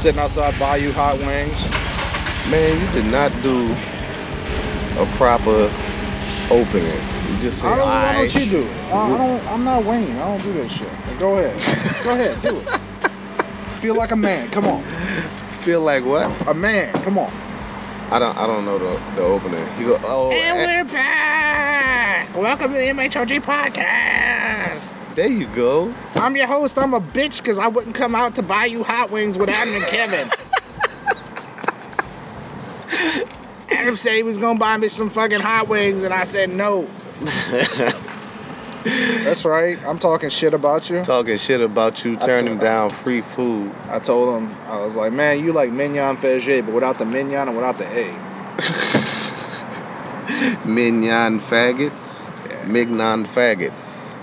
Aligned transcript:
Sitting 0.00 0.18
outside 0.20 0.58
Bayou 0.58 0.92
Hot 0.92 1.18
Wings. 1.18 1.60
Man, 2.50 2.80
you 2.80 2.90
did 3.02 3.12
not 3.12 3.30
do 3.42 3.70
a 4.98 5.04
proper 5.16 5.70
opening. 6.50 7.00
You 7.30 7.38
just 7.38 7.60
say, 7.60 7.68
I 7.68 7.76
don't, 7.76 7.86
why 7.86 8.14
"Aight." 8.14 8.32
don't 8.32 8.44
you 8.46 8.50
do? 8.50 8.68
I, 8.92 8.96
I 8.96 9.18
don't. 9.18 9.46
I'm 9.48 9.62
not 9.64 9.84
Wayne. 9.84 10.16
I 10.16 10.26
don't 10.26 10.42
do 10.42 10.54
that 10.54 10.70
shit. 10.70 10.88
Go 11.18 11.36
ahead. 11.36 12.02
Go 12.02 12.12
ahead. 12.14 12.40
Do 12.40 12.58
it. 12.60 12.80
Feel 13.80 13.94
like 13.94 14.10
a 14.12 14.16
man. 14.16 14.48
Come 14.48 14.66
on. 14.66 14.82
Feel 15.60 15.82
like 15.82 16.02
what? 16.06 16.30
A 16.48 16.54
man. 16.54 16.94
Come 17.02 17.18
on. 17.18 17.30
I 18.10 18.18
don't. 18.18 18.36
I 18.38 18.46
don't 18.46 18.64
know 18.64 18.78
the 18.78 18.98
the 19.16 19.22
opening. 19.22 19.66
You 19.78 19.88
go. 19.88 20.00
Oh, 20.02 20.30
And 20.32 20.58
eh. 20.60 20.82
we're 20.82 20.84
back. 20.90 22.34
Welcome 22.34 22.72
to 22.72 22.78
the 22.78 22.86
MHOG 22.86 23.42
podcast. 23.42 23.99
There 25.20 25.30
you 25.30 25.48
go. 25.48 25.94
I'm 26.14 26.34
your 26.34 26.46
host. 26.46 26.78
I'm 26.78 26.94
a 26.94 27.00
bitch 27.00 27.42
because 27.42 27.58
I 27.58 27.68
wouldn't 27.68 27.94
come 27.94 28.14
out 28.14 28.36
to 28.36 28.42
Bayou 28.42 28.82
Hot 28.82 29.10
Wings 29.10 29.36
with 29.36 29.50
Adam 29.50 29.74
and 29.74 29.84
Kevin. 29.84 30.30
Adam 33.70 33.96
said 33.96 34.14
he 34.14 34.22
was 34.22 34.38
gonna 34.38 34.58
buy 34.58 34.78
me 34.78 34.88
some 34.88 35.10
fucking 35.10 35.40
hot 35.40 35.68
wings, 35.68 36.04
and 36.04 36.14
I 36.14 36.24
said 36.24 36.48
no. 36.48 36.88
That's 38.84 39.44
right. 39.44 39.78
I'm 39.84 39.98
talking 39.98 40.30
shit 40.30 40.54
about 40.54 40.88
you. 40.88 41.02
Talking 41.02 41.36
shit 41.36 41.60
about 41.60 42.02
you 42.02 42.16
turning 42.16 42.56
down 42.56 42.88
free 42.88 43.20
food. 43.20 43.74
I 43.90 43.98
told 43.98 44.34
him, 44.38 44.56
I 44.68 44.78
was 44.78 44.96
like, 44.96 45.12
man, 45.12 45.44
you 45.44 45.52
like 45.52 45.70
mignon 45.70 46.16
Fabergé, 46.16 46.64
but 46.64 46.72
without 46.72 46.96
the 46.96 47.04
mignon 47.04 47.48
and 47.48 47.58
without 47.58 47.76
the 47.76 47.84
A. 47.84 48.06
Mignon 50.66 51.40
faggot. 51.40 51.92
Yeah. 52.48 52.64
Mignon 52.64 53.26
faggot. 53.26 53.74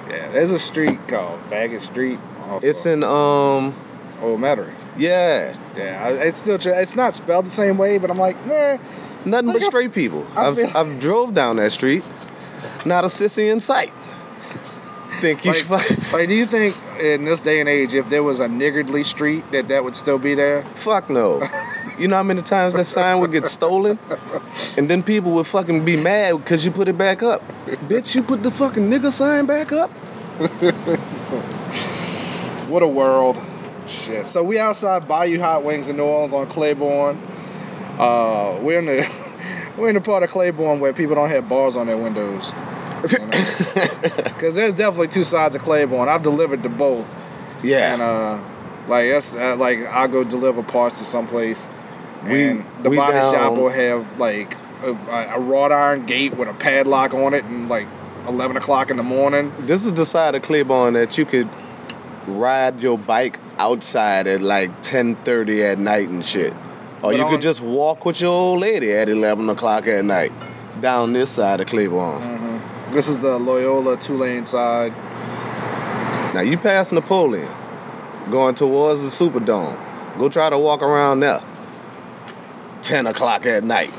Yeah, 0.09 0.29
there's 0.31 0.51
a 0.51 0.59
street 0.59 1.07
called 1.07 1.40
Faggot 1.50 1.81
Street. 1.81 2.19
It's 2.62 2.85
in 2.85 3.03
um. 3.03 3.75
Old 4.22 4.40
Metairie. 4.40 4.73
Yeah. 4.97 5.56
Yeah, 5.75 6.03
I, 6.03 6.12
it's 6.28 6.40
still 6.40 6.57
tr- 6.57 6.69
it's 6.69 6.95
not 6.95 7.13
spelled 7.13 7.45
the 7.45 7.51
same 7.51 7.78
way, 7.78 8.00
but 8.00 8.09
I'm 8.09 8.17
like, 8.17 8.35
nah. 8.47 8.78
Nothing 9.25 9.53
but 9.53 9.62
straight 9.62 9.94
people. 9.94 10.25
I 10.35 10.47
I've 10.47 10.56
feel- 10.56 10.72
I've 10.73 11.00
drove 11.00 11.34
down 11.35 11.57
that 11.57 11.72
street. 11.72 12.03
Not 12.85 13.03
a 13.03 13.07
sissy 13.07 13.51
in 13.51 13.59
sight. 13.59 13.94
Think 15.22 15.46
you 15.46 15.51
Like, 15.51 15.62
fuck, 15.63 16.13
like, 16.13 16.28
do 16.28 16.34
you 16.35 16.46
think 16.46 16.75
in 17.00 17.25
this 17.25 17.41
day 17.41 17.59
and 17.59 17.69
age, 17.69 17.94
if 17.94 18.09
there 18.09 18.24
was 18.24 18.40
a 18.40 18.47
niggardly 18.47 19.03
street, 19.03 19.44
that 19.52 19.68
that 19.69 19.84
would 19.84 19.96
still 19.96 20.19
be 20.19 20.35
there? 20.35 20.63
fuck 20.75 21.09
no. 21.09 21.41
You 21.97 22.08
know 22.08 22.18
how 22.18 22.24
many 22.24 22.44
times 22.44 22.75
that 22.75 22.85
sign 22.85 23.22
would 23.22 23.31
get 23.31 23.47
stolen, 23.47 23.97
and 24.78 24.88
then 24.88 25.02
people 25.02 25.31
would 25.31 25.47
fucking 25.47 25.84
be 25.84 25.97
mad 25.97 26.38
because 26.38 26.63
you 26.63 26.69
put 26.69 26.88
it 26.88 26.96
back 26.96 27.24
up. 27.24 27.41
Bitch, 27.66 28.13
you 28.13 28.22
put 28.22 28.44
the 28.44 28.52
fucking 28.52 28.88
nigga 28.88 29.12
sign 29.12 29.47
back 29.47 29.72
up. 29.72 29.90
what 32.69 32.84
a 32.84 32.88
world. 32.88 33.41
Shit. 33.88 34.28
So 34.28 34.44
we 34.44 34.59
outside 34.59 35.08
Bayou 35.08 35.40
Hot 35.40 35.64
Wings 35.64 35.90
in 35.90 35.97
New 35.97 36.03
Orleans 36.03 36.34
on 36.34 36.47
Claiborne. 36.47 37.18
Uh, 37.97 38.59
we're 38.62 38.78
in 38.78 38.85
the 38.85 39.09
we're 39.78 39.90
in 39.90 39.96
the 39.96 40.02
part 40.02 40.22
of 40.22 40.29
Claiborne 40.29 40.79
where 40.79 40.94
people 40.94 41.16
don't 41.16 41.31
have 41.31 41.50
bars 41.50 41.75
on 41.75 41.88
their 41.88 41.97
windows. 41.97 42.53
Because 43.12 44.56
there's 44.56 44.73
definitely 44.75 45.07
two 45.09 45.23
sides 45.23 45.56
of 45.56 45.62
Claiborne. 45.62 46.09
I've 46.09 46.23
delivered 46.23 46.63
to 46.63 46.69
both. 46.69 47.13
yeah. 47.63 47.94
And 47.94 48.01
uh, 48.01 48.41
like 48.88 49.09
that's 49.09 49.35
uh, 49.35 49.56
like 49.57 49.79
I'll 49.88 50.07
go 50.07 50.23
deliver 50.23 50.63
parts 50.63 51.00
to 51.00 51.06
someplace. 51.06 51.67
We- 52.25 52.44
and 52.50 52.66
the 52.84 52.90
we 52.90 52.97
body 52.97 53.19
shop 53.19 53.53
will 53.53 53.69
have 53.69 54.19
like 54.19 54.56
a, 54.84 54.91
a 55.35 55.40
wrought 55.40 55.72
iron 55.72 56.06
gate 56.06 56.35
with 56.35 56.47
a 56.47 56.53
padlock 56.53 57.13
on 57.13 57.34
it, 57.34 57.44
and 57.46 57.69
like 57.69 57.88
11 58.28 58.57
o'clock 58.57 58.90
in 58.90 58.97
the 58.97 59.03
morning. 59.03 59.53
This 59.59 59.85
is 59.85 59.94
the 59.94 60.06
side 60.06 60.35
of 60.35 60.41
Claiborne 60.41 60.94
that 60.94 61.17
you 61.17 61.25
could 61.25 61.50
ride 62.28 62.81
your 62.81 62.97
bike 62.97 63.40
outside 63.57 64.28
at 64.28 64.41
like 64.41 64.81
10:30 64.81 65.72
at 65.72 65.79
night 65.79 66.09
and 66.09 66.25
shit, 66.25 66.51
or 66.53 67.12
But 67.12 67.16
you 67.17 67.23
on- 67.23 67.29
could 67.31 67.41
just 67.41 67.62
walk 67.62 68.06
with 68.06 68.19
your 68.22 68.31
old 68.31 68.59
lady 68.59 68.91
at 68.94 69.09
11 69.09 69.50
o'clock 69.50 69.88
at 69.88 70.03
night 70.03 70.31
down 70.81 71.13
this 71.13 71.29
side 71.31 71.59
of 71.62 71.67
Claiborne. 71.67 72.22
hmm 72.22 72.47
This 72.92 73.08
is 73.08 73.18
the 73.18 73.38
Loyola 73.38 73.98
two-lane 73.98 74.46
side. 74.46 74.94
Now 76.34 76.42
you 76.42 76.58
pass 76.58 76.92
Napoleon, 76.92 77.50
going 78.31 78.56
towards 78.56 79.02
the 79.02 79.09
Superdome. 79.09 79.78
Go 80.18 80.30
try 80.30 80.50
to 80.50 80.58
walk 80.58 80.81
around 80.81 81.20
there. 81.20 81.42
10 82.81 83.08
o'clock 83.08 83.46
at 83.46 83.64
night. 83.64 83.94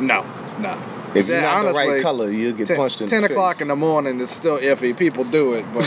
No, 0.00 0.24
no. 0.58 0.80
If 1.14 1.28
you're 1.28 1.40
not 1.40 1.62
the 1.64 1.72
right 1.72 2.02
color, 2.02 2.28
you'll 2.30 2.54
get 2.54 2.66
10, 2.66 2.76
punched 2.76 3.00
in 3.00 3.06
10 3.08 3.22
the 3.22 3.28
o'clock 3.30 3.56
face. 3.56 3.62
in 3.62 3.68
the 3.68 3.76
morning 3.76 4.18
is 4.18 4.30
still 4.30 4.58
iffy. 4.58 4.96
People 4.96 5.22
do 5.24 5.52
it, 5.54 5.64
but 5.72 5.84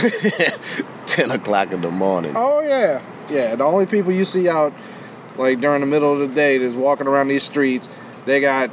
10 1.06 1.30
o'clock 1.30 1.72
in 1.72 1.82
the 1.82 1.90
morning. 1.90 2.32
oh 2.34 2.60
yeah, 2.62 3.02
yeah. 3.28 3.54
The 3.54 3.64
only 3.64 3.84
people 3.86 4.12
you 4.12 4.24
see 4.24 4.48
out 4.48 4.72
like 5.36 5.60
during 5.60 5.80
the 5.80 5.86
middle 5.86 6.12
of 6.14 6.20
the 6.20 6.34
day 6.34 6.56
that's 6.58 6.74
walking 6.74 7.06
around 7.06 7.28
these 7.28 7.42
streets, 7.42 7.88
they 8.24 8.40
got 8.40 8.70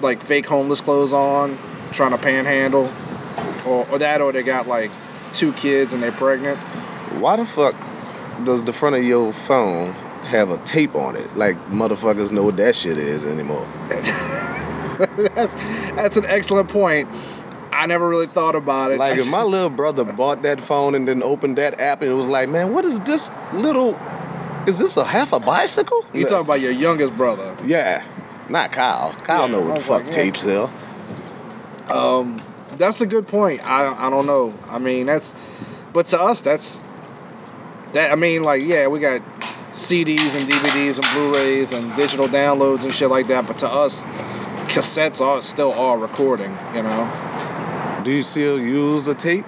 like 0.00 0.22
fake 0.22 0.46
homeless 0.46 0.80
clothes 0.80 1.12
on, 1.12 1.58
trying 1.92 2.12
to 2.12 2.18
panhandle, 2.18 2.92
or, 3.66 3.86
or 3.90 3.98
that, 3.98 4.20
or 4.20 4.32
they 4.32 4.42
got 4.42 4.66
like 4.66 4.90
two 5.34 5.52
kids 5.52 5.92
and 5.92 6.02
they're 6.02 6.12
pregnant. 6.12 6.58
Why 7.18 7.36
the 7.36 7.46
fuck 7.46 7.74
does 8.44 8.62
the 8.64 8.72
front 8.72 8.96
of 8.96 9.04
your 9.04 9.32
phone 9.32 9.92
have 10.24 10.50
a 10.50 10.58
tape 10.58 10.94
on 10.94 11.16
it? 11.16 11.36
Like 11.36 11.56
motherfuckers 11.68 12.30
know 12.30 12.42
what 12.42 12.56
that 12.56 12.74
shit 12.74 12.98
is 12.98 13.26
anymore. 13.26 13.66
that's 15.34 15.54
that's 15.94 16.16
an 16.16 16.26
excellent 16.26 16.68
point. 16.68 17.08
I 17.72 17.86
never 17.86 18.06
really 18.06 18.26
thought 18.26 18.54
about 18.54 18.92
it. 18.92 18.98
Like 18.98 19.18
if 19.18 19.26
my 19.26 19.42
little 19.42 19.70
brother 19.70 20.04
bought 20.04 20.42
that 20.42 20.60
phone 20.60 20.94
and 20.94 21.08
then 21.08 21.22
opened 21.22 21.58
that 21.58 21.80
app 21.80 22.02
and 22.02 22.10
it 22.10 22.14
was 22.14 22.26
like, 22.26 22.48
man, 22.48 22.72
what 22.72 22.84
is 22.84 23.00
this 23.00 23.30
little? 23.52 23.98
Is 24.66 24.78
this 24.78 24.96
a 24.96 25.04
half 25.04 25.32
a 25.32 25.40
bicycle? 25.40 26.04
you 26.12 26.24
talking 26.26 26.46
about 26.46 26.60
your 26.60 26.70
youngest 26.70 27.16
brother? 27.16 27.56
Yeah, 27.64 28.04
not 28.48 28.70
Kyle. 28.70 29.12
Kyle 29.12 29.48
Yeah, 29.48 29.56
know 29.56 29.64
what 29.64 29.74
the 29.76 29.80
fuck 29.80 30.04
like, 30.04 30.04
yeah. 30.04 30.10
tapes 30.10 30.42
sell. 30.42 30.72
Um, 31.92 32.42
that's 32.76 33.00
a 33.00 33.06
good 33.06 33.28
point. 33.28 33.64
I 33.64 34.06
I 34.06 34.10
don't 34.10 34.26
know. 34.26 34.54
I 34.68 34.78
mean, 34.78 35.06
that's, 35.06 35.34
but 35.92 36.06
to 36.06 36.20
us, 36.20 36.40
that's 36.40 36.82
that. 37.92 38.12
I 38.12 38.16
mean, 38.16 38.42
like, 38.42 38.62
yeah, 38.62 38.86
we 38.86 38.98
got 38.98 39.20
CDs 39.72 40.34
and 40.34 40.48
DVDs 40.50 40.96
and 40.96 41.06
Blu-rays 41.14 41.72
and 41.72 41.94
digital 41.96 42.28
downloads 42.28 42.84
and 42.84 42.94
shit 42.94 43.10
like 43.10 43.28
that. 43.28 43.46
But 43.46 43.58
to 43.58 43.68
us, 43.68 44.04
cassettes 44.72 45.20
are 45.20 45.42
still 45.42 45.72
are 45.72 45.98
recording. 45.98 46.56
You 46.74 46.82
know? 46.82 48.00
Do 48.04 48.12
you 48.12 48.22
still 48.22 48.60
use 48.60 49.06
a 49.08 49.14
tape 49.14 49.44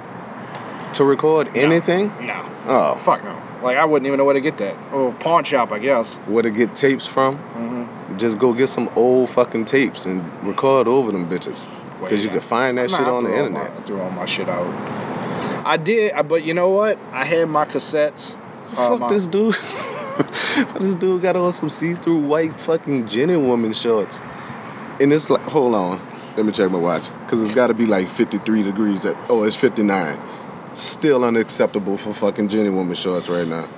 to 0.95 1.05
record 1.05 1.57
anything? 1.57 2.09
No. 2.27 2.51
Oh, 2.67 2.95
Fuck 3.05 3.25
no. 3.25 3.41
Like 3.63 3.79
I 3.79 3.85
wouldn't 3.87 4.07
even 4.07 4.19
know 4.19 4.25
where 4.25 4.35
to 4.35 4.41
get 4.43 4.59
that. 4.59 4.77
Oh, 4.93 5.13
pawn 5.19 5.45
shop, 5.45 5.73
I 5.73 5.79
guess. 5.79 6.15
where 6.27 6.43
to 6.43 6.51
get 6.51 6.75
tapes 6.75 7.07
from? 7.07 7.39
Mm-hmm. 7.39 8.04
Just 8.19 8.39
go 8.39 8.53
get 8.53 8.69
some 8.69 8.91
old 8.97 9.31
fucking 9.31 9.65
tapes 9.65 10.07
and 10.07 10.23
record 10.47 10.89
over 10.89 11.13
them 11.13 11.29
bitches. 11.29 11.69
Because 12.01 12.25
you 12.25 12.31
can 12.31 12.41
find 12.41 12.79
that 12.79 12.91
shit 12.91 13.01
on 13.01 13.25
the 13.25 13.31
internet. 13.37 13.73
I 13.73 13.81
threw 13.83 14.01
all 14.01 14.11
my 14.11 14.27
shit 14.27 14.49
out. 14.49 14.67
I 15.67 15.77
did, 15.79 16.13
but 16.29 16.45
you 16.45 16.53
know 16.55 16.71
what? 16.71 16.99
I 17.13 17.25
had 17.25 17.49
my 17.49 17.65
cassettes. 17.65 18.37
uh, 18.73 18.75
Fuck 18.75 19.01
my- 19.01 19.09
this 19.09 19.27
dude. 19.27 19.55
this 20.81 20.95
dude 20.97 21.23
got 21.23 21.37
on 21.37 21.53
some 21.53 21.69
see-through 21.69 22.21
white 22.21 22.61
fucking 22.61 23.07
Jenny 23.07 23.37
woman 23.37 23.73
shorts. 23.73 24.21
And 25.01 25.13
it's 25.13 25.31
like, 25.31 25.43
hold 25.43 25.75
on. 25.75 26.01
Let 26.37 26.45
me 26.47 26.53
check 26.53 26.71
my 26.71 26.79
watch. 26.79 27.09
Because 27.25 27.43
it's 27.43 27.55
got 27.55 27.69
to 27.69 27.75
be 27.75 27.87
like 27.87 28.09
53 28.09 28.63
degrees. 28.63 29.05
At, 29.07 29.17
oh, 29.29 29.45
it's 29.45 29.57
59. 29.57 30.21
Still 30.75 31.25
unacceptable 31.25 31.97
for 31.97 32.13
fucking 32.13 32.49
Jenny 32.49 32.71
woman 32.71 32.95
shorts 32.95 33.29
right 33.29 33.47
now. 33.47 33.69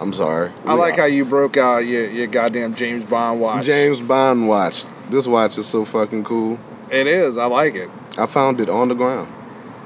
I'm 0.00 0.12
sorry. 0.12 0.50
I 0.64 0.74
like 0.74 0.96
how 0.96 1.06
you 1.06 1.24
broke 1.24 1.56
out 1.56 1.78
your, 1.78 2.08
your 2.08 2.26
goddamn 2.28 2.74
James 2.74 3.04
Bond 3.04 3.40
watch. 3.40 3.66
James 3.66 4.00
Bond 4.00 4.48
watch. 4.48 4.84
This 5.10 5.26
watch 5.26 5.58
is 5.58 5.66
so 5.66 5.84
fucking 5.84 6.24
cool. 6.24 6.58
It 6.90 7.06
is. 7.06 7.36
I 7.36 7.46
like 7.46 7.74
it. 7.74 7.90
I 8.16 8.26
found 8.26 8.60
it 8.60 8.68
on 8.68 8.88
the 8.88 8.94
ground. 8.94 9.32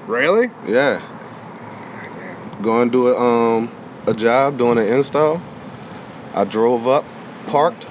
Really? 0.07 0.51
Yeah. 0.67 1.01
Going 2.61 2.91
to 2.91 2.93
do 2.93 3.09
a, 3.09 3.19
um, 3.19 3.71
a 4.07 4.15
job, 4.15 4.59
doing 4.59 4.79
an 4.79 4.87
install. 4.87 5.41
I 6.35 6.45
drove 6.45 6.87
up, 6.87 7.05
parked, 7.47 7.87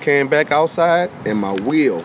came 0.00 0.28
back 0.28 0.50
outside, 0.52 1.10
and 1.24 1.38
my 1.38 1.52
wheel 1.52 2.02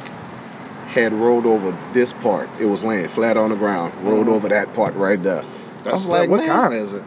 had 0.88 1.14
rolled 1.14 1.46
over 1.46 1.78
this 1.94 2.14
part. 2.14 2.50
It 2.60 2.66
was 2.66 2.84
laying 2.84 3.08
flat 3.08 3.38
on 3.38 3.50
the 3.50 3.56
ground, 3.56 3.94
rolled 4.04 4.28
Mhm. 4.28 4.34
over 4.36 4.50
that 4.50 4.74
part 4.74 4.96
right 4.96 5.22
there. 5.22 5.44
That's 5.84 5.94
was 6.04 6.10
like, 6.10 6.30
what 6.30 6.38
man. 6.38 6.48
kind 6.50 6.74
is 6.74 6.94
it? 6.94 7.04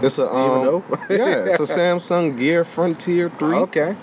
It's 0.00 0.18
a 0.18 0.22
Do 0.22 0.28
you 0.36 0.38
even 0.38 0.68
um, 0.68 0.82
yeah, 1.10 1.44
it's 1.46 1.60
a 1.60 1.62
Samsung 1.78 2.38
Gear 2.38 2.64
Frontier 2.64 3.28
3. 3.28 3.56
Okay. 3.56 3.96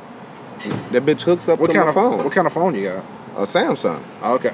That 0.92 1.06
bitch 1.06 1.24
hooks 1.24 1.48
up 1.48 1.60
What 1.60 1.68
to 1.68 1.74
kind 1.74 1.86
my 1.86 1.90
of 1.90 1.96
phone. 1.96 2.24
what 2.24 2.34
kind 2.34 2.46
of 2.48 2.54
phone 2.54 2.76
you 2.76 2.84
got? 2.90 3.06
A 3.38 3.42
Samsung. 3.44 4.04
Okay. 4.22 4.54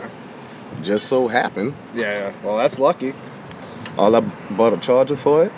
Just 0.84 1.08
so 1.08 1.28
happened. 1.28 1.74
Yeah. 1.96 2.34
Well, 2.44 2.58
that's 2.58 2.78
lucky. 2.80 3.14
All 3.98 4.16
I 4.16 4.20
bought 4.20 4.74
a 4.74 4.78
charger 4.78 5.16
for 5.16 5.46
it. 5.46 5.52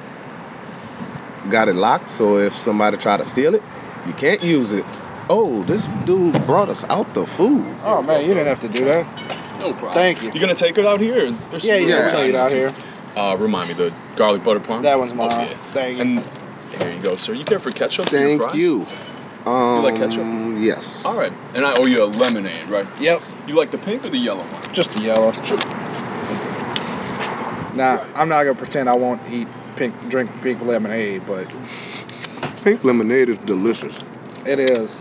Got 1.50 1.70
it 1.70 1.76
locked, 1.76 2.10
so 2.10 2.38
if 2.38 2.58
somebody 2.58 2.98
try 2.98 3.18
to 3.18 3.26
steal 3.26 3.56
it, 3.56 3.64
you 4.06 4.14
can't 4.14 4.44
use 4.44 4.74
it. 4.74 4.86
Oh, 5.30 5.64
this 5.64 5.88
dude 6.06 6.46
brought 6.46 6.70
us 6.70 6.84
out 6.86 7.14
the 7.14 7.26
food. 7.26 7.66
Oh 7.84 8.02
man, 8.02 8.22
you 8.22 8.30
didn't 8.30 8.48
have 8.48 8.60
to 8.62 8.70
do 8.70 8.86
that. 8.86 9.06
No 9.60 9.72
problem. 9.74 9.94
Thank 9.94 10.22
you. 10.24 10.32
You 10.32 10.40
gonna 10.40 10.56
take 10.56 10.78
it 10.78 10.86
out 10.86 11.02
here? 11.02 11.32
There's 11.32 11.66
Yeah, 11.66 11.76
yeah, 11.78 11.88
Yeah, 11.88 12.18
yeah. 12.18 12.24
it 12.26 12.36
out 12.36 12.52
here. 12.52 12.72
Uh, 13.18 13.36
remind 13.36 13.68
me 13.68 13.74
the 13.74 13.92
garlic 14.16 14.44
butter 14.44 14.60
parm. 14.60 14.84
That 14.84 15.00
one's 15.00 15.12
mine. 15.12 15.48
Okay. 15.48 15.58
Thank 15.72 15.98
you. 15.98 16.04
And 16.04 16.24
here 16.84 16.92
you 16.92 17.02
go, 17.02 17.16
sir. 17.16 17.34
You 17.34 17.44
care 17.44 17.58
for 17.58 17.72
ketchup? 17.72 18.14
in 18.14 18.20
your 18.22 18.30
Thank 18.30 18.42
fries? 18.44 18.56
you. 18.56 18.86
Um, 19.48 19.84
like 19.84 19.96
ketchup? 19.96 20.24
Yes. 20.62 21.04
All 21.04 21.18
right. 21.18 21.34
And 21.56 21.66
I 21.66 21.74
owe 21.80 21.88
you 21.88 22.04
a 22.04 22.06
lemonade, 22.06 22.66
right? 22.66 22.86
Yep. 23.00 23.24
You 23.48 23.56
like 23.56 23.72
the 23.72 23.80
pink 23.80 24.06
or 24.06 24.10
the 24.10 24.20
yellow 24.20 24.44
one? 24.44 24.72
Just 24.72 24.92
the 24.92 25.02
yellow. 25.02 25.32
Sure. 25.44 25.58
Nah, 27.76 28.06
I'm 28.14 28.30
not 28.30 28.44
gonna 28.44 28.54
pretend 28.54 28.88
I 28.88 28.96
won't 28.96 29.22
eat 29.32 29.48
pink, 29.78 29.96
drink 30.10 30.30
pink 30.44 30.62
lemonade, 30.62 31.26
but 31.26 31.52
Pink 32.64 32.84
lemonade 32.84 33.30
is 33.30 33.38
delicious. 33.40 33.98
it 34.46 34.60
is. 34.60 35.00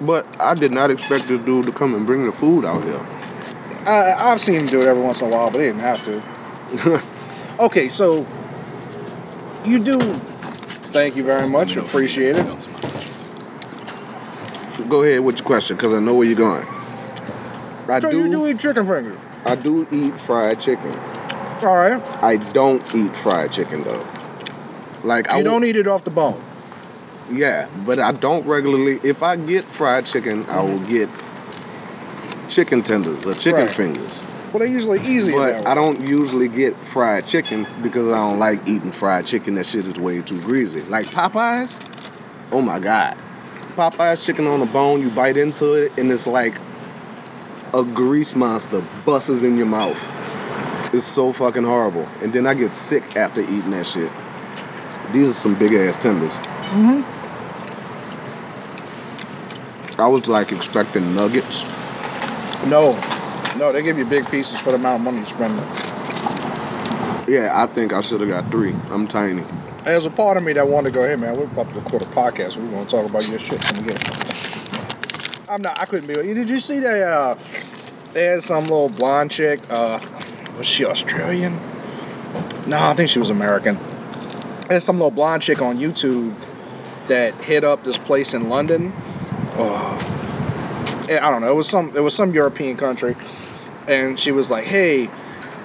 But 0.00 0.28
I 0.40 0.54
did 0.54 0.70
not 0.70 0.92
expect 0.92 1.26
this 1.26 1.40
dude 1.40 1.66
to 1.66 1.72
come 1.72 1.94
and 1.96 2.06
bring 2.06 2.24
the 2.24 2.32
food 2.32 2.64
out 2.64 2.84
here. 2.84 3.04
I, 3.84 4.12
I've 4.30 4.40
seen 4.40 4.60
him 4.60 4.66
do 4.66 4.80
it 4.80 4.86
every 4.86 5.02
once 5.02 5.22
in 5.22 5.26
a 5.26 5.30
while, 5.30 5.50
but 5.50 5.58
he 5.58 5.66
didn't 5.66 5.80
have 5.80 6.04
to. 6.04 6.22
Okay, 7.60 7.88
so 7.88 8.24
you 9.64 9.80
do. 9.80 9.98
Thank 10.92 11.16
you 11.16 11.24
very 11.24 11.48
much. 11.48 11.70
me 11.70 11.74
know 11.74 11.80
if 11.82 11.86
you 11.86 11.90
Appreciate 11.90 12.36
it. 12.36 12.46
Go 14.88 15.02
ahead 15.02 15.20
with 15.20 15.38
your 15.38 15.46
question, 15.46 15.76
because 15.76 15.92
I 15.92 15.98
know 15.98 16.14
where 16.14 16.26
you're 16.26 16.36
going. 16.36 16.64
I 17.88 17.98
So 18.00 18.10
do, 18.10 18.18
you 18.18 18.30
do 18.30 18.46
eat 18.46 18.60
chicken 18.60 18.86
fingers. 18.86 19.18
I 19.44 19.56
do 19.56 19.88
eat 19.90 20.14
fried 20.20 20.60
chicken. 20.60 20.94
All 21.62 21.74
right. 21.74 22.00
I 22.22 22.36
don't 22.36 22.82
eat 22.94 23.16
fried 23.16 23.50
chicken 23.50 23.82
though. 23.82 24.06
Like 25.02 25.28
I 25.28 25.38
You 25.38 25.44
will- 25.44 25.50
don't 25.52 25.64
eat 25.64 25.76
it 25.76 25.88
off 25.88 26.04
the 26.04 26.10
bone. 26.10 26.40
Yeah, 27.30 27.66
but 27.84 27.98
I 27.98 28.12
don't 28.12 28.46
regularly. 28.46 29.00
If 29.02 29.22
I 29.22 29.36
get 29.36 29.64
fried 29.64 30.06
chicken, 30.06 30.46
I 30.48 30.62
will 30.62 30.78
get 30.78 31.08
chicken 32.58 32.82
tenders 32.82 33.24
or 33.24 33.34
chicken 33.34 33.66
Right. 33.66 33.70
fingers. 33.70 34.26
Well, 34.52 34.58
they're 34.58 34.66
usually 34.66 35.00
easy. 35.00 35.30
But 35.30 35.64
I 35.64 35.76
don't 35.76 36.04
usually 36.04 36.48
get 36.48 36.76
fried 36.76 37.24
chicken 37.24 37.68
because 37.82 38.08
I 38.08 38.16
don't 38.16 38.40
like 38.40 38.66
eating 38.66 38.90
fried 38.90 39.26
chicken. 39.26 39.54
That 39.54 39.64
shit 39.64 39.86
is 39.86 39.94
way 39.94 40.22
too 40.22 40.40
greasy. 40.40 40.82
Like 40.82 41.06
Popeyes, 41.06 41.78
oh 42.50 42.60
my 42.60 42.80
god, 42.80 43.16
Popeyes 43.76 44.26
chicken 44.26 44.48
on 44.48 44.58
the 44.58 44.66
bone. 44.66 45.00
You 45.00 45.08
bite 45.08 45.36
into 45.36 45.74
it 45.74 45.92
and 45.98 46.10
it's 46.10 46.26
like 46.26 46.58
a 47.74 47.84
grease 47.84 48.34
monster 48.34 48.82
busts 49.06 49.44
in 49.44 49.56
your 49.56 49.66
mouth. 49.66 50.00
It's 50.92 51.06
so 51.06 51.32
fucking 51.32 51.62
horrible. 51.62 52.08
And 52.22 52.32
then 52.32 52.44
I 52.48 52.54
get 52.54 52.74
sick 52.74 53.16
after 53.16 53.40
eating 53.42 53.70
that 53.70 53.86
shit. 53.86 54.10
These 55.12 55.28
are 55.28 55.32
some 55.32 55.54
big 55.54 55.74
ass 55.74 55.94
tenders. 55.94 56.40
Mhm. 56.40 57.04
I 60.00 60.08
was 60.08 60.26
like 60.26 60.50
expecting 60.50 61.14
nuggets. 61.14 61.64
No, 62.66 62.92
no, 63.56 63.72
they 63.72 63.82
give 63.82 63.98
you 63.98 64.04
big 64.04 64.28
pieces 64.30 64.58
for 64.60 64.70
the 64.70 64.76
amount 64.76 64.96
of 64.96 65.04
money 65.04 65.20
you 65.20 65.26
spend. 65.26 65.56
Yeah, 67.28 67.50
I 67.54 67.66
think 67.66 67.92
I 67.92 68.00
should 68.00 68.20
have 68.20 68.28
got 68.28 68.50
three. 68.50 68.74
I'm 68.90 69.06
tiny. 69.06 69.44
There's 69.84 70.06
a 70.06 70.10
part 70.10 70.36
of 70.36 70.42
me 70.42 70.54
that 70.54 70.66
wanted 70.66 70.90
to 70.90 70.94
go, 70.94 71.06
hey 71.06 71.16
man, 71.16 71.36
we're 71.36 71.44
about 71.44 71.68
to 71.70 71.80
record 71.80 72.02
a 72.02 72.06
podcast. 72.06 72.56
We're 72.56 72.70
gonna 72.70 72.86
talk 72.86 73.06
about 73.06 73.28
your 73.28 73.38
shit 73.38 73.62
from 73.62 73.84
again. 73.84 73.98
I'm 75.48 75.62
not. 75.62 75.80
I 75.80 75.86
couldn't 75.86 76.06
be. 76.06 76.14
Did 76.14 76.48
you 76.48 76.60
see 76.60 76.80
that? 76.80 77.02
Uh, 77.02 77.36
they 78.12 78.24
had 78.24 78.42
some 78.42 78.64
little 78.64 78.88
blonde 78.88 79.30
chick. 79.30 79.60
Uh, 79.70 80.00
was 80.56 80.66
she 80.66 80.84
Australian? 80.84 81.58
No, 82.66 82.76
I 82.78 82.94
think 82.94 83.08
she 83.08 83.18
was 83.18 83.30
American. 83.30 83.78
There's 84.68 84.84
some 84.84 84.96
little 84.96 85.10
blonde 85.10 85.42
chick 85.42 85.62
on 85.62 85.78
YouTube 85.78 86.34
that 87.08 87.34
hit 87.36 87.64
up 87.64 87.84
this 87.84 87.96
place 87.96 88.34
in 88.34 88.48
London. 88.48 88.92
Oh, 89.56 90.07
I 91.16 91.30
don't 91.30 91.40
know. 91.40 91.48
It 91.48 91.54
was 91.56 91.68
some. 91.68 91.96
It 91.96 92.00
was 92.00 92.14
some 92.14 92.34
European 92.34 92.76
country, 92.76 93.16
and 93.86 94.18
she 94.18 94.32
was 94.32 94.50
like, 94.50 94.64
"Hey, 94.64 95.08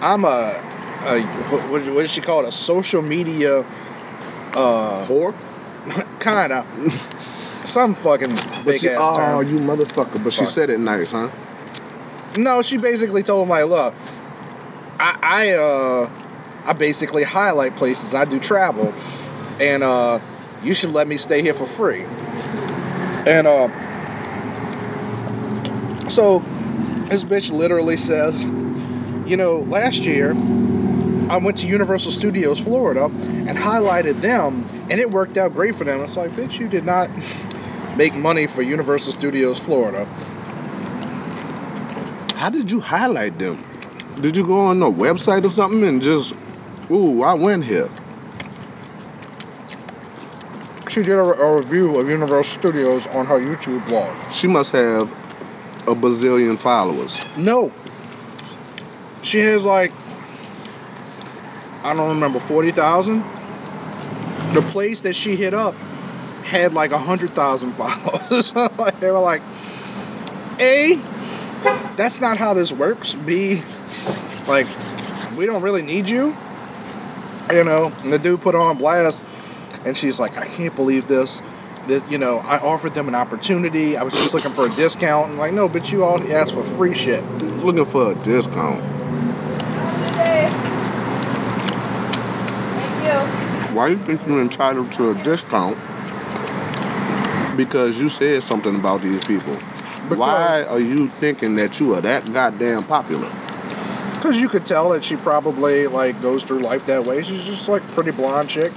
I'm 0.02 0.26
a, 0.26 0.62
a 1.06 1.22
what, 1.50 1.86
what 1.94 2.02
did 2.02 2.12
she 2.12 2.22
call 2.22 2.44
it? 2.44 2.50
A 2.50 2.52
social 2.52 3.02
media, 3.02 3.66
uh, 4.54 5.06
Whore? 5.08 5.36
kind 6.20 6.54
of, 6.54 6.66
some 7.66 7.96
fucking 7.96 8.32
big 8.64 8.80
she, 8.80 8.90
ass 8.90 8.98
oh, 9.00 9.18
term." 9.18 9.50
you 9.50 9.60
motherfucker. 9.60 10.24
But 10.24 10.34
she 10.34 10.46
said 10.46 10.70
it 10.70 10.80
nice, 10.80 11.12
huh? 11.12 11.30
No, 12.38 12.62
she 12.62 12.78
basically 12.78 13.22
told 13.22 13.44
him 13.44 13.50
like, 13.50 13.66
look, 13.66 13.94
I, 15.00 15.20
I 15.22 15.52
uh 15.52 16.10
I 16.66 16.74
basically 16.74 17.24
highlight 17.24 17.76
places. 17.76 18.14
I 18.14 18.26
do 18.26 18.40
travel, 18.40 18.94
and 19.60 19.84
uh 19.84 20.20
you 20.64 20.74
should 20.74 20.92
let 20.92 21.08
me 21.08 21.18
stay 21.18 21.42
here 21.42 21.54
for 21.54 21.66
free. 21.66 22.04
And 23.26 23.46
uh 23.48 23.68
so 26.14 26.40
this 27.10 27.24
bitch 27.24 27.52
literally 27.52 27.98
says, 27.98 28.44
you 28.44 29.36
know, 29.36 29.62
last 29.62 30.00
year 30.00 30.32
I 31.30 31.38
went 31.38 31.58
to 31.60 31.68
Universal 31.68 32.12
Studios 32.12 32.60
Florida 32.60 33.06
and 33.06 33.58
highlighted 33.58 34.22
them, 34.22 34.66
and 34.90 35.00
it 35.00 35.10
worked 35.10 35.38
out 35.38 35.54
great 35.54 35.76
for 35.76 35.86
them. 35.86 36.02
It's 36.02 36.16
like, 36.16 36.32
bitch, 36.32 36.60
you 36.60 36.68
did 36.68 36.86
not 36.86 37.10
make 37.98 38.14
money 38.14 38.46
for 38.46 38.62
Universal 38.62 39.14
Studios 39.14 39.58
Florida. 39.58 40.06
How 42.36 42.50
did 42.50 42.70
you 42.70 42.80
highlight 42.80 43.40
them? 43.40 43.64
Did 44.22 44.38
you 44.38 44.46
go 44.46 44.60
on 44.60 44.82
a 44.84 44.92
website 44.92 45.46
or 45.46 45.50
something 45.50 45.84
and 45.84 46.02
just, 46.02 46.36
ooh, 46.92 47.24
I 47.24 47.34
went 47.34 47.64
here? 47.64 47.90
She 50.90 51.02
did 51.02 51.18
a, 51.18 51.24
a 51.24 51.58
review 51.58 51.98
of 51.98 52.08
Universal 52.08 52.60
Studios 52.60 53.08
on 53.08 53.26
her 53.26 53.40
YouTube 53.40 53.84
blog. 53.88 54.16
She 54.30 54.46
must 54.46 54.72
have 54.74 55.12
a 55.88 55.96
bazillion 55.96 56.60
followers. 56.60 57.20
No. 57.38 57.72
She 59.22 59.40
has 59.40 59.66
like, 59.66 59.92
I 61.84 61.96
don't 61.96 62.10
remember, 62.10 62.40
40,000? 62.40 63.20
The 64.54 64.62
place 64.72 65.02
that 65.02 65.16
she 65.16 65.36
hit 65.36 65.54
up 65.54 65.76
had 66.44 66.74
like 66.74 66.92
a 66.92 66.98
100,000 66.98 67.74
followers. 67.76 68.54
They 69.00 69.12
were 69.12 69.20
like, 69.20 69.42
A, 70.60 71.02
that's 71.98 72.20
not 72.22 72.38
how 72.38 72.54
this 72.54 72.72
works. 72.72 73.14
B, 73.14 73.64
like, 74.48 74.68
we 75.38 75.46
don't 75.46 75.62
really 75.62 75.82
need 75.82 76.08
you. 76.08 76.36
You 77.52 77.64
know, 77.64 77.92
and 78.04 78.14
the 78.14 78.20
dude 78.20 78.42
put 78.42 78.56
her 78.56 78.62
on 78.62 78.78
blast, 78.78 79.24
and 79.86 79.98
she's 79.98 80.20
like, 80.20 80.38
I 80.38 80.48
can't 80.48 80.76
believe 80.76 81.08
this. 81.08 81.42
That 81.88 82.10
you 82.10 82.18
know, 82.18 82.40
I 82.40 82.60
offered 82.60 82.94
them 82.94 83.08
an 83.08 83.16
opportunity. 83.16 83.98
I 83.98 84.04
was 84.04 84.14
just 84.14 84.34
looking 84.34 84.54
for 84.54 84.68
a 84.68 84.70
discount. 84.76 85.32
And 85.32 85.38
like, 85.38 85.54
no, 85.54 85.68
but 85.68 85.92
you 85.92 86.04
all 86.04 86.22
asked 86.32 86.54
for 86.54 86.64
free 86.64 86.94
shit. 86.94 87.24
Looking 87.42 87.86
for 87.86 88.12
a 88.12 88.16
discount. 88.16 88.84
Why 93.74 93.90
do 93.90 93.96
you 93.96 94.04
think 94.06 94.26
you're 94.28 94.42
entitled 94.42 94.92
to 94.94 95.10
a 95.10 95.16
discount? 95.24 95.78
Because 97.58 98.00
you 98.00 98.08
said 98.08 98.44
something 98.44 98.76
about 98.76 99.02
these 99.02 99.24
people. 99.26 99.56
Why 100.10 100.64
are 100.64 100.80
you 100.80 101.10
thinking 101.10 101.56
that 101.56 101.80
you 101.80 101.96
are 101.96 102.02
that 102.02 102.32
goddamn 102.32 102.84
popular? 102.84 103.32
Because 104.14 104.38
you 104.38 104.48
could 104.48 104.66
tell 104.66 104.90
that 104.90 105.04
she 105.04 105.18
probably 105.18 105.88
like 105.88 106.22
goes 106.22 106.44
through 106.44 106.60
life 106.60 106.86
that 106.86 107.04
way. 107.04 107.24
She's 107.24 107.44
just 107.44 107.68
like 107.68 107.82
pretty 107.90 108.12
blonde 108.12 108.50
chick. 108.50 108.72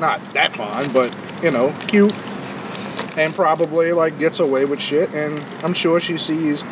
Not 0.00 0.20
that 0.32 0.56
fine, 0.56 0.90
but 0.92 1.14
you 1.42 1.50
know, 1.50 1.72
cute. 1.86 2.14
And 3.16 3.34
probably 3.34 3.92
like 3.92 4.18
gets 4.18 4.38
away 4.38 4.64
with 4.64 4.80
shit. 4.80 5.10
And 5.10 5.44
I'm 5.62 5.74
sure 5.74 6.00
she 6.00 6.18
sees 6.18 6.62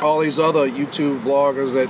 all 0.00 0.20
these 0.20 0.38
other 0.38 0.68
YouTube 0.68 1.22
vloggers 1.22 1.74
that, 1.74 1.88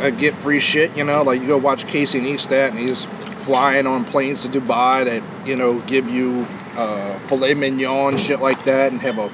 that 0.00 0.18
get 0.18 0.34
free 0.34 0.60
shit. 0.60 0.96
You 0.96 1.04
know, 1.04 1.22
like 1.22 1.40
you 1.40 1.46
go 1.46 1.58
watch 1.58 1.86
Casey 1.86 2.20
Neistat 2.20 2.70
and 2.70 2.78
he's 2.78 3.04
flying 3.44 3.86
on 3.86 4.04
planes 4.04 4.42
to 4.42 4.48
Dubai 4.48 5.04
that 5.04 5.46
you 5.46 5.54
know 5.54 5.80
give 5.80 6.08
you 6.08 6.46
uh, 6.76 7.18
filet 7.28 7.54
mignon 7.54 8.16
shit 8.16 8.40
like 8.40 8.64
that 8.64 8.90
and 8.90 9.00
have 9.02 9.18
a 9.18 9.30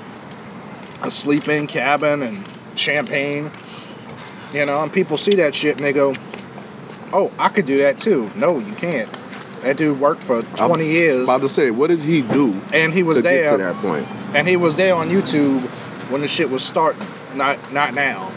a 1.03 1.11
sleep-in 1.11 1.67
cabin 1.67 2.23
and 2.23 2.47
champagne. 2.75 3.51
You 4.53 4.67
know, 4.67 4.83
and 4.83 4.93
people 4.93 5.17
see 5.17 5.37
that 5.37 5.55
shit 5.55 5.77
and 5.77 5.85
they 5.85 5.93
go, 5.93 6.15
"Oh, 7.13 7.33
I 7.39 7.49
could 7.49 7.67
do 7.67 7.79
that 7.79 7.99
too." 7.99 8.31
No, 8.37 8.59
you 8.59 8.75
can't. 8.75 9.09
That 9.63 9.77
dude 9.77 10.01
worked 10.01 10.23
for 10.23 10.43
20 10.43 10.87
years, 10.87 11.25
About 11.25 11.43
to 11.43 11.49
say, 11.49 11.71
what 11.71 11.89
did 11.89 12.01
he 12.01 12.23
do 12.23 12.55
and 12.73 12.95
he 12.95 13.03
was 13.03 13.17
to 13.17 13.23
there, 13.23 13.45
get 13.45 13.51
to 13.51 13.57
that 13.59 13.77
point? 13.77 14.07
and 14.35 14.49
he 14.49 14.57
was 14.57 14.77
there 14.77 14.95
on 14.95 15.11
YouTube 15.11 15.61
when 16.11 16.23
the 16.23 16.29
shit 16.29 16.49
was 16.51 16.63
starting. 16.63 17.07
Not, 17.35 17.59
not 17.73 17.95
now. 17.95 18.31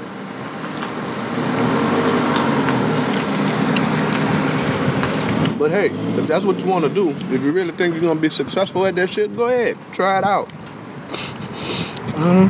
But 5.57 5.71
hey, 5.71 5.87
if 6.19 6.27
that's 6.27 6.43
what 6.43 6.59
you 6.59 6.67
want 6.67 6.83
to 6.83 6.89
do, 6.93 7.11
if 7.33 7.41
you 7.41 7.51
really 7.51 7.71
think 7.71 7.93
you're 7.93 8.03
gonna 8.03 8.19
be 8.19 8.29
successful 8.29 8.85
at 8.85 8.95
that 8.95 9.09
shit, 9.09 9.33
go 9.37 9.47
ahead, 9.47 9.77
try 9.93 10.17
it 10.17 10.25
out. 10.25 10.45
hmm 12.15 12.47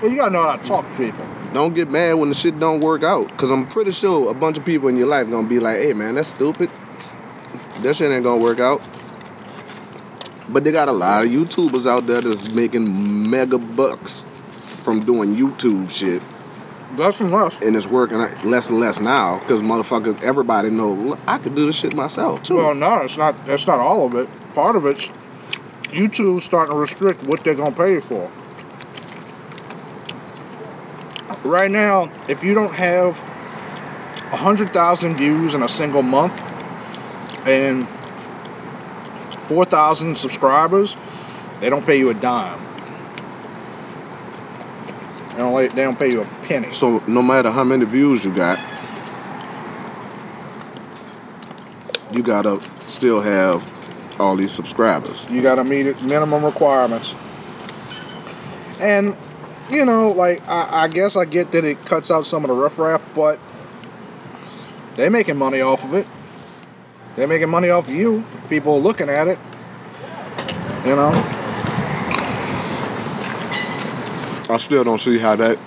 Well, 0.00 0.10
you 0.10 0.16
gotta 0.18 0.30
know 0.32 0.42
how 0.42 0.56
to 0.56 0.64
talk 0.66 0.88
to 0.88 0.96
people. 0.96 1.26
Don't 1.52 1.74
get 1.74 1.90
mad 1.90 2.14
when 2.14 2.28
the 2.28 2.34
shit 2.36 2.56
don't 2.60 2.78
work 2.80 3.02
out, 3.02 3.36
cause 3.36 3.50
I'm 3.50 3.66
pretty 3.66 3.90
sure 3.90 4.30
a 4.30 4.34
bunch 4.34 4.58
of 4.58 4.64
people 4.64 4.88
in 4.88 4.96
your 4.96 5.08
life 5.08 5.28
gonna 5.28 5.48
be 5.48 5.58
like, 5.58 5.78
"Hey, 5.78 5.92
man, 5.92 6.14
that's 6.14 6.28
stupid. 6.28 6.70
That 7.82 7.96
shit 7.96 8.10
ain't 8.10 8.24
gonna 8.24 8.42
work 8.42 8.60
out." 8.60 8.80
But 10.48 10.64
they 10.64 10.72
got 10.72 10.88
a 10.88 10.92
lot 10.92 11.24
of 11.24 11.30
YouTubers 11.30 11.88
out 11.88 12.06
there 12.06 12.20
that's 12.20 12.52
making 12.52 13.30
mega 13.30 13.58
bucks 13.58 14.24
from 14.82 15.00
doing 15.00 15.36
YouTube 15.36 15.90
shit, 15.90 16.22
Less 16.96 17.20
and 17.20 17.30
less. 17.30 17.60
and 17.60 17.76
it's 17.76 17.86
working 17.86 18.18
less 18.42 18.68
and 18.70 18.80
less 18.80 18.98
now, 18.98 19.40
cause 19.46 19.60
motherfuckers, 19.60 20.20
everybody 20.22 20.70
know 20.70 21.16
I 21.26 21.38
could 21.38 21.54
do 21.54 21.66
this 21.66 21.76
shit 21.76 21.94
myself 21.94 22.42
too. 22.42 22.56
Well, 22.56 22.74
no, 22.74 22.96
it's 23.02 23.16
not. 23.16 23.46
That's 23.46 23.66
not 23.66 23.78
all 23.78 24.06
of 24.06 24.14
it. 24.16 24.28
Part 24.54 24.74
of 24.74 24.86
it's 24.86 25.08
YouTube's 25.84 26.44
starting 26.44 26.72
to 26.72 26.78
restrict 26.78 27.22
what 27.24 27.44
they're 27.44 27.54
gonna 27.54 27.70
pay 27.72 27.92
you 27.92 28.00
for. 28.00 28.28
Right 31.44 31.70
now, 31.70 32.10
if 32.28 32.42
you 32.42 32.54
don't 32.54 32.74
have 32.74 33.18
a 34.32 34.36
hundred 34.36 34.72
thousand 34.72 35.16
views 35.16 35.54
in 35.54 35.62
a 35.62 35.68
single 35.68 36.02
month 36.02 36.32
and 37.46 37.88
four 39.48 39.64
thousand 39.64 40.16
subscribers, 40.16 40.96
they 41.60 41.70
don't 41.70 41.84
pay 41.84 41.98
you 41.98 42.10
a 42.10 42.14
dime. 42.14 42.60
They 45.30 45.36
don't. 45.36 45.74
They 45.74 45.82
don't 45.82 45.98
pay 45.98 46.10
you 46.10 46.22
a 46.22 46.26
penny. 46.44 46.72
So 46.72 47.02
no 47.06 47.22
matter 47.22 47.50
how 47.50 47.64
many 47.64 47.84
views 47.84 48.24
you 48.24 48.32
got, 48.34 48.58
you 52.12 52.22
gotta 52.22 52.60
still 52.86 53.20
have 53.20 53.66
all 54.20 54.36
these 54.36 54.52
subscribers. 54.52 55.26
You 55.30 55.40
got 55.40 55.54
to 55.56 55.64
meet 55.64 55.86
it 55.86 56.02
minimum 56.02 56.44
requirements. 56.44 57.14
And, 58.78 59.16
you 59.70 59.84
know, 59.84 60.10
like, 60.10 60.46
I, 60.48 60.84
I 60.84 60.88
guess 60.88 61.16
I 61.16 61.24
get 61.24 61.52
that 61.52 61.64
it 61.64 61.84
cuts 61.86 62.10
out 62.10 62.26
some 62.26 62.44
of 62.44 62.48
the 62.48 62.54
riffraff, 62.54 63.02
but 63.14 63.38
they're 64.96 65.10
making 65.10 65.36
money 65.36 65.62
off 65.62 65.82
of 65.84 65.94
it. 65.94 66.06
They're 67.16 67.26
making 67.28 67.48
money 67.50 67.70
off 67.70 67.88
of 67.88 67.94
you. 67.94 68.24
People 68.48 68.74
are 68.74 68.80
looking 68.80 69.08
at 69.08 69.28
it. 69.28 69.38
You 70.86 70.96
know? 70.96 71.10
I 74.48 74.56
still 74.58 74.82
don't 74.84 74.98
see 75.00 75.18
how 75.18 75.36
that 75.36 75.58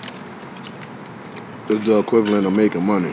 is 1.68 1.80
the 1.82 1.98
equivalent 1.98 2.46
of 2.46 2.54
making 2.54 2.82
money. 2.84 3.12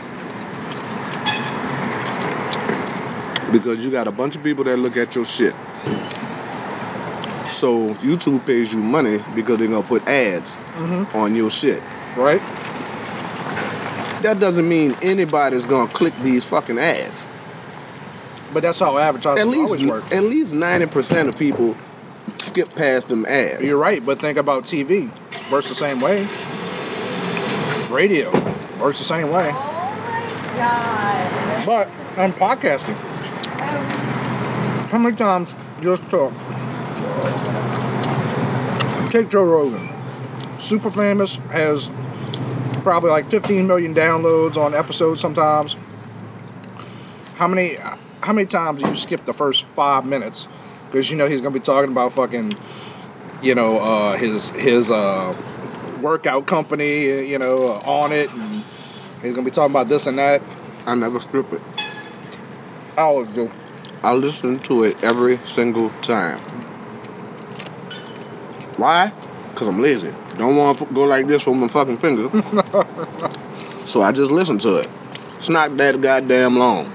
Because 3.52 3.84
you 3.84 3.90
got 3.90 4.06
a 4.08 4.12
bunch 4.12 4.34
of 4.36 4.42
people 4.42 4.64
that 4.64 4.78
look 4.78 4.96
at 4.96 5.14
your 5.14 5.24
shit. 5.24 5.54
So 7.50 7.94
YouTube 7.96 8.46
pays 8.46 8.72
you 8.72 8.82
money 8.82 9.22
because 9.34 9.58
they're 9.58 9.68
gonna 9.68 9.82
put 9.82 10.06
ads 10.08 10.56
Mm-hmm. 10.76 11.16
on 11.16 11.34
your 11.34 11.50
shit. 11.50 11.82
Right? 12.16 12.40
That 14.22 14.38
doesn't 14.38 14.66
mean 14.68 14.96
anybody's 15.02 15.66
gonna 15.66 15.92
click 15.92 16.14
these 16.22 16.44
fucking 16.44 16.78
ads. 16.78 17.21
But 18.52 18.62
that's 18.62 18.78
how 18.78 18.98
At 18.98 19.08
advertising 19.08 19.48
least 19.48 19.70
always 19.72 19.86
work. 19.86 20.12
at 20.12 20.22
least 20.24 20.52
ninety 20.52 20.86
percent 20.86 21.28
of 21.28 21.38
people 21.38 21.76
skip 22.38 22.74
past 22.74 23.08
them 23.08 23.24
ads. 23.26 23.62
You're 23.62 23.78
right, 23.78 24.04
but 24.04 24.20
think 24.20 24.38
about 24.38 24.64
TV. 24.64 25.10
Works 25.50 25.68
the 25.68 25.74
same 25.74 26.00
way. 26.00 26.26
Radio 27.90 28.30
works 28.80 28.98
the 28.98 29.04
same 29.04 29.30
way. 29.30 29.50
Oh 29.52 29.54
my 29.54 30.56
god. 30.56 31.66
But 31.66 31.88
I'm 32.18 32.32
podcasting. 32.32 32.96
Oh. 32.96 34.88
How 34.90 34.98
many 34.98 35.16
times 35.16 35.54
just 35.80 36.02
talk? 36.10 36.32
Take 39.10 39.28
Joe 39.28 39.44
Rogan. 39.44 39.88
Super 40.58 40.90
famous, 40.90 41.36
has 41.50 41.90
probably 42.82 43.10
like 43.10 43.28
15 43.28 43.66
million 43.66 43.94
downloads 43.94 44.56
on 44.56 44.74
episodes 44.74 45.20
sometimes. 45.20 45.76
How 47.34 47.46
many 47.46 47.76
how 48.22 48.32
many 48.32 48.46
times 48.46 48.82
do 48.82 48.88
you 48.88 48.96
skip 48.96 49.24
the 49.24 49.34
first 49.34 49.66
five 49.66 50.06
minutes? 50.06 50.46
Because 50.86 51.10
you 51.10 51.16
know 51.16 51.26
he's 51.26 51.40
gonna 51.40 51.52
be 51.52 51.60
talking 51.60 51.90
about 51.90 52.12
fucking, 52.12 52.52
you 53.42 53.54
know, 53.54 53.78
uh, 53.78 54.16
his 54.16 54.50
his 54.50 54.90
uh, 54.90 55.34
workout 56.00 56.46
company, 56.46 57.28
you 57.28 57.38
know, 57.38 57.68
uh, 57.68 57.82
Onnit, 57.82 58.32
and 58.32 58.62
he's 59.22 59.34
gonna 59.34 59.44
be 59.44 59.50
talking 59.50 59.72
about 59.72 59.88
this 59.88 60.06
and 60.06 60.18
that. 60.18 60.42
I 60.86 60.94
never 60.94 61.20
skip 61.20 61.52
it. 61.52 61.60
I 62.96 63.02
always 63.02 63.28
do. 63.30 63.50
I 64.02 64.14
listen 64.14 64.58
to 64.60 64.84
it 64.84 65.02
every 65.02 65.38
single 65.46 65.90
time. 66.02 66.38
Why? 68.76 69.12
Because 69.52 69.68
I'm 69.68 69.80
lazy. 69.80 70.12
Don't 70.38 70.56
want 70.56 70.78
to 70.78 70.86
go 70.86 71.04
like 71.04 71.26
this 71.26 71.46
with 71.46 71.56
my 71.56 71.68
fucking 71.68 71.98
finger. 71.98 72.28
so 73.86 74.02
I 74.02 74.12
just 74.12 74.30
listen 74.30 74.58
to 74.58 74.76
it. 74.78 74.88
It's 75.36 75.48
not 75.48 75.76
that 75.76 76.00
goddamn 76.00 76.58
long. 76.58 76.92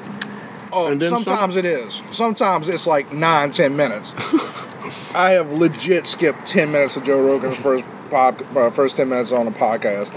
Oh, 0.78 0.92
And 0.92 1.02
then 1.02 1.10
some- 1.10 1.24
sometimes 1.24 1.56
it 1.56 1.66
is. 1.66 2.04
Sometimes 2.12 2.68
it's 2.70 2.86
like 2.86 3.12
nine, 3.12 3.52
ten 3.52 3.76
minutes. 3.76 4.14
I 5.16 5.32
have 5.32 5.52
legit 5.52 6.06
skipped 6.06 6.46
ten 6.48 6.72
minutes 6.72 6.96
of 6.98 7.04
Joe 7.04 7.20
Rogan's 7.22 7.58
first 7.58 7.84
pod, 8.12 8.42
uh, 8.56 8.70
first 8.70 8.96
ten 8.96 9.10
minutes 9.10 9.32
on 9.32 9.48
a 9.48 9.52
podcast. 9.52 10.12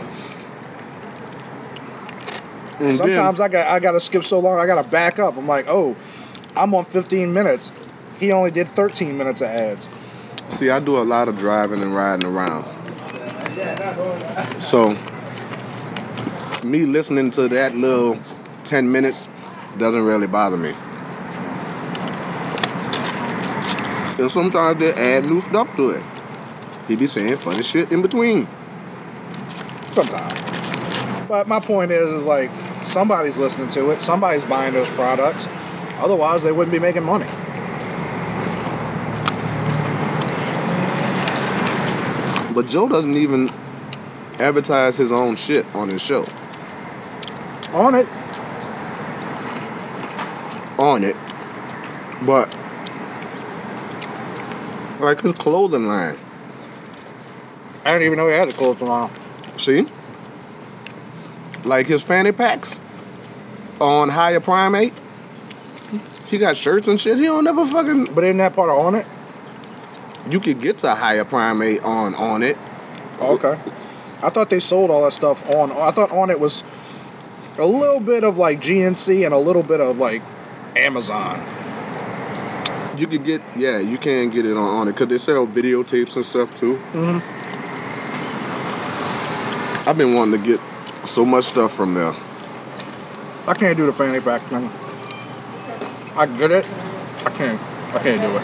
And 2.78 2.96
Sometimes 2.96 3.40
I 3.40 3.48
got 3.48 3.66
I 3.66 3.80
got 3.80 3.92
to 3.92 4.00
skip 4.00 4.24
so 4.24 4.38
long 4.38 4.58
I 4.58 4.66
got 4.66 4.82
to 4.82 4.88
back 4.88 5.18
up. 5.18 5.36
I'm 5.36 5.46
like, 5.46 5.66
oh, 5.68 5.96
I'm 6.56 6.74
on 6.74 6.84
15 6.84 7.32
minutes. 7.32 7.72
He 8.18 8.32
only 8.32 8.50
did 8.50 8.68
13 8.74 9.16
minutes 9.16 9.40
of 9.40 9.48
ads. 9.48 9.86
see, 10.50 10.68
I 10.68 10.80
do 10.80 10.98
a 10.98 11.04
lot 11.04 11.28
of 11.28 11.38
driving 11.38 11.80
and 11.82 11.94
riding 11.94 12.28
around. 12.28 12.64
So, 14.62 14.96
me 16.62 16.84
listening 16.84 17.30
to 17.32 17.48
that 17.48 17.74
little 17.74 18.18
10 18.64 18.90
minutes 18.92 19.28
doesn't 19.78 20.04
really 20.04 20.26
bother 20.26 20.56
me. 20.56 20.74
And 24.18 24.30
sometimes 24.30 24.78
they 24.78 24.92
add 24.92 25.24
new 25.24 25.40
stuff 25.40 25.74
to 25.76 25.90
it. 25.90 26.02
He 26.88 26.96
be 26.96 27.06
saying 27.06 27.38
funny 27.38 27.62
shit 27.62 27.90
in 27.90 28.02
between. 28.02 28.46
Sometimes. 29.92 30.40
But 31.28 31.48
my 31.48 31.60
point 31.60 31.90
is, 31.92 32.08
is 32.08 32.24
like 32.26 32.50
somebody's 32.82 33.38
listening 33.38 33.68
to 33.70 33.90
it. 33.90 34.00
Somebody's 34.00 34.44
buying 34.44 34.74
those 34.74 34.90
products. 34.90 35.46
Otherwise, 35.98 36.42
they 36.42 36.52
wouldn't 36.52 36.72
be 36.72 36.78
making 36.78 37.04
money. 37.04 37.26
But 42.54 42.66
Joe 42.66 42.88
doesn't 42.88 43.16
even 43.16 43.50
advertise 44.38 44.96
his 44.96 45.12
own 45.12 45.36
shit 45.36 45.64
on 45.74 45.88
his 45.88 46.02
show. 46.02 46.26
Onnit. 47.72 48.08
Onnit. 50.80 51.16
But 52.24 52.56
like 54.98 55.20
his 55.20 55.32
clothing 55.32 55.84
line. 55.84 56.18
I 57.84 57.92
didn't 57.92 58.06
even 58.06 58.18
know 58.18 58.28
he 58.28 58.34
had 58.34 58.48
a 58.48 58.52
clothing 58.52 58.88
line. 58.88 59.10
See? 59.58 59.86
Like 61.64 61.86
his 61.86 62.02
fanny 62.02 62.32
packs 62.32 62.80
on 63.80 64.08
higher 64.08 64.40
primate. 64.40 64.94
He 66.26 66.38
got 66.38 66.56
shirts 66.56 66.88
and 66.88 66.98
shit. 66.98 67.18
He 67.18 67.24
don't 67.24 67.44
never 67.44 67.66
fucking. 67.66 68.14
But 68.14 68.24
isn't 68.24 68.38
that 68.38 68.54
part 68.54 68.70
of 68.70 68.76
Onnit? 68.76 69.06
You 70.32 70.40
could 70.40 70.60
get 70.60 70.78
to 70.78 70.94
higher 70.94 71.24
primate 71.24 71.82
on 71.82 72.14
Onnit. 72.14 72.56
Okay. 73.20 73.58
I 74.22 74.30
thought 74.30 74.48
they 74.48 74.60
sold 74.60 74.90
all 74.90 75.04
that 75.04 75.12
stuff 75.12 75.48
on. 75.50 75.72
I 75.72 75.90
thought 75.90 76.10
Onnit 76.10 76.38
was 76.38 76.62
a 77.58 77.66
little 77.66 78.00
bit 78.00 78.24
of 78.24 78.38
like 78.38 78.60
GNC 78.60 79.24
and 79.24 79.34
a 79.34 79.38
little 79.38 79.62
bit 79.62 79.80
of 79.80 79.98
like 79.98 80.22
Amazon. 80.76 81.40
You 82.98 83.06
could 83.06 83.24
get 83.24 83.40
yeah, 83.56 83.78
you 83.78 83.98
can 83.98 84.30
get 84.30 84.44
it 84.44 84.56
on 84.56 84.86
Onnit 84.86 84.94
because 84.94 85.08
they 85.08 85.18
sell 85.18 85.46
videotapes 85.46 86.16
and 86.16 86.24
stuff 86.24 86.54
too. 86.54 86.74
Mm-hmm. 86.92 87.20
I've 89.88 89.96
been 89.96 90.14
wanting 90.14 90.40
to 90.40 90.46
get 90.46 90.60
so 91.06 91.24
much 91.24 91.44
stuff 91.44 91.74
from 91.74 91.94
there. 91.94 92.14
I 93.46 93.54
can't 93.54 93.76
do 93.76 93.86
the 93.86 93.92
fanny 93.92 94.20
pack 94.20 94.42
thing. 94.48 94.70
I 96.16 96.26
get 96.26 96.50
it. 96.50 96.66
I 97.24 97.30
can't. 97.30 97.60
I 97.94 97.98
can't 97.98 98.20
do 98.20 98.36
it. 98.36 98.42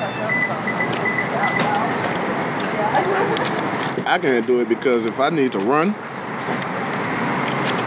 I 4.09 4.19
can't 4.19 4.47
do 4.47 4.61
it 4.61 4.69
because 4.69 5.05
if 5.05 5.21
I 5.21 5.31
need 5.31 5.53
to 5.53 5.59
run, 5.59 5.95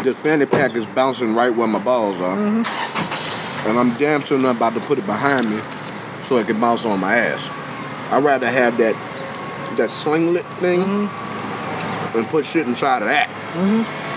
this 0.04 0.18
fanny 0.18 0.46
pack 0.46 0.76
is 0.76 0.86
bouncing 0.86 1.34
right 1.34 1.50
where 1.50 1.68
my 1.68 1.80
balls 1.80 2.22
are. 2.22 2.36
Mm-hmm. 2.38 3.09
And 3.66 3.78
I'm 3.78 3.94
damn 3.98 4.22
sure 4.22 4.38
not 4.40 4.56
about 4.58 4.74
to 4.76 4.80
put 4.82 4.98
it 4.98 5.06
behind 5.06 5.50
me 5.50 5.62
so 6.24 6.38
it 6.38 6.48
can 6.48 6.60
bounce 6.60 6.86
on 6.86 7.00
my 7.00 7.16
ass. 7.16 7.50
I'd 8.12 8.24
rather 8.24 8.50
have 8.50 8.78
that 8.78 8.96
that 9.78 9.90
slinglet 9.90 10.46
thing 10.60 10.82
Mm-hmm. 10.82 12.18
and 12.18 12.28
put 12.28 12.46
shit 12.46 12.66
inside 12.68 13.02
of 13.04 13.08
that. 13.10 13.28
Mm-hmm. 13.54 14.10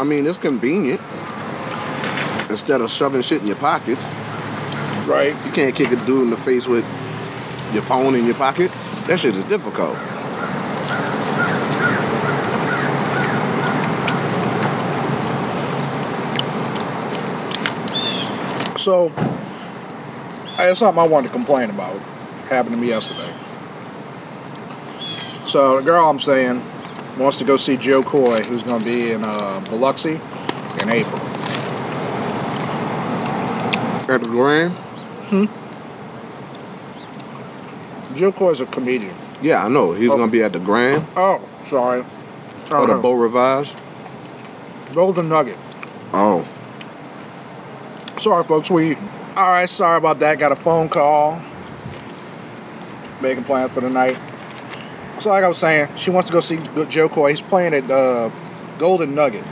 I 0.00 0.04
mean, 0.04 0.26
it's 0.26 0.38
convenient. 0.38 1.00
Instead 2.50 2.80
of 2.80 2.90
shoving 2.90 3.22
shit 3.22 3.42
in 3.42 3.46
your 3.46 3.56
pockets, 3.56 4.08
Right. 5.06 5.34
you 5.44 5.52
can't 5.52 5.74
kick 5.74 5.90
a 5.92 5.96
dude 6.06 6.22
in 6.24 6.30
the 6.30 6.36
face 6.36 6.66
with 6.66 6.84
your 7.72 7.82
phone 7.82 8.14
in 8.14 8.24
your 8.26 8.34
pocket. 8.34 8.70
That 9.06 9.18
shit 9.20 9.36
is 9.36 9.44
difficult. 9.44 9.96
So, 18.80 19.12
I 20.58 20.62
had 20.64 20.76
something 20.76 20.98
I 20.98 21.06
wanted 21.06 21.28
to 21.28 21.32
complain 21.34 21.68
about. 21.70 22.00
Happened 22.48 22.74
to 22.74 22.80
me 22.80 22.88
yesterday. 22.88 23.30
So, 25.46 25.76
the 25.76 25.82
girl 25.82 26.08
I'm 26.08 26.18
saying 26.18 26.62
wants 27.18 27.38
to 27.38 27.44
go 27.44 27.56
see 27.58 27.76
Jo 27.76 28.02
Koy, 28.02 28.40
who's 28.44 28.62
going 28.62 28.78
to 28.80 28.84
be 28.84 29.12
in 29.12 29.22
uh, 29.22 29.60
Biloxi 29.68 30.18
in 30.80 30.88
April. 30.88 31.20
At 34.08 34.22
the 34.22 34.28
Grand? 34.28 34.72
Hmm. 35.28 35.44
Jo 38.16 38.32
Koy's 38.32 38.60
a 38.60 38.66
comedian. 38.66 39.14
Yeah, 39.42 39.64
I 39.64 39.68
know. 39.68 39.92
He's 39.92 40.10
Oh. 40.10 40.16
gonna 40.16 40.30
be 40.32 40.42
at 40.42 40.52
the 40.52 40.58
Grand 40.58 41.06
Oh, 41.16 41.40
sorry. 41.68 42.04
or 42.70 42.86
the. 42.86 42.94
Beau 42.94 43.12
Rivage. 43.12 43.72
Golden 44.94 45.28
Nugget. 45.28 45.56
Oh, 46.12 46.44
Sorry, 48.20 48.44
folks, 48.44 48.70
we. 48.70 48.96
All 49.34 49.46
right, 49.46 49.66
sorry 49.66 49.96
about 49.96 50.18
that. 50.18 50.38
Got 50.38 50.52
a 50.52 50.56
phone 50.56 50.90
call. 50.90 51.40
Making 53.22 53.44
plans 53.44 53.72
for 53.72 53.80
the 53.80 53.88
night. 53.88 54.18
So, 55.20 55.30
like 55.30 55.42
I 55.42 55.48
was 55.48 55.56
saying, 55.56 55.96
she 55.96 56.10
wants 56.10 56.28
to 56.28 56.32
go 56.34 56.40
see 56.40 56.60
Jo 56.90 57.08
Koy. 57.08 57.30
He's 57.30 57.40
playing 57.40 57.72
at 57.72 57.90
uh, 57.90 58.30
Golden 58.78 59.14
Nugget. 59.14 59.44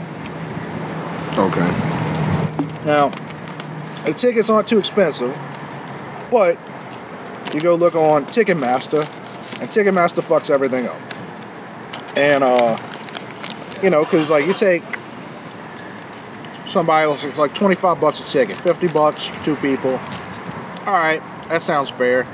okay. 1.35 1.67
Now, 2.85 3.09
the 4.05 4.13
tickets 4.13 4.51
aren't 4.51 4.67
too 4.67 4.77
expensive, 4.77 5.35
but 6.29 6.59
you 7.55 7.61
go 7.61 7.73
look 7.73 7.95
on 7.95 8.25
Ticketmaster, 8.25 9.01
and 9.59 9.69
Ticketmaster 9.69 10.21
fucks 10.21 10.51
everything 10.51 10.87
up. 10.87 11.01
And, 12.15 12.43
uh, 12.43 12.77
you 13.81 13.89
know, 13.89 14.03
because, 14.03 14.29
like, 14.29 14.45
you 14.45 14.53
take 14.53 14.83
somebody 16.69 17.05
else, 17.05 17.23
it's 17.23 17.37
like 17.37 17.53
25 17.53 17.99
bucks 17.99 18.19
a 18.19 18.23
ticket, 18.23 18.57
50 18.57 18.87
bucks 18.89 19.25
for 19.25 19.43
two 19.43 19.55
people. 19.57 19.91
All 20.85 20.93
right, 20.93 21.21
that 21.49 21.61
sounds 21.61 21.89
fair, 21.89 22.27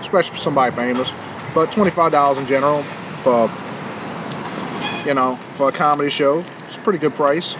especially 0.00 0.36
for 0.36 0.42
somebody 0.42 0.74
famous. 0.74 1.10
But 1.54 1.70
$25 1.70 2.38
in 2.38 2.46
general 2.46 2.82
for, 3.22 3.50
you 5.06 5.14
know, 5.14 5.36
for 5.54 5.68
a 5.68 5.72
comedy 5.72 6.10
show, 6.10 6.44
it's 6.64 6.76
a 6.76 6.80
pretty 6.80 6.98
good 6.98 7.14
price. 7.14 7.54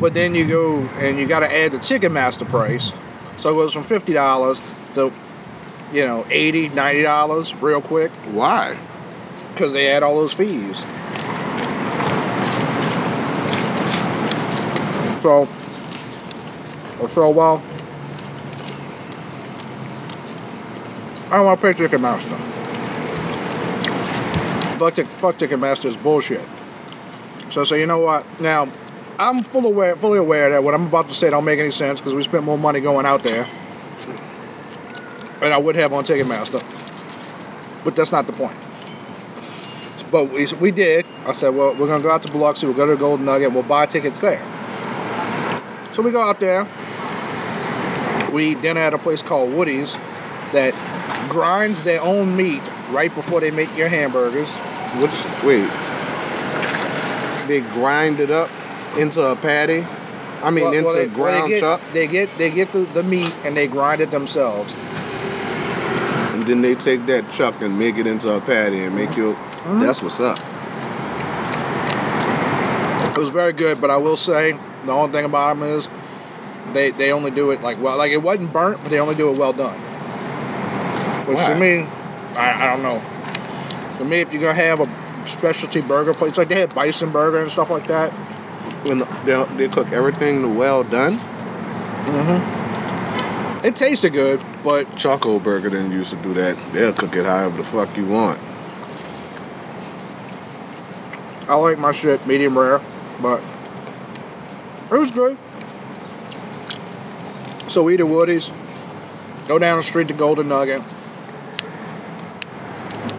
But 0.00 0.12
then 0.12 0.34
you 0.34 0.46
go 0.46 0.80
and 0.98 1.18
you 1.18 1.26
got 1.26 1.40
to 1.40 1.52
add 1.54 1.72
the 1.72 1.78
Ticketmaster 1.78 2.48
price. 2.48 2.92
So 3.36 3.50
it 3.50 3.54
goes 3.54 3.72
from 3.72 3.84
$50 3.84 4.60
to, 4.94 5.12
you 5.92 6.06
know, 6.06 6.24
$80, 6.28 6.70
$90 6.70 7.62
real 7.62 7.80
quick 7.80 8.12
Why? 8.32 8.76
because 9.52 9.72
they 9.72 9.88
add 9.88 10.02
all 10.02 10.16
those 10.16 10.32
fees. 10.32 10.82
So, 15.24 15.48
so 17.14 17.30
well, 17.30 17.62
I 21.30 21.36
don't 21.36 21.46
want 21.46 21.58
to 21.62 21.72
pay 21.72 21.72
Ticketmaster. 21.72 22.36
Fuck, 24.78 24.96
fuck 25.16 25.38
Ticketmaster 25.38 25.86
is 25.86 25.96
bullshit. 25.96 26.46
So 27.52 27.62
I 27.62 27.64
say, 27.64 27.80
you 27.80 27.86
know 27.86 28.00
what? 28.00 28.38
Now, 28.38 28.70
I'm 29.18 29.42
full 29.44 29.64
aware, 29.64 29.96
fully 29.96 30.18
aware 30.18 30.50
that 30.50 30.62
what 30.62 30.74
I'm 30.74 30.88
about 30.88 31.08
to 31.08 31.14
say 31.14 31.30
don't 31.30 31.46
make 31.46 31.58
any 31.58 31.70
sense 31.70 32.02
because 32.02 32.14
we 32.14 32.22
spent 32.22 32.44
more 32.44 32.58
money 32.58 32.80
going 32.80 33.06
out 33.06 33.22
there 33.22 33.46
than 35.40 35.52
I 35.52 35.56
would 35.56 35.76
have 35.76 35.94
on 35.94 36.04
Ticketmaster. 36.04 36.62
But 37.82 37.96
that's 37.96 38.12
not 38.12 38.26
the 38.26 38.34
point. 38.34 38.58
But 40.10 40.26
we, 40.26 40.46
we 40.60 40.70
did. 40.70 41.06
I 41.24 41.32
said, 41.32 41.54
well, 41.54 41.70
we're 41.70 41.86
going 41.86 42.02
to 42.02 42.06
go 42.06 42.12
out 42.12 42.22
to 42.24 42.30
Biloxi. 42.30 42.66
We'll 42.66 42.76
go 42.76 42.84
to 42.84 42.92
the 42.92 42.98
Golden 42.98 43.24
Nugget. 43.24 43.54
We'll 43.54 43.62
buy 43.62 43.86
tickets 43.86 44.20
there. 44.20 44.42
So 45.94 46.02
we 46.02 46.10
go 46.10 46.22
out 46.22 46.40
there. 46.40 46.66
We 48.32 48.46
eat 48.52 48.62
dinner 48.62 48.80
at 48.80 48.94
a 48.94 48.98
place 48.98 49.22
called 49.22 49.52
Woody's 49.52 49.94
that 50.52 50.74
grinds 51.28 51.82
their 51.84 52.00
own 52.00 52.36
meat 52.36 52.62
right 52.90 53.14
before 53.14 53.40
they 53.40 53.50
make 53.50 53.74
your 53.76 53.88
hamburgers. 53.88 54.50
What's 55.00 55.24
wait? 55.44 55.68
They 57.48 57.60
grind 57.60 58.20
it 58.20 58.30
up 58.30 58.50
into 58.96 59.22
a 59.22 59.36
patty. 59.36 59.84
I 60.42 60.50
mean, 60.50 60.64
Well- 60.64 60.72
into 60.74 60.84
well, 60.86 60.94
they, 60.94 61.06
well, 61.06 61.14
ground 61.14 61.44
they 61.44 61.48
get, 61.56 61.60
chuck, 61.60 61.80
They 61.92 62.06
get 62.06 62.38
they 62.38 62.50
get 62.50 62.72
the, 62.72 62.80
the 62.80 63.02
meat 63.02 63.32
and 63.44 63.56
they 63.56 63.68
grind 63.68 64.00
it 64.00 64.10
themselves. 64.10 64.74
and 66.34 66.44
then 66.46 66.62
they 66.62 66.74
take 66.74 67.06
that 67.06 67.30
chuck 67.30 67.60
and 67.60 67.78
make 67.78 67.96
it 67.98 68.06
into 68.06 68.32
a 68.34 68.40
patty 68.40 68.82
and 68.82 68.94
make 68.96 69.16
you. 69.16 69.36
Mhm. 69.64 69.80
That's 69.80 70.02
what's 70.02 70.18
up. 70.20 70.38
It 73.14 73.18
was 73.18 73.28
very 73.30 73.52
good, 73.52 73.80
but 73.80 73.90
I 73.90 73.96
will 73.96 74.16
say 74.16 74.58
the 74.84 74.92
only 74.92 75.12
thing 75.12 75.24
about 75.24 75.56
them 75.56 75.62
is 75.62 75.88
they 76.72 76.90
they 76.90 77.12
only 77.12 77.30
do 77.30 77.50
it 77.52 77.62
like 77.62 77.80
well, 77.80 77.96
like 77.96 78.12
it 78.12 78.22
wasn't 78.22 78.52
burnt, 78.52 78.82
but 78.82 78.90
they 78.90 79.00
only 79.00 79.14
do 79.14 79.30
it 79.30 79.36
well 79.36 79.52
done. 79.52 79.78
Which 81.26 81.36
Why? 81.36 81.54
to 81.54 81.58
me, 81.58 81.86
I, 82.36 82.64
I 82.64 82.66
don't 82.66 82.82
know. 82.82 83.00
To 83.98 84.04
me, 84.04 84.20
if 84.20 84.32
you're 84.32 84.42
gonna 84.42 84.54
have 84.54 84.80
a 84.80 85.28
specialty 85.28 85.80
burger 85.80 86.12
place, 86.12 86.36
like 86.36 86.48
they 86.48 86.58
had 86.58 86.74
bison 86.74 87.10
burger 87.12 87.40
and 87.40 87.50
stuff 87.50 87.70
like 87.70 87.86
that. 87.86 88.12
When 88.82 89.04
they, 89.24 89.44
they 89.56 89.68
cook 89.68 89.92
everything 89.92 90.56
well 90.56 90.84
done, 90.84 91.20
Mm-hmm. 92.04 93.66
It 93.66 93.76
tasted 93.76 94.12
good, 94.12 94.42
but 94.62 94.94
Choco 94.94 95.38
Burger 95.38 95.70
didn't 95.70 95.92
used 95.92 96.10
to 96.10 96.16
do 96.16 96.34
that. 96.34 96.54
They'll 96.72 96.92
cook 96.92 97.16
it 97.16 97.24
however 97.24 97.56
the 97.56 97.64
fuck 97.64 97.96
you 97.96 98.06
want. 98.06 98.38
I 101.48 101.54
like 101.54 101.78
my 101.78 101.92
shit 101.92 102.26
medium 102.26 102.58
rare. 102.58 102.82
But 103.20 103.42
it 104.90 104.98
was 104.98 105.10
good. 105.10 105.38
So 107.68 107.82
we 107.82 107.94
eat 107.94 108.00
at 108.00 108.08
Woody's. 108.08 108.50
Go 109.48 109.58
down 109.58 109.78
the 109.78 109.82
street 109.82 110.08
to 110.08 110.14
Golden 110.14 110.48
Nugget. 110.48 110.82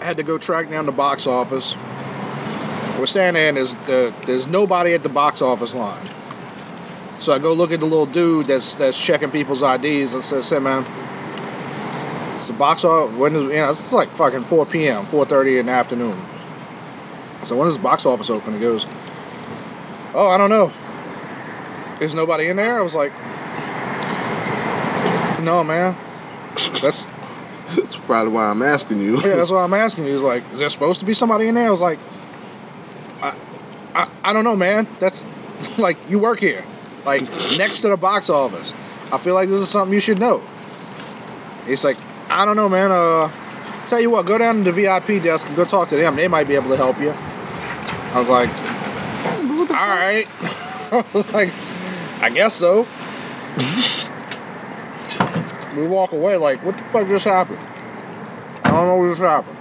Had 0.01 0.17
to 0.17 0.23
go 0.23 0.37
track 0.37 0.69
down 0.69 0.85
the 0.85 0.91
box 0.91 1.27
office. 1.27 1.75
We're 2.99 3.07
standing 3.07 3.41
there 3.41 3.49
and 3.49 3.57
there's, 3.57 3.75
uh, 3.75 4.13
there's 4.25 4.47
nobody 4.47 4.93
at 4.93 5.03
the 5.03 5.09
box 5.09 5.41
office 5.41 5.73
line. 5.73 6.07
So 7.19 7.33
I 7.33 7.39
go 7.39 7.53
look 7.53 7.71
at 7.71 7.79
the 7.79 7.85
little 7.85 8.05
dude 8.05 8.47
that's 8.47 8.75
that's 8.75 9.01
checking 9.03 9.31
people's 9.31 9.63
IDs 9.63 10.13
and 10.13 10.23
says, 10.23 10.49
"Hey 10.49 10.59
man, 10.59 10.85
it's 12.37 12.47
the 12.47 12.53
box 12.53 12.83
office. 12.83 13.15
When 13.17 13.35
is 13.35 13.43
you 13.43 13.53
know 13.53 13.69
it's 13.69 13.91
like 13.91 14.09
fucking 14.11 14.43
4 14.43 14.65
p.m., 14.67 15.05
4:30 15.07 15.59
in 15.59 15.65
the 15.65 15.71
afternoon. 15.71 16.15
So 17.43 17.55
when 17.57 17.67
the 17.69 17.79
box 17.79 18.05
office 18.05 18.29
open?" 18.29 18.53
He 18.53 18.59
goes, 18.59 18.85
"Oh, 20.15 20.27
I 20.27 20.37
don't 20.37 20.49
know. 20.49 20.71
There's 21.99 22.15
nobody 22.15 22.47
in 22.47 22.57
there." 22.57 22.79
I 22.79 22.81
was 22.81 22.95
like, 22.95 23.11
"No, 25.41 25.63
man. 25.63 25.95
That's 26.81 27.07
That's 27.75 27.95
probably 27.97 28.31
why 28.31 28.45
I'm 28.45 28.61
asking 28.61 29.01
you. 29.01 29.15
yeah, 29.17 29.35
that's 29.35 29.49
why 29.49 29.63
I'm 29.63 29.73
asking 29.73 30.05
you. 30.05 30.13
He's 30.13 30.21
like, 30.21 30.43
is 30.53 30.59
there 30.59 30.69
supposed 30.69 30.99
to 30.99 31.05
be 31.05 31.13
somebody 31.13 31.47
in 31.47 31.55
there? 31.55 31.67
I 31.67 31.71
was 31.71 31.81
like, 31.81 31.99
I, 33.21 33.35
I, 33.93 34.09
I 34.23 34.33
don't 34.33 34.43
know, 34.43 34.55
man. 34.55 34.87
That's 34.99 35.25
like 35.77 35.97
you 36.09 36.19
work 36.19 36.39
here, 36.39 36.63
like 37.05 37.23
next 37.57 37.81
to 37.81 37.89
the 37.89 37.97
box 37.97 38.29
office. 38.29 38.71
I 39.11 39.17
feel 39.17 39.33
like 39.33 39.49
this 39.49 39.59
is 39.61 39.69
something 39.69 39.93
you 39.93 39.99
should 39.99 40.19
know. 40.19 40.41
He's 41.65 41.83
like, 41.83 41.97
I 42.29 42.45
don't 42.45 42.55
know, 42.55 42.69
man. 42.69 42.91
Uh, 42.91 43.31
tell 43.87 43.99
you 43.99 44.09
what, 44.11 44.25
go 44.25 44.37
down 44.37 44.63
to 44.63 44.63
the 44.63 44.71
VIP 44.71 45.23
desk 45.23 45.47
and 45.47 45.55
go 45.55 45.65
talk 45.65 45.89
to 45.89 45.95
them. 45.95 46.15
They 46.15 46.27
might 46.27 46.47
be 46.47 46.55
able 46.55 46.69
to 46.69 46.77
help 46.77 46.99
you. 46.99 47.11
I 47.11 48.19
was 48.19 48.29
like, 48.29 48.49
all 49.59 49.65
right. 49.67 50.27
I 50.91 51.05
was 51.13 51.31
like, 51.33 51.51
I 52.21 52.29
guess 52.29 52.53
so. 52.55 52.87
we 55.75 55.87
walk 55.87 56.11
away 56.11 56.37
like, 56.37 56.63
what 56.63 56.77
the 56.77 56.83
fuck 56.85 57.07
just 57.07 57.25
happened? 57.25 57.59
I 58.63 58.69
don't 58.71 58.87
know 58.87 58.95
what 58.97 59.09
just 59.17 59.21
happened. 59.21 59.57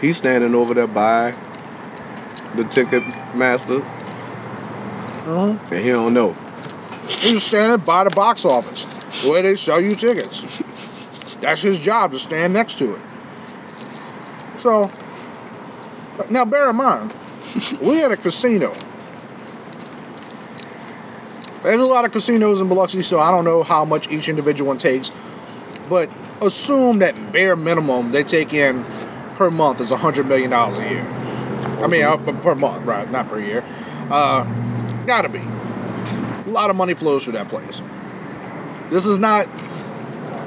He's 0.00 0.16
standing 0.16 0.54
over 0.54 0.74
there 0.74 0.86
by 0.86 1.34
the 2.54 2.64
ticket 2.64 3.02
master, 3.34 3.82
Mm-hmm. 5.22 5.72
and 5.72 5.84
he 5.84 5.90
don't 5.90 6.12
know. 6.14 6.34
He's 7.08 7.44
standing 7.44 7.84
by 7.84 8.02
the 8.04 8.10
box 8.10 8.44
office 8.44 8.82
where 9.24 9.40
they 9.42 9.54
sell 9.54 9.80
you 9.80 9.94
tickets. 9.94 10.44
That's 11.40 11.62
his 11.62 11.78
job 11.78 12.10
to 12.10 12.18
stand 12.18 12.52
next 12.52 12.78
to 12.78 12.94
it. 12.96 13.00
So, 14.58 14.90
now 16.28 16.44
bear 16.44 16.70
in 16.70 16.76
mind, 16.76 17.14
we 17.80 17.96
had 17.96 18.12
a 18.12 18.16
casino. 18.16 18.72
There's 21.62 21.80
a 21.80 21.86
lot 21.86 22.04
of 22.04 22.12
casinos 22.12 22.60
in 22.60 22.68
Biloxi, 22.68 23.02
so 23.02 23.20
I 23.20 23.30
don't 23.30 23.44
know 23.44 23.62
how 23.62 23.84
much 23.84 24.10
each 24.10 24.28
individual 24.28 24.68
one 24.68 24.78
takes, 24.78 25.12
but 25.88 26.10
assume 26.40 26.98
that 26.98 27.32
bare 27.32 27.54
minimum 27.54 28.10
they 28.10 28.24
take 28.24 28.52
in 28.52 28.82
per 29.36 29.50
month 29.50 29.80
is 29.80 29.90
$100 29.90 30.26
million 30.26 30.52
a 30.52 30.90
year. 30.90 31.06
I 31.82 31.86
mean, 31.86 32.02
uh, 32.02 32.16
per 32.16 32.54
month, 32.54 32.84
right? 32.84 33.08
Not 33.10 33.28
per 33.28 33.38
year. 33.38 33.64
Uh, 34.10 34.44
gotta 35.06 35.28
be. 35.28 35.38
A 35.38 36.50
lot 36.52 36.70
of 36.70 36.76
money 36.76 36.94
flows 36.94 37.24
through 37.24 37.34
that 37.34 37.48
place. 37.48 37.80
This 38.90 39.06
is 39.06 39.18
not. 39.18 39.48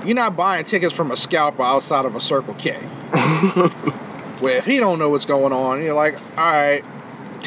You're 0.05 0.15
not 0.15 0.35
buying 0.35 0.65
tickets 0.65 0.93
from 0.93 1.11
a 1.11 1.17
scalper 1.17 1.63
outside 1.63 2.05
of 2.05 2.15
a 2.15 2.21
Circle 2.21 2.53
K. 2.55 2.73
Where 4.39 4.57
if 4.57 4.65
he 4.65 4.77
don't 4.77 4.99
know 4.99 5.09
what's 5.09 5.25
going 5.25 5.51
on, 5.51 5.81
you're 5.81 5.93
like, 5.93 6.15
all 6.37 6.45
right, 6.45 6.85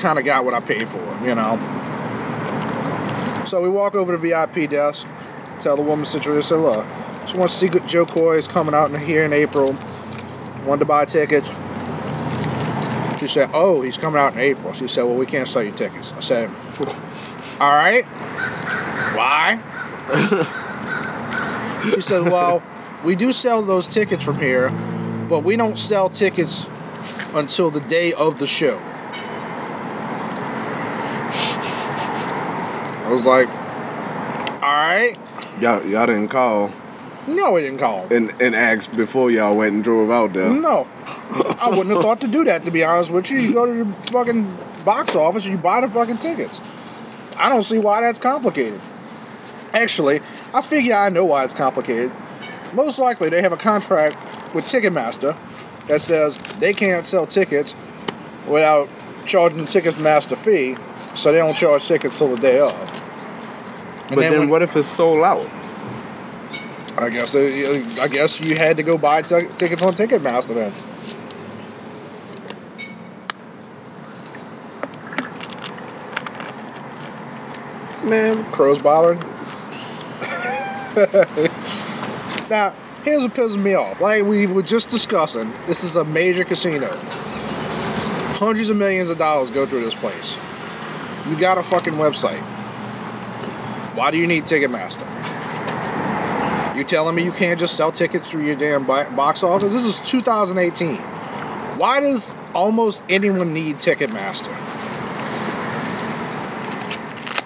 kind 0.01 0.19
of 0.19 0.25
got 0.25 0.45
what 0.45 0.55
I 0.55 0.61
paid 0.61 0.89
for, 0.89 0.99
you 1.23 1.35
know. 1.35 1.57
So 3.47 3.63
we 3.63 3.69
walk 3.69 3.95
over 3.95 4.13
to 4.13 4.19
VIP 4.19 4.69
desk, 4.71 5.07
tell 5.61 5.77
the 5.77 5.83
woman 5.83 6.07
situation, 6.07 6.43
say, 6.43 6.57
look, 6.57 6.87
she 7.29 7.37
wants 7.37 7.55
to 7.55 7.61
see 7.61 7.69
good 7.69 7.87
Jo 7.89 8.07
Koy 8.07 8.37
is 8.37 8.49
coming 8.49 8.75
out 8.75 8.93
in 8.93 9.01
here 9.01 9.25
in 9.25 9.33
April. 9.33 9.77
Wanted 10.65 10.81
to 10.81 10.85
buy 10.85 11.05
tickets. 11.05 11.49
She 13.19 13.29
said, 13.29 13.51
oh, 13.53 13.81
he's 13.83 13.99
coming 13.99 14.21
out 14.21 14.35
in 14.35 14.41
April. 14.41 14.73
She 14.75 14.87
said, 14.89 15.05
well, 15.05 15.17
we 15.17 15.27
can't 15.27 15.49
sell 15.49 15.63
you 15.63 15.73
tickets. 15.73 16.13
I 16.13 16.21
said, 16.21 16.51
all 17.61 17.75
right. 17.75 18.05
Why? 19.15 20.55
She 21.95 22.01
said, 22.01 22.25
well, 22.25 22.63
we 23.05 23.15
do 23.15 23.33
sell 23.33 23.63
those 23.63 23.87
tickets 23.87 24.25
from 24.25 24.39
here, 24.39 24.71
but 25.29 25.45
we 25.45 25.57
don't 25.57 25.79
sell 25.79 26.11
tickets 26.11 26.67
until 27.35 27.71
the 27.71 27.81
day 27.81 28.13
of 28.13 28.39
the 28.39 28.47
show. 28.47 28.83
I 33.09 33.11
was 33.11 33.25
like, 33.25 33.49
all 33.49 34.61
right. 34.61 35.17
y'all, 35.61 35.83
y'all 35.87 36.07
didn't 36.07 36.29
call 36.29 36.71
No, 37.27 37.53
we 37.53 37.63
didn't 37.63 37.79
call. 37.79 38.07
and, 38.13 38.31
and 38.39 38.55
ask 38.55 38.95
before 38.95 39.31
y'all 39.31 39.57
went 39.57 39.73
and 39.73 39.83
drove 39.83 40.11
out 40.11 40.35
there. 40.35 40.51
No. 40.51 40.87
I 41.59 41.71
wouldn't 41.71 41.89
have 41.89 42.03
thought 42.03 42.21
to 42.21 42.29
do 42.29 42.45
that, 42.45 42.67
to 42.67 42.71
be 42.71 42.85
honest 42.85 43.11
with 43.11 43.31
you. 43.31 43.39
You 43.39 43.55
go 43.55 43.65
to 43.65 43.85
the 43.85 44.13
fucking 44.13 44.59
box 44.85 45.15
office 45.15 45.45
and 45.45 45.53
you 45.53 45.59
buy 45.59 45.81
the 45.81 45.89
fucking 45.89 46.19
tickets. 46.19 46.61
I 47.39 47.49
don't 47.49 47.63
see 47.63 47.79
why 47.79 48.03
that's 48.03 48.19
complicated. 48.19 48.79
Actually, 49.73 50.21
I 50.53 50.61
figure 50.61 50.95
I 50.95 51.09
know 51.09 51.25
why 51.25 51.45
it's 51.45 51.55
complicated. 51.55 52.13
Most 52.75 52.99
likely, 52.99 53.31
they 53.31 53.41
have 53.41 53.53
a 53.53 53.57
contract 53.57 54.17
with 54.55 54.67
Ticketmaster 54.67 55.35
that 55.87 56.03
says 56.03 56.37
they 56.59 56.75
can't 56.75 57.07
sell 57.07 57.27
tickets 57.27 57.75
without 58.47 58.91
charging 59.25 59.59
the 59.59 59.65
Ticketmaster 59.65 60.37
fee, 60.37 60.77
so 61.15 61.33
they 61.33 61.39
don't 61.39 61.55
charge 61.55 61.87
tickets 61.87 62.19
till 62.19 62.35
the 62.35 62.41
day 62.41 62.61
of. 62.61 62.98
And 64.09 64.17
but 64.17 64.23
then, 64.23 64.39
when- 64.41 64.49
what 64.49 64.63
if 64.63 64.77
it's 64.77 64.89
sold 64.89 65.25
out? 65.25 65.49
I 66.97 67.11
guess 67.11 67.35
uh, 67.35 67.85
I 68.01 68.09
guess 68.09 68.41
you 68.41 68.57
had 68.57 68.77
to 68.79 68.83
go 68.83 68.99
buy 68.99 69.23
t- 69.23 69.47
tickets 69.57 69.83
on 69.83 69.95
Ticketmaster 69.95 70.55
then. 70.55 70.73
Man, 78.05 78.45
Crows 78.53 78.79
bothering. 78.79 79.19
now, 82.51 82.75
here's 83.05 83.23
what 83.23 83.35
pisses 83.35 83.63
me 83.63 83.75
off. 83.75 84.01
Like 84.01 84.25
we 84.25 84.47
were 84.47 84.63
just 84.63 84.89
discussing, 84.91 85.53
this 85.67 85.85
is 85.85 85.97
a 85.97 86.05
major 86.05 86.45
casino. 86.45 86.91
Hundreds 88.39 88.71
of 88.71 88.77
millions 88.77 89.11
of 89.11 89.19
dollars 89.19 89.51
go 89.51 89.67
through 89.67 89.85
this 89.85 89.95
place. 89.95 90.37
You 91.29 91.39
got 91.39 91.59
a 91.59 91.63
fucking 91.63 91.95
website. 91.95 92.43
Why 93.99 94.13
do 94.13 94.17
you 94.17 94.29
need 94.29 94.45
Ticketmaster? 94.45 95.05
You 96.77 96.85
telling 96.85 97.17
me 97.17 97.25
you 97.25 97.33
can't 97.33 97.59
just 97.59 97.75
sell 97.77 97.91
tickets 97.91 98.29
through 98.29 98.47
your 98.47 98.55
damn 98.55 98.87
box 98.87 99.43
office? 99.43 99.73
This 99.73 99.85
is 99.85 99.99
2018. 100.09 100.95
Why 101.79 101.99
does 101.99 102.33
almost 102.55 103.03
anyone 103.09 103.53
need 103.53 103.79
Ticketmaster? 103.79 104.55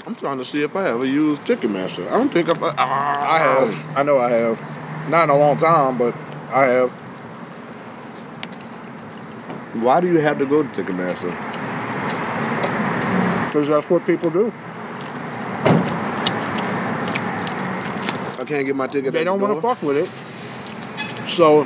I'm 0.06 0.14
trying 0.14 0.36
to 0.36 0.44
see 0.44 0.62
if 0.62 0.76
I 0.76 0.90
ever 0.90 1.06
used 1.06 1.40
Ticketmaster. 1.44 2.06
I 2.08 2.18
don't 2.18 2.28
think 2.28 2.50
I've. 2.50 2.62
Uh, 2.62 2.74
I 2.76 3.38
have. 3.38 3.96
I 3.96 4.02
know 4.02 4.18
I 4.18 4.28
have. 4.28 5.08
Not 5.08 5.24
in 5.24 5.30
a 5.30 5.38
long 5.38 5.56
time, 5.56 5.96
but 5.96 6.14
I 6.50 6.66
have. 6.66 6.90
Why 9.82 10.02
do 10.02 10.06
you 10.06 10.18
have 10.18 10.38
to 10.38 10.44
go 10.44 10.62
to 10.62 10.68
Ticketmaster? 10.68 11.30
Because 13.46 13.68
that's 13.68 13.88
what 13.88 14.04
people 14.04 14.28
do. 14.28 14.52
I 18.42 18.44
can't 18.44 18.66
get 18.66 18.74
my 18.74 18.88
ticket. 18.88 19.12
They 19.12 19.22
don't 19.22 19.38
the 19.38 19.46
want 19.46 19.56
to 19.56 19.62
fuck 19.62 19.80
with 19.82 19.96
it. 19.96 21.28
So 21.30 21.62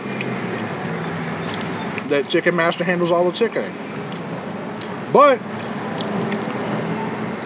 that 2.09 2.27
Ticketmaster 2.27 2.85
handles 2.85 3.11
all 3.11 3.25
the 3.25 3.33
ticketing. 3.33 3.73
But 5.11 5.41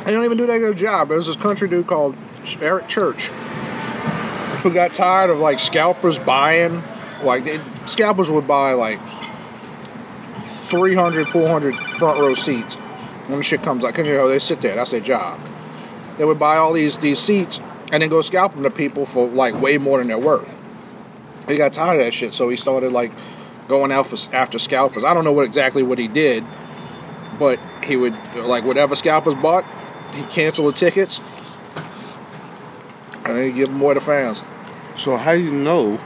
they 0.05 0.13
don't 0.13 0.25
even 0.25 0.37
do 0.37 0.47
that 0.47 0.59
good 0.59 0.77
job. 0.77 1.11
There's 1.11 1.29
this 1.29 1.37
country 1.37 1.69
dude 1.69 1.87
called 1.87 2.17
Eric 2.61 2.89
Church 2.89 3.27
who 4.63 4.75
got 4.75 4.93
tired 4.95 5.31
of 5.31 5.39
like 5.39 5.61
scalpers 5.61 6.19
buying 6.19 6.83
like 7.23 7.45
they, 7.45 7.61
scalpers 7.87 8.29
would 8.31 8.49
buy 8.49 8.73
like 8.73 8.99
300 10.71 11.29
400 11.29 11.77
front 11.77 12.19
row 12.19 12.35
seats 12.35 12.75
when 12.75 13.39
the 13.39 13.45
shit 13.45 13.63
comes 13.63 13.85
out 13.85 13.93
because 13.93 14.09
you 14.09 14.15
know 14.15 14.29
they 14.29 14.39
sit 14.41 14.61
there 14.61 14.75
that's 14.75 14.91
their 14.91 15.01
job 15.01 15.39
they 16.19 16.25
would 16.25 16.39
buy 16.39 16.57
all 16.57 16.73
these 16.73 16.99
these 16.99 17.19
seats 17.19 17.61
and 17.93 18.03
then 18.03 18.09
go 18.09 18.21
scalp 18.21 18.55
them 18.55 18.63
to 18.63 18.71
people 18.71 19.07
for 19.07 19.29
like 19.29 19.61
way 19.61 19.79
more 19.79 19.99
than 19.99 20.09
they're 20.09 20.19
worth 20.19 20.49
he 21.49 21.57
got 21.57 21.73
tired 21.73 21.99
of 21.99 22.05
that 22.05 22.13
shit 22.15 22.33
so 22.35 22.49
he 22.49 22.57
started 22.57 22.93
like 22.93 23.13
going 23.69 23.91
out 23.93 24.07
for, 24.07 24.17
after 24.35 24.59
scalpers 24.59 25.05
i 25.05 25.15
don't 25.15 25.25
know 25.25 25.33
what 25.33 25.45
exactly 25.45 25.83
what 25.83 25.99
he 25.99 26.09
did 26.09 26.45
but 27.39 27.59
he 27.85 27.97
would 27.97 28.15
like 28.37 28.65
whatever 28.65 28.95
scalpers 28.95 29.35
bought 29.35 29.65
he 30.15 30.23
canceled 30.25 30.75
the 30.75 30.79
tickets 30.79 31.21
and 33.25 33.37
then 33.37 33.45
he 33.47 33.53
give 33.53 33.69
them 33.69 33.77
more 33.79 33.95
to 33.95 34.01
fans 34.01 34.43
So 34.97 35.17
how 35.17 35.33
do 35.35 35.41
you 35.41 35.53
know? 35.53 35.99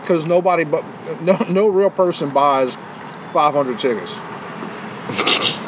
because 0.00 0.26
nobody 0.26 0.64
but 0.64 0.84
no 1.22 1.36
no 1.48 1.68
real 1.68 1.90
person 1.90 2.30
buys 2.30 2.76
500 3.32 3.78
tickets 3.78 4.20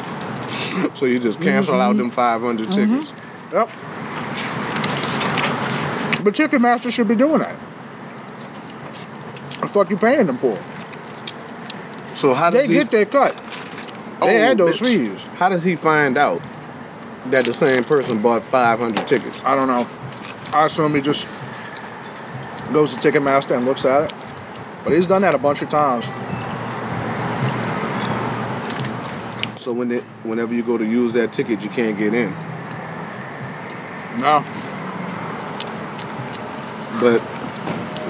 So 0.93 1.05
you 1.05 1.17
just 1.19 1.41
cancel 1.41 1.81
out 1.81 1.95
Mhm. 1.95 1.97
them 1.97 2.11
500 2.11 2.69
Mhm. 2.69 2.73
tickets. 2.75 3.13
Yep. 3.51 3.69
But 6.27 6.35
Ticketmaster 6.35 6.91
should 6.91 7.07
be 7.07 7.15
doing 7.15 7.39
that. 7.39 7.55
The 9.61 9.67
fuck 9.69 9.89
you 9.89 9.95
paying 9.95 10.25
them 10.27 10.35
for? 10.35 10.59
So 12.15 12.33
how 12.33 12.49
does 12.49 12.59
They 12.63 12.67
he? 12.67 12.73
get 12.73 12.91
their 12.91 13.05
cut. 13.05 13.33
They 14.19 14.35
Oh, 14.35 14.37
had 14.37 14.57
those 14.57 14.81
bitch. 14.81 14.87
fees. 14.89 15.21
How 15.37 15.47
does 15.47 15.63
he 15.63 15.77
find 15.77 16.17
out 16.17 16.41
that 17.27 17.45
the 17.45 17.53
same 17.53 17.85
person 17.85 18.21
bought 18.21 18.43
500 18.43 19.07
tickets? 19.07 19.41
I 19.45 19.55
don't 19.55 19.69
know. 19.69 19.87
I 20.51 20.65
assume 20.65 20.95
he 20.95 20.99
just 21.01 21.25
goes 22.73 22.93
to 22.93 22.99
Ticketmaster 23.09 23.55
and 23.55 23.65
looks 23.65 23.85
at 23.85 24.09
it. 24.11 24.13
But 24.83 24.91
he's 24.91 25.07
done 25.07 25.21
that 25.21 25.33
a 25.33 25.37
bunch 25.37 25.61
of 25.61 25.69
times. 25.69 26.03
So 29.61 29.71
when 29.71 29.89
it, 29.93 30.03
whenever 30.23 30.53
you 30.53 30.63
go 30.63 30.77
to 30.77 30.85
use 30.85 31.13
that 31.13 31.31
ticket, 31.31 31.63
you 31.63 31.69
can't 31.69 31.97
get 31.97 32.13
in. 32.13 32.31
No. 34.19 34.43
But 36.99 37.21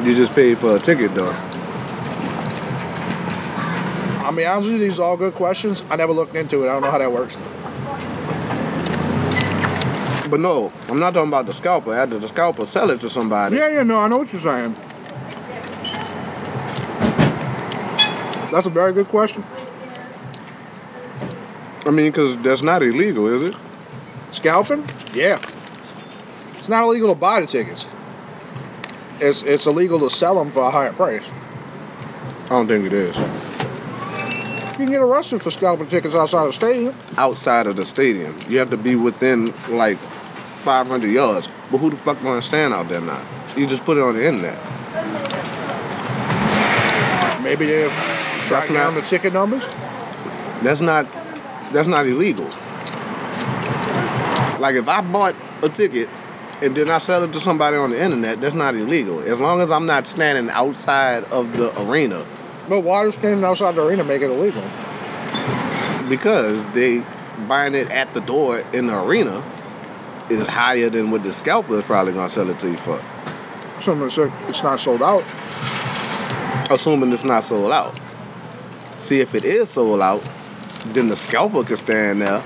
you 0.06 0.15
just 0.15 0.34
paid 0.34 0.58
for 0.58 0.76
a 0.76 0.80
ticket 0.80 1.13
though. 1.13 1.36
I 4.23 4.32
mean, 4.32 4.45
honestly, 4.47 4.78
these 4.78 5.00
are 5.00 5.04
all 5.04 5.17
good 5.17 5.34
questions. 5.34 5.84
I 5.89 5.95
never 5.95 6.13
looked 6.13 6.36
into 6.36 6.63
it. 6.63 6.69
I 6.69 6.73
don't 6.73 6.82
know 6.82 6.91
how 6.91 6.97
that 6.97 7.12
works. 7.12 7.36
But 10.30 10.41
no, 10.41 10.71
I'm 10.89 11.00
not 11.00 11.13
talking 11.13 11.30
about 11.30 11.45
the 11.45 11.54
scalper. 11.54 11.93
After 11.93 12.17
the 12.17 12.28
scalper 12.28 12.65
sell 12.65 12.89
it 12.91 13.00
to 13.02 13.10
somebody, 13.10 13.56
Yeah, 13.56 13.69
yeah, 13.69 13.84
no, 13.84 14.00
I 14.00 14.08
know 14.08 14.17
what 14.17 14.32
you're 14.32 14.41
saying. 14.41 14.76
That's 18.52 18.65
a 18.65 18.69
very 18.69 18.93
good 18.93 19.08
question. 19.08 19.43
I 21.86 21.91
mean, 21.91 22.12
because 22.12 22.38
that's 22.39 22.62
not 22.62 22.84
illegal, 22.84 23.28
is 23.28 23.43
it? 23.43 23.56
Scalping? 24.32 24.86
Yeah. 25.13 25.41
It's 26.58 26.67
not 26.67 26.84
illegal 26.84 27.10
to 27.10 27.15
buy 27.15 27.39
the 27.39 27.47
tickets. 27.47 27.86
It's 29.19 29.41
it's 29.41 29.65
illegal 29.65 29.99
to 29.99 30.10
sell 30.10 30.36
them 30.36 30.51
for 30.51 30.62
a 30.62 30.71
higher 30.71 30.93
price. 30.93 31.23
I 32.45 32.49
don't 32.49 32.67
think 32.67 32.86
it 32.86 32.93
is. 32.93 33.17
You 33.17 34.84
can 34.86 34.91
get 34.91 35.01
arrested 35.01 35.41
for 35.41 35.49
scalping 35.49 35.88
tickets 35.88 36.13
outside 36.13 36.41
of 36.41 36.47
the 36.47 36.53
stadium. 36.53 36.95
Outside 37.17 37.65
of 37.65 37.75
the 37.75 37.86
stadium, 37.86 38.38
you 38.47 38.60
have 38.60 38.69
to 38.69 38.77
be 38.77 38.95
within 38.95 39.53
like 39.69 39.97
500 39.97 41.08
yards. 41.08 41.49
But 41.71 41.80
who 41.80 41.89
the 41.89 41.97
fuck 41.97 42.21
gonna 42.21 42.43
stand 42.43 42.73
out 42.73 42.88
there 42.88 43.01
now? 43.01 43.21
You 43.56 43.65
just 43.65 43.86
put 43.86 43.97
it 43.97 44.03
on 44.03 44.15
the 44.15 44.25
internet. 44.25 44.58
Maybe 47.41 47.65
they've 47.65 47.89
That's 47.89 48.47
tracked 48.47 48.73
down 48.73 48.93
the 48.93 49.01
ticket 49.01 49.34
numbers. 49.34 49.63
That's 50.62 50.82
not 50.82 51.08
that's 51.71 51.88
not 51.88 52.06
illegal. 52.06 52.45
Like 54.60 54.75
if 54.75 54.88
I 54.88 55.01
bought 55.01 55.36
a 55.63 55.69
ticket 55.69 56.08
and 56.61 56.75
then 56.75 56.89
I 56.89 56.97
sell 56.97 57.23
it 57.23 57.33
to 57.33 57.39
somebody 57.39 57.77
on 57.77 57.91
the 57.91 58.01
internet, 58.01 58.41
that's 58.41 58.55
not 58.55 58.75
illegal. 58.75 59.19
As 59.21 59.39
long 59.39 59.61
as 59.61 59.71
I'm 59.71 59.85
not 59.85 60.07
standing 60.07 60.49
outside 60.49 61.23
of 61.25 61.55
the 61.55 61.79
arena. 61.81 62.25
But 62.67 62.81
why 62.81 63.03
does 63.05 63.13
standing 63.13 63.43
outside 63.43 63.75
the 63.75 63.85
arena 63.85 64.03
make 64.03 64.21
it 64.21 64.29
illegal? 64.29 64.63
because 66.09 66.63
they 66.71 67.03
buying 67.47 67.75
it 67.75 67.89
at 67.91 68.13
the 68.13 68.21
door 68.21 68.59
in 68.73 68.87
the 68.87 68.97
arena 68.97 69.43
is 70.29 70.47
higher 70.47 70.89
than 70.89 71.11
what 71.11 71.23
the 71.23 71.33
scalper 71.33 71.77
is 71.77 71.83
probably 71.83 72.13
gonna 72.13 72.29
sell 72.29 72.49
it 72.49 72.59
to 72.59 72.69
you 72.69 72.77
for. 72.77 73.01
Assuming 73.77 74.07
it's, 74.07 74.17
it's 74.17 74.63
not 74.63 74.79
sold 74.79 75.01
out. 75.01 75.23
Assuming 76.69 77.11
it's 77.13 77.23
not 77.23 77.43
sold 77.43 77.71
out. 77.71 77.99
See 78.97 79.19
if 79.19 79.35
it 79.35 79.45
is 79.45 79.69
sold 79.69 80.01
out, 80.01 80.27
then 80.85 81.07
the 81.07 81.15
scalper 81.15 81.63
can 81.63 81.77
stand 81.77 82.21
there. 82.21 82.43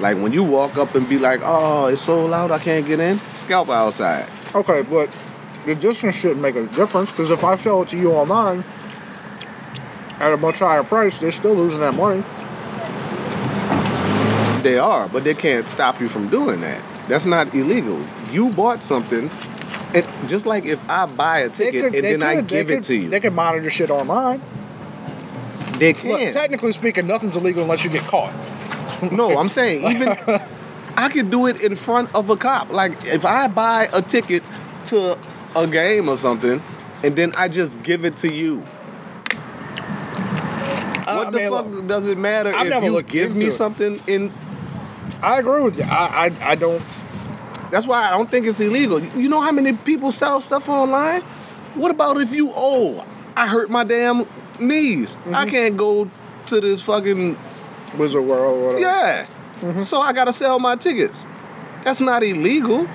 Like 0.00 0.16
when 0.16 0.32
you 0.32 0.42
walk 0.42 0.78
up 0.78 0.94
and 0.94 1.06
be 1.08 1.18
like, 1.18 1.40
"Oh, 1.44 1.86
it's 1.86 2.00
so 2.00 2.24
loud, 2.24 2.50
I 2.50 2.58
can't 2.58 2.86
get 2.86 3.00
in." 3.00 3.20
Scalp 3.34 3.68
outside. 3.68 4.26
Okay, 4.54 4.82
but 4.82 5.10
the 5.66 5.74
distance 5.74 6.14
shouldn't 6.14 6.40
make 6.40 6.56
a 6.56 6.64
difference 6.66 7.10
because 7.10 7.30
if 7.30 7.44
I 7.44 7.56
sell 7.58 7.82
it 7.82 7.88
to 7.90 7.98
you 7.98 8.12
online 8.12 8.64
at 10.18 10.32
a 10.32 10.38
much 10.38 10.58
higher 10.60 10.82
price, 10.82 11.18
they're 11.18 11.30
still 11.32 11.54
losing 11.54 11.80
that 11.80 11.94
money. 11.94 12.22
They 14.62 14.78
are, 14.78 15.08
but 15.08 15.24
they 15.24 15.34
can't 15.34 15.68
stop 15.68 16.00
you 16.00 16.08
from 16.08 16.28
doing 16.28 16.60
that. 16.62 16.82
That's 17.08 17.26
not 17.26 17.54
illegal. 17.54 18.02
You 18.30 18.50
bought 18.50 18.82
something, 18.82 19.30
and 19.94 20.06
just 20.28 20.46
like 20.46 20.64
if 20.64 20.78
I 20.88 21.06
buy 21.06 21.40
a 21.40 21.48
ticket 21.50 21.84
could- 21.84 21.94
and 21.94 22.04
then 22.04 22.22
I 22.22 22.36
could- 22.36 22.48
they 22.48 22.56
give 22.64 22.70
it 22.70 22.84
to 22.84 22.94
you, 22.94 23.08
They 23.10 23.20
can 23.20 23.34
monitor 23.34 23.68
shit 23.70 23.90
online. 23.90 24.40
they 25.78 25.92
Look, 25.92 26.20
can. 26.20 26.32
technically 26.32 26.72
speaking, 26.72 27.06
nothing's 27.06 27.36
illegal 27.36 27.62
unless 27.62 27.84
you 27.84 27.90
get 27.90 28.06
caught. 28.06 28.32
No, 29.12 29.36
I'm 29.38 29.48
saying 29.48 29.84
even 29.90 30.08
I 30.96 31.08
could 31.08 31.30
do 31.30 31.46
it 31.46 31.62
in 31.62 31.76
front 31.76 32.14
of 32.14 32.30
a 32.30 32.36
cop. 32.36 32.70
Like 32.70 33.04
if 33.06 33.24
I 33.24 33.48
buy 33.48 33.88
a 33.92 34.02
ticket 34.02 34.42
to 34.86 35.18
a 35.56 35.66
game 35.66 36.08
or 36.08 36.16
something, 36.16 36.62
and 37.02 37.16
then 37.16 37.32
I 37.36 37.48
just 37.48 37.82
give 37.82 38.04
it 38.04 38.16
to 38.18 38.32
you. 38.32 38.62
Uh, 41.06 41.14
what 41.16 41.26
I 41.28 41.30
the 41.30 41.38
mean, 41.38 41.50
fuck 41.50 41.66
look, 41.66 41.86
does 41.86 42.06
it 42.06 42.18
matter 42.18 42.54
I've 42.54 42.66
if 42.70 42.82
you 42.84 43.02
give 43.02 43.34
me 43.34 43.46
it. 43.46 43.52
something 43.52 44.00
in? 44.06 44.32
I 45.22 45.38
agree 45.38 45.62
with 45.62 45.78
you. 45.78 45.84
I, 45.84 46.26
I 46.26 46.50
I 46.52 46.54
don't. 46.54 46.82
That's 47.70 47.86
why 47.86 48.04
I 48.06 48.10
don't 48.10 48.30
think 48.30 48.46
it's 48.46 48.60
illegal. 48.60 49.00
You 49.00 49.28
know 49.28 49.40
how 49.40 49.52
many 49.52 49.72
people 49.72 50.12
sell 50.12 50.40
stuff 50.40 50.68
online? 50.68 51.22
What 51.74 51.90
about 51.90 52.20
if 52.20 52.32
you 52.32 52.52
oh 52.54 53.04
I 53.36 53.46
hurt 53.48 53.70
my 53.70 53.84
damn 53.84 54.26
knees. 54.58 55.16
I 55.32 55.46
Mhm. 55.46 55.50
can't 55.50 55.76
go 55.76 56.08
to 56.46 56.60
this 56.60 56.82
fucking 56.82 57.36
Wizard 57.96 58.22
World 58.24 58.56
or 58.56 58.66
whatever. 58.74 58.80
yeah. 58.80 59.26
Mhm. 59.60 59.80
So 59.80 60.00
I 60.00 60.12
gotta 60.12 60.32
sell 60.32 60.58
my 60.58 60.76
tickets. 60.76 61.26
That's 61.82 62.00
not 62.00 62.22
illegal. 62.22 62.88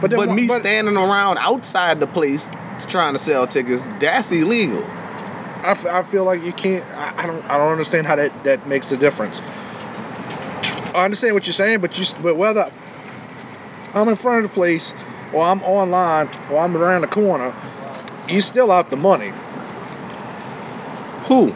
But, 0.00 0.10
then 0.10 0.18
But 0.18 0.34
me 0.34 0.46
but 0.48 0.60
standing 0.60 0.96
around 0.96 1.38
outside 1.40 2.00
the 2.00 2.06
place 2.06 2.50
trying 2.88 3.14
to 3.14 3.18
sell 3.18 3.46
tickets, 3.46 3.88
that's 4.00 4.30
illegal. 4.32 4.84
I, 5.62 5.70
f- 5.70 5.86
I 5.86 6.02
feel 6.02 6.24
like 6.24 6.42
you 6.42 6.52
can't. 6.52 6.84
I, 6.90 7.14
I 7.22 7.26
don't. 7.26 7.44
I 7.50 7.56
don't 7.56 7.72
understand 7.72 8.06
how 8.06 8.16
that 8.16 8.44
that 8.44 8.66
makes 8.66 8.92
a 8.92 8.96
difference. 8.98 9.40
I 10.94 11.04
understand 11.04 11.34
what 11.34 11.46
you're 11.46 11.54
saying, 11.54 11.80
but 11.80 11.98
you 11.98 12.04
but 12.22 12.36
whether 12.36 12.70
I'm 13.94 14.08
in 14.08 14.16
front 14.16 14.44
of 14.44 14.50
the 14.50 14.54
place 14.54 14.92
or 15.32 15.42
I'm 15.42 15.62
online 15.62 16.28
or 16.50 16.58
I'm 16.58 16.76
around 16.76 17.00
the 17.00 17.06
corner, 17.06 17.54
you 18.28 18.40
still 18.42 18.70
out 18.70 18.90
the 18.90 18.96
money. 18.98 19.32
Who? 21.28 21.46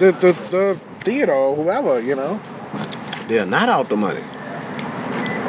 The 0.00 0.12
the 0.12 0.32
the 0.50 0.78
theater 1.10 1.32
or 1.32 1.56
whoever, 1.56 2.00
you 2.00 2.14
know. 2.14 2.40
They're 3.26 3.46
not 3.46 3.68
out 3.68 3.88
the 3.88 3.96
money. 3.96 4.22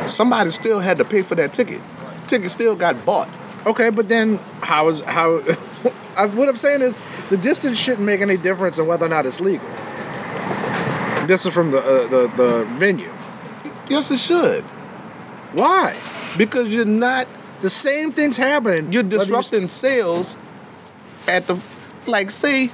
Somebody 0.07 0.49
still 0.49 0.79
had 0.79 0.97
to 0.97 1.05
pay 1.05 1.21
for 1.21 1.35
that 1.35 1.53
ticket. 1.53 1.81
Ticket 2.27 2.49
still 2.49 2.75
got 2.75 3.05
bought. 3.05 3.29
Okay, 3.65 3.91
but 3.91 4.09
then 4.09 4.37
how 4.61 4.89
is 4.89 5.01
how? 5.03 5.37
I, 6.17 6.25
what 6.25 6.49
I'm 6.49 6.57
saying 6.57 6.81
is 6.81 6.97
the 7.29 7.37
distance 7.37 7.77
shouldn't 7.77 8.05
make 8.05 8.21
any 8.21 8.37
difference 8.37 8.79
in 8.79 8.87
whether 8.87 9.05
or 9.05 9.09
not 9.09 9.25
it's 9.25 9.39
legal. 9.39 9.67
This 11.27 11.45
is 11.45 11.53
from 11.53 11.69
the 11.71 11.79
uh, 11.79 12.07
the 12.07 12.27
the 12.35 12.65
venue. 12.65 13.11
Yes, 13.87 14.09
it 14.09 14.17
should. 14.17 14.63
Why? 15.53 15.95
Because 16.37 16.73
you're 16.73 16.85
not 16.85 17.27
The 17.61 17.69
same 17.69 18.11
thing's 18.11 18.37
happening. 18.37 18.91
you're 18.91 19.03
disrupting 19.03 19.67
sales 19.67 20.37
at 21.27 21.45
the 21.45 21.59
like 22.07 22.31
say 22.31 22.71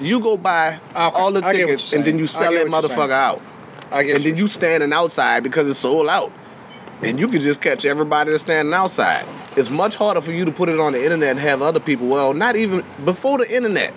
you 0.00 0.20
go 0.20 0.36
buy 0.36 0.78
Okay, 0.90 0.94
all 0.94 1.32
the 1.32 1.44
I 1.44 1.52
get 1.52 1.66
what 1.66 1.78
tickets 1.78 1.92
and 1.92 2.04
then 2.04 2.18
you 2.18 2.26
sell 2.26 2.52
that 2.52 2.66
motherfucker 2.66 3.10
out. 3.10 3.42
I 3.90 4.02
get 4.04 4.16
and 4.16 4.24
then 4.24 4.36
you 4.36 4.46
standing 4.46 4.92
outside 4.92 5.42
because 5.42 5.68
it's 5.68 5.78
sold 5.78 6.08
out. 6.08 6.32
And 7.00 7.20
you 7.20 7.28
can 7.28 7.40
just 7.40 7.60
catch 7.60 7.84
everybody 7.84 8.30
that's 8.30 8.42
standing 8.42 8.74
outside. 8.74 9.24
It's 9.56 9.70
much 9.70 9.94
harder 9.94 10.20
for 10.20 10.32
you 10.32 10.44
to 10.46 10.52
put 10.52 10.68
it 10.68 10.80
on 10.80 10.92
the 10.94 11.02
internet 11.02 11.30
and 11.30 11.38
have 11.38 11.62
other 11.62 11.78
people, 11.80 12.08
well, 12.08 12.34
not 12.34 12.56
even 12.56 12.84
before 13.04 13.38
the 13.38 13.48
internet. 13.54 13.94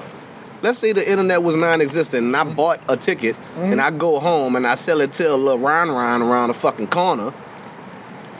Let's 0.61 0.77
say 0.77 0.91
the 0.93 1.07
internet 1.09 1.41
was 1.41 1.55
non-existent 1.55 2.23
and 2.23 2.35
I 2.37 2.43
bought 2.43 2.79
a 2.87 2.95
ticket 2.95 3.35
Mhm. 3.57 3.71
and 3.71 3.81
I 3.81 3.89
go 3.89 4.19
home 4.19 4.55
and 4.55 4.67
I 4.67 4.75
sell 4.75 5.01
it 5.01 5.13
to 5.13 5.33
a 5.33 5.35
little 5.35 5.57
Ron 5.57 5.89
Ron 5.89 6.21
around 6.21 6.49
the 6.49 6.53
fucking 6.53 6.87
corner. 6.87 7.33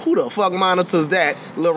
Who 0.04 0.16
the 0.16 0.30
fuck 0.30 0.54
monitors 0.54 1.10
that? 1.10 1.36
Lil 1.58 1.74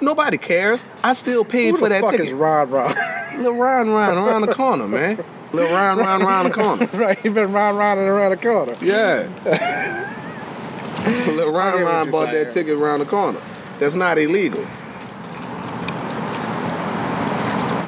nobody 0.00 0.38
cares. 0.38 0.84
I 1.04 1.12
still 1.12 1.44
paid 1.44 1.72
Who 1.72 1.76
for 1.76 1.84
the 1.84 1.88
that 1.90 2.00
fuck 2.02 2.10
ticket. 2.12 2.26
is 2.28 2.32
Rod 2.32 2.70
Rod? 2.70 2.96
Lil 3.38 3.54
Ron 3.54 3.90
Ron 3.90 4.16
around 4.18 4.42
the 4.42 4.54
corner, 4.54 4.86
man. 4.88 5.22
Lil 5.52 5.70
Ron 5.70 5.98
Ron 5.98 6.22
around 6.22 6.44
the 6.46 6.50
corner. 6.54 6.86
right, 6.94 7.18
he 7.18 7.28
been 7.28 7.52
round 7.52 7.78
round 7.78 8.00
and 8.00 8.08
around 8.08 8.30
the 8.30 8.36
corner. 8.36 8.76
Yeah. 8.80 9.28
Lil 11.26 11.54
I 11.56 11.72
Ron 11.72 11.82
Ron 11.82 12.10
bought 12.10 12.32
that 12.32 12.50
ticket 12.50 12.76
around 12.78 13.00
the 13.00 13.06
corner. 13.06 13.40
That's 13.78 13.94
not 13.94 14.18
illegal. 14.18 14.64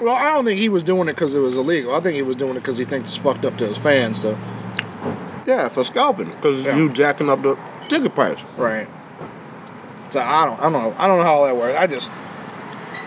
Well, 0.00 0.14
I 0.14 0.32
don't 0.32 0.46
think 0.46 0.58
he 0.58 0.70
was 0.70 0.82
doing 0.82 1.08
it 1.08 1.12
because 1.14 1.34
it 1.34 1.40
was 1.40 1.56
illegal. 1.56 1.94
I 1.94 2.00
think 2.00 2.14
he 2.16 2.22
was 2.22 2.36
doing 2.36 2.52
it 2.52 2.60
because 2.60 2.78
he 2.78 2.86
thinks 2.86 3.10
it's 3.10 3.18
fucked 3.18 3.44
up 3.44 3.58
to 3.58 3.66
his 3.68 3.76
fans. 3.76 4.20
So 4.22 4.36
Yeah, 5.46 5.68
for 5.68 5.84
scalping, 5.84 6.30
because 6.30 6.64
Yeah. 6.64 6.76
you 6.76 6.88
jacking 6.90 7.28
up 7.28 7.42
the 7.42 7.58
ticket 7.88 8.14
price. 8.14 8.42
right. 8.56 8.88
So 10.10 10.20
I 10.20 10.44
don't, 10.44 10.58
I 10.58 10.62
don't 10.64 10.72
know, 10.72 10.94
I 10.98 11.06
don't 11.06 11.18
know 11.18 11.24
how 11.24 11.36
all 11.36 11.44
that 11.44 11.56
works. 11.56 11.78
I 11.78 11.86
just, 11.86 12.10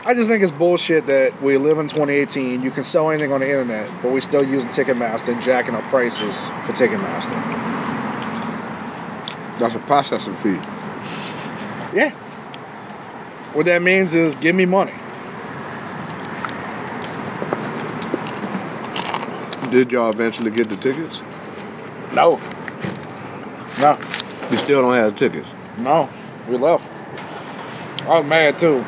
I 0.06 0.14
just 0.14 0.30
think 0.30 0.42
it's 0.42 0.54
bullshit 0.54 1.06
that 1.08 1.42
we 1.42 1.58
live 1.58 1.78
in 1.78 1.90
2018. 1.90 2.62
You 2.62 2.72
can 2.72 2.84
sell 2.84 3.10
anything 3.10 3.34
on 3.34 3.42
the 3.42 3.48
internet, 3.48 3.90
but 4.02 4.12
we 4.12 4.22
still 4.22 4.44
using 4.44 4.70
Ticketmaster 4.70 5.34
and 5.34 5.42
jacking 5.42 5.76
up 5.76 5.84
prices 5.86 6.48
for 6.66 6.72
Ticketmaster. 6.74 7.32
That's 9.60 9.76
a 9.76 9.80
processing 9.80 10.36
fee. 10.38 10.60
Yeah. 11.94 12.12
What 13.54 13.66
that 13.66 13.82
means 13.82 14.14
is 14.14 14.34
give 14.36 14.56
me 14.56 14.66
money. 14.66 14.94
Did 19.72 19.92
y'all 19.92 20.10
eventually 20.10 20.52
get 20.52 20.70
the 20.70 20.78
tickets? 20.78 21.22
No. 22.14 22.40
No. 23.80 23.98
You 24.52 24.58
still 24.58 24.82
don't 24.82 24.94
have 24.94 25.12
the 25.14 25.18
tickets. 25.18 25.54
No. 25.78 26.10
We 26.48 26.58
left. 26.58 26.93
I 28.06 28.20
was 28.20 28.26
mad 28.26 28.60
too. 28.60 28.84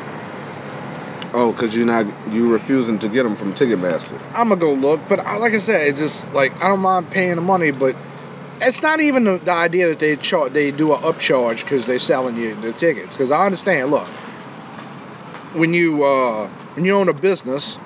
Oh, 1.32 1.52
because 1.52 1.76
you're 1.76 1.86
not 1.86 2.06
you 2.30 2.50
refusing 2.50 2.98
to 3.00 3.08
get 3.08 3.24
them 3.24 3.36
from 3.36 3.52
Ticketmaster. 3.54 4.18
I'm 4.34 4.48
gonna 4.48 4.60
go 4.60 4.72
look, 4.72 5.00
but 5.08 5.20
I, 5.20 5.36
like 5.36 5.54
I 5.54 5.58
said, 5.58 5.88
it's 5.88 6.00
just 6.00 6.32
like 6.32 6.54
I 6.62 6.68
don't 6.68 6.80
mind 6.80 7.10
paying 7.10 7.36
the 7.36 7.42
money, 7.42 7.72
but 7.72 7.96
it's 8.60 8.80
not 8.80 9.00
even 9.00 9.24
the, 9.24 9.38
the 9.38 9.52
idea 9.52 9.88
that 9.88 9.98
they 9.98 10.16
char- 10.16 10.48
they 10.48 10.70
do 10.70 10.92
an 10.92 11.00
upcharge 11.00 11.62
because 11.62 11.86
they're 11.86 11.98
selling 11.98 12.36
you 12.36 12.54
the 12.54 12.72
tickets. 12.72 13.16
Because 13.16 13.30
I 13.30 13.44
understand, 13.44 13.90
look, 13.90 14.06
when 15.54 15.74
you 15.74 16.04
uh, 16.04 16.48
when 16.74 16.84
you 16.84 16.94
own 16.94 17.08
a 17.08 17.14
business 17.14 17.78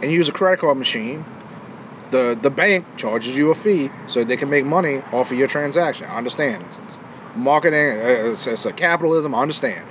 and 0.00 0.10
you 0.10 0.18
use 0.18 0.28
a 0.28 0.32
credit 0.32 0.60
card 0.60 0.78
machine, 0.78 1.24
the 2.10 2.38
the 2.40 2.50
bank 2.50 2.86
charges 2.96 3.36
you 3.36 3.50
a 3.50 3.54
fee 3.54 3.90
so 4.06 4.24
they 4.24 4.36
can 4.36 4.50
make 4.50 4.64
money 4.64 5.02
off 5.12 5.30
of 5.30 5.38
your 5.38 5.48
transaction. 5.48 6.06
I 6.06 6.16
understand. 6.16 6.62
It's, 6.68 6.78
it's 6.78 6.98
marketing, 7.36 7.98
uh, 7.98 8.30
it's, 8.30 8.46
it's 8.46 8.64
a 8.64 8.72
capitalism. 8.72 9.34
I 9.34 9.42
understand. 9.42 9.84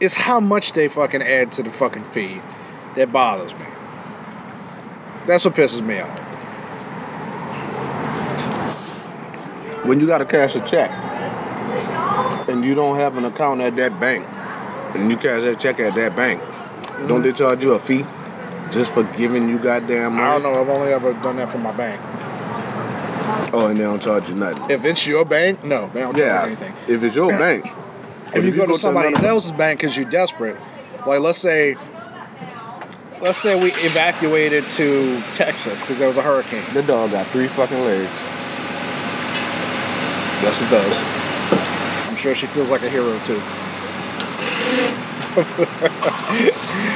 It's 0.00 0.14
how 0.14 0.40
much 0.40 0.72
they 0.72 0.88
fucking 0.88 1.22
add 1.22 1.52
to 1.52 1.62
the 1.62 1.70
fucking 1.70 2.04
fee 2.04 2.40
that 2.96 3.12
bothers 3.12 3.52
me. 3.54 3.66
That's 5.26 5.44
what 5.44 5.54
pisses 5.54 5.84
me 5.84 6.00
off. 6.00 6.18
When 9.86 10.00
you 10.00 10.06
got 10.06 10.18
to 10.18 10.24
cash 10.24 10.56
a 10.56 10.60
check 10.60 10.90
and 12.48 12.64
you 12.64 12.74
don't 12.74 12.96
have 12.96 13.16
an 13.16 13.24
account 13.24 13.60
at 13.60 13.76
that 13.76 13.98
bank, 14.00 14.26
and 14.94 15.10
you 15.10 15.16
cash 15.16 15.42
that 15.42 15.58
check 15.58 15.80
at 15.80 15.94
that 15.94 16.14
bank, 16.14 16.40
don't 16.40 17.08
mm-hmm. 17.08 17.22
they 17.22 17.32
charge 17.32 17.64
you 17.64 17.72
a 17.72 17.78
fee 17.78 18.04
just 18.70 18.92
for 18.92 19.02
giving 19.02 19.48
you 19.48 19.58
goddamn 19.58 20.14
money? 20.14 20.24
I 20.24 20.38
don't 20.38 20.42
know. 20.42 20.60
I've 20.60 20.78
only 20.78 20.92
ever 20.92 21.12
done 21.14 21.36
that 21.36 21.50
for 21.50 21.58
my 21.58 21.72
bank. 21.72 22.00
Oh, 23.52 23.68
and 23.68 23.78
they 23.78 23.84
don't 23.84 24.02
charge 24.02 24.28
you 24.28 24.34
nothing. 24.34 24.70
If 24.70 24.84
it's 24.84 25.06
your 25.06 25.24
bank, 25.24 25.64
no, 25.64 25.88
they 25.92 26.00
don't 26.00 26.16
Yeah, 26.16 26.40
charge 26.40 26.46
anything. 26.48 26.74
if 26.88 27.02
it's 27.02 27.14
your 27.14 27.30
bank. 27.30 27.70
But 28.32 28.38
If 28.40 28.44
you 28.46 28.52
go 28.52 28.66
to 28.66 28.78
somebody 28.78 29.08
another- 29.08 29.28
else's 29.28 29.52
bank 29.52 29.80
because 29.80 29.96
you're 29.96 30.06
desperate, 30.06 30.56
like 31.06 31.20
let's 31.20 31.38
say, 31.38 31.76
let's 33.20 33.38
say 33.38 33.54
we 33.60 33.68
evacuated 33.72 34.66
to 34.68 35.22
Texas 35.32 35.80
because 35.80 35.98
there 35.98 36.08
was 36.08 36.16
a 36.16 36.22
hurricane. 36.22 36.64
The 36.72 36.82
dog 36.82 37.12
got 37.12 37.26
three 37.28 37.46
fucking 37.48 37.84
legs. 37.84 38.10
Yes, 40.42 40.60
it 40.60 40.68
does. 40.70 42.08
I'm 42.08 42.16
sure 42.16 42.34
she 42.34 42.46
feels 42.46 42.70
like 42.70 42.82
a 42.82 42.90
hero 42.90 43.18
too. 43.20 43.40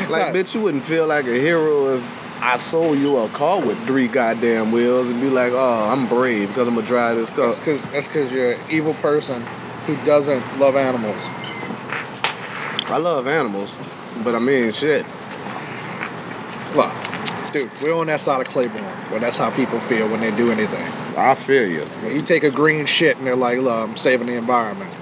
Like, 0.08 0.34
bitch, 0.34 0.54
you 0.54 0.60
wouldn't 0.62 0.84
feel 0.84 1.06
like 1.06 1.26
a 1.26 1.34
hero 1.38 1.96
if 1.96 2.42
I 2.42 2.56
sold 2.56 2.98
you 2.98 3.18
a 3.18 3.28
car 3.28 3.60
with 3.60 3.78
three 3.86 4.08
goddamn 4.08 4.72
wheels 4.72 5.08
and 5.10 5.20
be 5.20 5.28
like, 5.28 5.52
oh, 5.52 5.88
I'm 5.88 6.06
brave 6.08 6.48
because 6.48 6.66
I'm 6.66 6.74
gonna 6.74 6.86
drive 6.86 7.16
this 7.16 7.30
car. 7.30 7.46
That's 7.46 7.58
because 7.58 7.88
that's 7.88 8.06
because 8.08 8.32
you're 8.32 8.52
an 8.52 8.60
evil 8.70 8.94
person 8.94 9.44
who 9.88 9.96
doesn't 10.04 10.44
love 10.58 10.76
animals. 10.76 11.16
I 12.90 12.98
love 12.98 13.26
animals, 13.26 13.74
but 14.22 14.34
I 14.34 14.38
mean, 14.38 14.70
shit. 14.70 15.06
Look, 16.74 16.92
dude, 17.54 17.70
we're 17.80 17.94
on 17.94 18.08
that 18.08 18.20
side 18.20 18.42
of 18.42 18.48
Claiborne 18.48 18.84
where 18.84 19.18
that's 19.18 19.38
how 19.38 19.50
people 19.50 19.80
feel 19.80 20.06
when 20.10 20.20
they 20.20 20.30
do 20.30 20.50
anything. 20.52 20.86
I 21.16 21.34
feel 21.34 21.66
you. 21.66 21.80
When 21.80 22.14
you 22.14 22.20
take 22.20 22.44
a 22.44 22.50
green 22.50 22.84
shit 22.84 23.16
and 23.16 23.26
they're 23.26 23.34
like, 23.34 23.60
look, 23.60 23.88
I'm 23.88 23.96
saving 23.96 24.26
the 24.26 24.34
environment. 24.34 24.94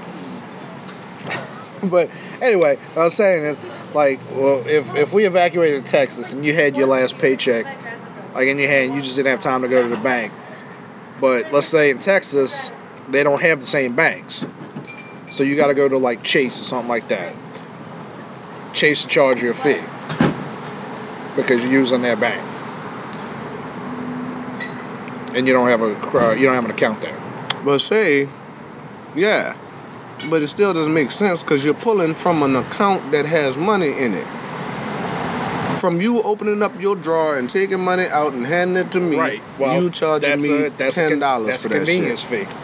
but 1.83 2.09
anyway, 2.41 2.77
what 2.77 3.01
I 3.01 3.05
was 3.07 3.15
saying 3.15 3.43
is, 3.43 3.59
like, 3.93 4.21
well, 4.31 4.65
if, 4.69 4.95
if 4.95 5.13
we 5.13 5.25
evacuated 5.25 5.87
Texas 5.87 6.33
and 6.33 6.47
you 6.47 6.55
had 6.55 6.77
your 6.77 6.87
last 6.87 7.19
paycheck, 7.19 7.67
like 8.35 8.47
in 8.47 8.57
your 8.57 8.69
hand, 8.69 8.95
you 8.95 9.03
just 9.03 9.17
didn't 9.17 9.33
have 9.33 9.41
time 9.41 9.63
to 9.63 9.69
go 9.69 9.83
to 9.83 9.89
the 9.89 9.97
bank. 9.97 10.33
But 11.21 11.53
let's 11.53 11.67
say 11.67 11.91
in 11.91 11.99
Texas, 11.99 12.71
they 13.09 13.25
don't 13.25 13.43
have 13.43 13.59
the 13.59 13.67
same 13.67 13.97
banks. 13.97 14.45
So 15.37 15.43
you 15.43 15.55
got 15.55 15.67
to 15.67 15.75
go 15.75 15.87
to 15.87 15.99
like 15.99 16.23
Chase 16.23 16.59
or 16.63 16.65
something 16.65 16.89
like 16.89 17.09
that. 17.09 17.35
Chase 18.73 19.03
will 19.05 19.11
charge 19.11 19.43
you 19.43 19.51
a 19.51 19.55
fee 19.55 19.83
because 21.37 21.63
you're 21.63 21.73
using 21.73 22.01
their 22.01 22.17
bank, 22.17 22.43
and 25.35 25.47
you 25.47 25.53
don't 25.53 25.69
have 25.69 25.83
a 25.83 25.95
uh, 26.19 26.33
you 26.33 26.47
don't 26.47 26.55
have 26.55 26.65
an 26.65 26.71
account 26.71 27.03
there. 27.03 27.21
But 27.67 27.83
say, 27.83 28.31
yeah, 29.15 29.55
but 30.31 30.41
it 30.41 30.49
still 30.49 30.73
doesn't 30.73 30.95
make 30.95 31.11
sense 31.11 31.43
because 31.43 31.63
you're 31.63 31.75
pulling 31.75 32.15
from 32.15 32.43
an 32.43 32.57
account 32.57 33.11
that 33.11 33.27
has 33.27 33.59
money 33.59 33.93
in 33.93 34.15
it. 34.15 34.27
From 35.81 36.01
you 36.01 36.23
opening 36.23 36.63
up 36.63 36.81
your 36.81 36.97
drawer 36.97 37.37
and 37.37 37.51
taking 37.51 37.81
money 37.81 38.07
out 38.07 38.33
and 38.33 38.47
handing 38.47 38.87
it 38.87 38.93
to 38.93 39.01
me, 39.01 39.19
Right. 39.19 39.43
Well, 39.59 39.83
you 39.83 39.91
charging 39.91 40.41
me 40.41 40.65
a, 40.65 40.71
ten 40.71 41.19
dollars 41.19 41.61
for 41.61 41.69
a 41.69 41.71
that 41.73 41.77
convenience 41.77 42.27
shit. 42.27 42.49
fee. 42.49 42.57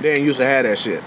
They 0.00 0.14
ain't 0.14 0.24
used 0.24 0.38
to 0.38 0.44
have 0.44 0.64
that 0.64 0.78
shit. 0.78 1.02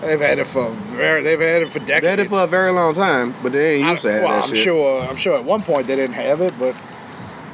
They've 0.00 0.20
had 0.20 0.38
it 0.38 0.46
for 0.46 0.70
very. 0.70 1.22
They've 1.22 1.38
had 1.38 1.62
it 1.62 1.68
for 1.68 1.78
decades. 1.80 2.02
They 2.02 2.08
had 2.10 2.18
it 2.20 2.28
for 2.28 2.42
a 2.42 2.46
very 2.46 2.72
long 2.72 2.94
time, 2.94 3.34
but 3.42 3.52
they 3.52 3.76
ain't 3.76 3.86
I- 3.86 3.90
used 3.90 4.02
to 4.02 4.12
have 4.12 4.22
well, 4.22 4.30
that 4.32 4.44
I'm 4.44 4.48
shit. 4.50 4.58
sure. 4.64 5.02
I'm 5.02 5.16
sure 5.16 5.36
at 5.36 5.44
one 5.44 5.62
point 5.62 5.86
they 5.86 5.96
didn't 5.96 6.14
have 6.14 6.40
it, 6.40 6.54
but 6.58 6.74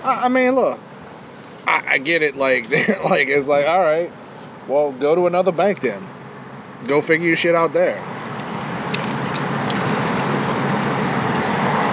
I, 0.04 0.26
I 0.26 0.28
mean, 0.28 0.54
look, 0.54 0.78
I, 1.66 1.82
I 1.94 1.98
get 1.98 2.22
it. 2.22 2.36
Like, 2.36 2.70
like 2.70 3.28
it's 3.28 3.48
like, 3.48 3.66
all 3.66 3.80
right, 3.80 4.12
well, 4.68 4.92
go 4.92 5.14
to 5.16 5.26
another 5.26 5.50
bank 5.52 5.80
then. 5.80 6.06
Go 6.86 7.00
figure 7.00 7.26
your 7.26 7.36
shit 7.36 7.54
out 7.56 7.72
there. 7.72 8.00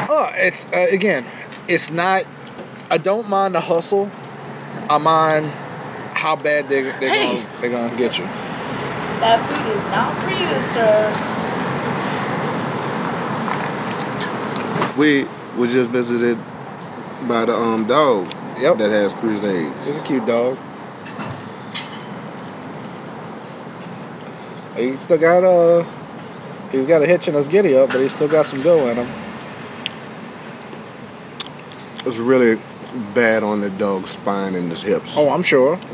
Oh, 0.10 0.30
it's 0.36 0.68
uh, 0.72 0.88
again, 0.92 1.26
it's 1.68 1.90
not. 1.90 2.26
I 2.92 3.00
don't 3.00 3.28
mind 3.28 3.56
the 3.56 3.62
hustle. 3.62 4.12
I 4.90 5.00
mind 5.00 5.52
how 6.24 6.38
bad 6.38 6.70
they 6.70 6.82
they're 6.84 7.12
Hey. 7.12 7.36
gonna 7.36 7.48
they're 7.60 7.70
gonna 7.70 7.96
get 7.98 8.18
you. 8.18 8.24
That 9.20 9.46
food 9.46 9.68
is 9.76 9.84
not 9.92 10.14
for 10.24 10.32
you, 10.32 10.62
sir. 10.62 11.12
We 14.98 15.26
was 15.60 15.74
just 15.74 15.92
visited 15.92 16.38
by 17.28 17.44
the 17.46 17.54
um 17.54 17.86
dog 17.88 18.26
Yep, 18.58 18.78
that 18.78 18.90
has 18.90 19.14
cruise 19.16 19.42
crusades. 19.42 19.88
It's 19.90 20.00
a 20.00 20.04
cute 20.04 20.26
dog. 20.26 20.58
He 24.78 24.96
still 24.96 25.18
got 25.18 25.44
uh, 25.44 25.84
he's 26.72 26.86
got 26.86 27.02
a 27.02 27.06
hitch 27.06 27.28
in 27.28 27.34
his 27.34 27.50
giddy 27.50 27.76
up, 27.76 27.92
but 27.92 28.00
he's 28.00 28.14
still 28.14 28.30
got 28.30 28.46
some 28.46 28.62
go 28.64 28.88
in 28.88 28.98
him. 28.98 29.08
It's 32.06 32.18
really 32.18 32.58
bad 32.94 33.44
on 33.44 33.62
the 33.62 33.70
dog's 33.70 34.12
spine 34.12 34.56
and 34.56 34.70
his 34.70 34.82
hips. 34.82 35.16
Oh, 35.18 35.30
I'm 35.30 35.44
sure. 35.44 35.78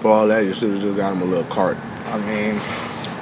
For 0.00 0.10
all 0.10 0.28
that, 0.28 0.44
you 0.44 0.54
should 0.54 0.72
have 0.72 0.82
just 0.82 0.96
got 0.96 1.12
him 1.12 1.22
a 1.22 1.24
little 1.24 1.44
cart. 1.44 1.76
I 2.06 2.18
mean, 2.18 2.60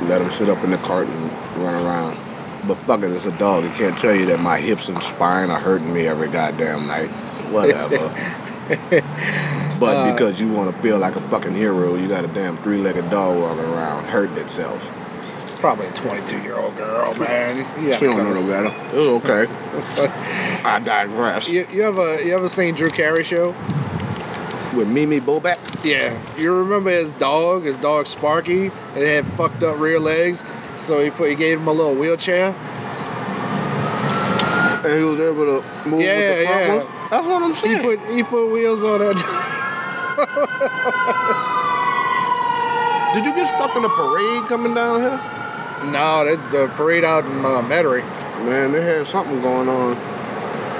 Let 0.08 0.20
him 0.20 0.30
sit 0.30 0.48
up 0.48 0.62
in 0.64 0.70
the 0.70 0.78
cart 0.78 1.06
and 1.06 1.32
run 1.62 1.74
around. 1.84 2.18
But 2.66 2.76
fuck 2.78 3.02
it, 3.02 3.10
it's 3.10 3.26
a 3.26 3.32
dog. 3.38 3.64
It 3.64 3.74
can't 3.74 3.96
tell 3.96 4.14
you 4.14 4.26
that 4.26 4.40
my 4.40 4.58
hips 4.58 4.88
and 4.88 5.02
spine 5.02 5.50
are 5.50 5.60
hurting 5.60 5.92
me 5.92 6.06
every 6.06 6.28
goddamn 6.28 6.86
night. 6.86 7.10
Whatever. 7.50 8.08
but 9.78 9.96
Uh, 9.96 10.12
because 10.12 10.40
you 10.40 10.48
want 10.48 10.74
to 10.74 10.82
feel 10.82 10.98
like 10.98 11.16
a 11.16 11.20
fucking 11.28 11.54
hero, 11.54 11.94
you 11.94 12.08
got 12.08 12.24
a 12.24 12.28
damn 12.28 12.56
three-legged 12.56 13.10
dog 13.10 13.38
walking 13.38 13.64
around 13.64 14.04
hurting 14.06 14.38
itself. 14.38 14.90
Probably 15.64 15.86
a 15.86 15.92
22 15.92 16.42
year 16.42 16.58
old 16.58 16.76
girl, 16.76 17.14
man. 17.14 17.56
Yeah, 17.82 17.96
She 17.96 18.04
don't 18.04 18.18
know 18.18 18.34
no 18.34 18.46
better. 18.46 18.70
It's 18.92 19.08
okay. 19.08 19.46
I 20.62 20.78
digress. 20.84 21.48
you, 21.48 21.66
you 21.72 21.84
ever 21.84 22.20
you 22.22 22.34
ever 22.34 22.50
seen 22.50 22.74
Drew 22.74 22.90
Carey 22.90 23.24
show? 23.24 23.54
With 24.76 24.88
Mimi 24.88 25.20
Bobeck, 25.20 25.56
Yeah. 25.82 26.14
You 26.36 26.52
remember 26.52 26.90
his 26.90 27.12
dog? 27.12 27.64
His 27.64 27.78
dog 27.78 28.06
Sparky. 28.06 28.66
It 28.66 29.06
had 29.06 29.26
fucked 29.26 29.62
up 29.62 29.78
rear 29.78 29.98
legs, 29.98 30.42
so 30.76 31.02
he 31.02 31.08
put 31.10 31.30
he 31.30 31.34
gave 31.34 31.58
him 31.60 31.68
a 31.68 31.72
little 31.72 31.94
wheelchair. 31.94 32.54
and 34.84 34.98
he 34.98 35.02
was 35.04 35.18
able 35.18 35.62
to 35.62 35.88
move 35.88 36.02
Yeah, 36.02 36.28
with 36.28 36.38
the 36.40 36.44
front 36.44 36.84
yeah. 36.84 37.08
That's 37.08 37.26
what 37.26 37.42
I'm 37.42 37.54
saying. 37.54 37.76
He 37.78 37.82
put 37.82 38.00
he 38.10 38.22
put 38.22 38.50
wheels 38.52 38.82
on 38.82 39.00
it. 39.00 39.16
Did 43.14 43.24
you 43.24 43.32
get 43.34 43.46
stuck 43.46 43.74
in 43.76 43.82
a 43.84 43.88
parade 43.88 44.44
coming 44.46 44.74
down 44.74 45.00
here? 45.00 45.20
No, 45.92 46.24
that's 46.24 46.48
the 46.48 46.68
parade 46.74 47.04
out 47.04 47.24
in 47.24 47.44
uh, 47.44 47.62
Metairie. 47.62 48.04
Man, 48.44 48.72
they 48.72 48.82
had 48.82 49.06
something 49.06 49.40
going 49.40 49.68
on. 49.68 49.96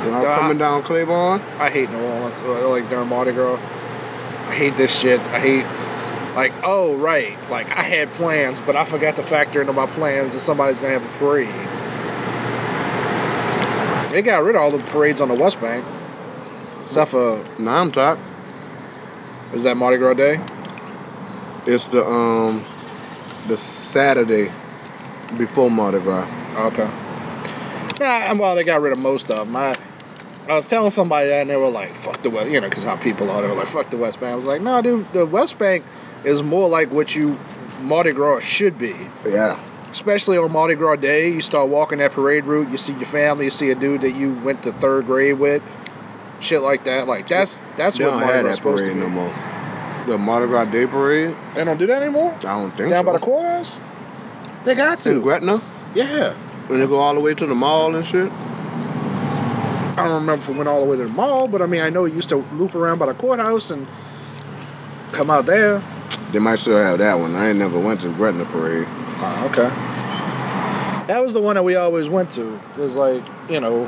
Y'all 0.05 0.23
Nah. 0.23 0.35
coming 0.35 0.59
down 0.59 0.83
Claiborne? 0.83 1.41
I 1.59 1.71
hate 1.71 1.91
New 1.91 1.99
Orleans. 2.01 2.41
uh, 2.43 2.69
Like 2.69 2.89
during 2.91 3.09
Mardi 3.09 3.33
Gras, 3.33 3.57
I 4.49 4.55
hate 4.55 4.77
this 4.77 4.95
shit. 4.95 5.19
I 5.21 5.41
hate 5.41 5.65
like 6.35 6.53
oh 6.63 6.95
right, 6.97 7.37
like 7.49 7.71
I 7.71 7.83
had 7.83 8.13
plans, 8.15 8.61
but 8.61 8.77
I 8.77 8.85
forgot 8.85 9.17
to 9.17 9.23
factor 9.23 9.61
into 9.61 9.73
my 9.73 9.87
plans 9.87 10.35
that 10.35 10.41
somebody's 10.41 10.81
gonna 10.81 10.93
have 10.93 11.05
a 11.05 11.19
parade. 11.19 11.49
They 14.13 14.23
got 14.23 14.45
rid 14.45 14.55
of 14.57 14.63
all 14.63 14.71
the 14.71 14.79
parades 14.79 15.21
on 15.21 15.29
the 15.29 15.35
West 15.35 15.61
Bank, 15.61 15.85
except 16.85 17.13
for 17.13 17.43
top. 17.93 18.19
is 19.53 19.63
that 19.65 19.77
Mardi 19.77 19.97
Gras 19.97 20.15
Day? 20.15 20.39
It's 21.67 21.87
the 21.87 22.05
um 22.07 22.63
the 23.49 23.57
Saturday 23.57 24.53
before 25.39 25.71
Mardi 25.71 25.99
Gras. 26.01 26.29
Okay. 26.73 26.89
Nah, 28.01 28.35
well, 28.35 28.57
they 28.57 28.65
got 28.65 28.81
rid 28.81 28.93
of 28.93 28.99
most 28.99 29.31
of 29.31 29.39
them. 29.39 29.55
I, 29.55 29.75
I 30.49 30.55
was 30.55 30.67
telling 30.69 30.91
somebody 30.91 31.29
that, 31.29 31.43
and 31.43 31.51
they 31.51 31.57
were 31.57 31.69
like, 31.71 31.95
"Fuck 31.95 32.23
the 32.23 32.31
West," 32.31 32.51
you 32.51 32.61
know, 32.61 32.69
because 32.69 32.85
how 32.85 32.97
people 32.97 33.31
are. 33.31 33.43
They 33.43 33.49
were 33.49 33.55
like, 33.55 33.69
"Fuck 33.69 33.91
the 33.91 33.97
West 33.97 34.21
Bank." 34.21 34.33
I 34.33 34.37
was 34.37 34.47
like, 34.47 34.61
"No, 34.63 34.83
dude, 34.83 35.13
the 35.13 35.27
West 35.27 35.59
Bank 35.59 35.85
is 36.25 36.43
more 36.43 36.69
like 36.69 36.91
what 36.91 37.15
you 37.15 37.39
Mardi 37.81 38.13
Gras 38.13 38.41
should 38.41 38.79
be." 38.79 38.95
Yeah. 39.27 39.59
especially 39.93 40.37
on 40.39 40.51
Mardi 40.51 40.75
Gras 40.75 40.97
Day, 40.97 41.29
you 41.29 41.41
start 41.41 41.69
walking 41.69 41.99
that 41.99 42.11
parade 42.13 42.45
route, 42.47 42.69
you 42.69 42.77
see 42.79 42.93
your 42.95 43.07
family, 43.07 43.45
you 43.45 43.51
see 43.53 43.71
a 43.71 43.77
dude 43.77 44.01
that 44.01 44.11
you 44.11 44.35
went 44.35 44.65
to 44.65 44.73
third 44.73 45.07
grade 45.07 45.39
with, 45.39 45.63
shit 46.41 46.61
like 46.63 46.85
that. 46.85 47.07
Like 47.07 47.29
that's 47.29 47.61
that's 47.77 47.97
they 47.97 48.05
what 48.05 48.15
Mardi 48.17 48.41
Gras 48.43 48.51
is 48.51 48.57
supposed 48.57 48.85
to 48.85 48.93
be. 48.93 48.99
no 49.01 49.09
more. 49.09 49.33
The 50.07 50.19
Mardi 50.19 50.49
Gras 50.49 50.65
Day 50.67 50.87
parade? 50.87 51.35
They 51.55 51.65
don't 51.65 51.79
do 51.79 51.87
that 51.87 52.03
anymore. 52.03 52.35
I 52.41 52.59
don't 52.59 52.77
think 52.77 52.91
Down 52.91 53.05
so. 53.05 53.13
by 53.13 53.13
the 53.13 53.25
courthouse. 53.25 53.79
They 54.65 54.75
got 54.75 55.05
In 55.07 55.15
to. 55.15 55.21
Gretna? 55.21 55.63
Yeah. 55.95 56.35
When 56.67 56.81
they 56.81 56.87
go 56.87 56.99
all 56.99 57.15
the 57.15 57.21
way 57.21 57.35
to 57.35 57.47
the 57.47 57.55
mall 57.55 57.95
and 57.95 58.07
shit? 58.07 58.31
I 58.33 60.05
don't 60.05 60.15
remember 60.15 60.43
if 60.43 60.49
it 60.49 60.57
went 60.57 60.69
all 60.69 60.81
the 60.81 60.91
way 60.91 60.97
to 60.97 61.05
the 61.05 61.09
mall, 61.11 61.47
but 61.47 61.63
I 61.63 61.67
mean 61.67 61.83
I 61.83 61.91
know 61.91 62.05
it 62.05 62.15
used 62.15 62.31
to 62.31 62.37
loop 62.37 62.75
around 62.75 62.99
by 62.99 63.07
the 63.07 63.15
courthouse 63.15 63.71
and 63.71 63.87
come 65.13 65.31
out 65.31 65.47
there. 65.47 65.83
They 66.33 66.39
might 66.41 66.57
still 66.57 66.79
have 66.79 66.99
that 66.99 67.15
one. 67.15 67.37
I 67.37 67.51
ain't 67.51 67.59
never 67.59 67.79
went 67.79 68.01
to 68.01 68.09
Gretna 68.13 68.45
parade. 68.47 68.89
Oh, 68.89 69.49
okay. 69.53 69.69
That 71.07 71.23
was 71.23 71.33
the 71.35 71.41
one 71.41 71.55
that 71.55 71.63
we 71.63 71.77
always 71.77 72.09
went 72.09 72.31
to. 72.31 72.55
It 72.55 72.79
was 72.79 72.97
like, 72.97 73.25
you 73.49 73.61
know, 73.61 73.85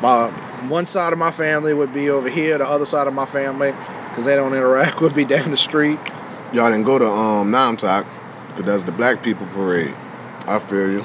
my 0.00 0.30
one 0.68 0.86
side 0.86 1.12
of 1.12 1.18
my 1.18 1.30
family 1.30 1.74
would 1.74 1.92
be 1.92 2.10
over 2.10 2.28
here, 2.28 2.58
the 2.58 2.66
other 2.66 2.86
side 2.86 3.06
of 3.06 3.14
my 3.14 3.26
family, 3.26 3.72
because 4.08 4.24
they 4.24 4.34
don't 4.34 4.54
interact, 4.54 5.00
would 5.02 5.14
be 5.14 5.24
down 5.24 5.50
the 5.50 5.56
street. 5.56 6.00
Y'all 6.52 6.70
didn't 6.70 6.84
go 6.84 6.98
to 6.98 7.08
um 7.08 7.52
NOMTOC, 7.52 8.06
that's 8.62 8.82
the 8.84 8.92
black 8.92 9.22
people 9.22 9.46
parade. 9.48 9.94
I 10.46 10.58
feel 10.58 10.90
you. 10.90 11.04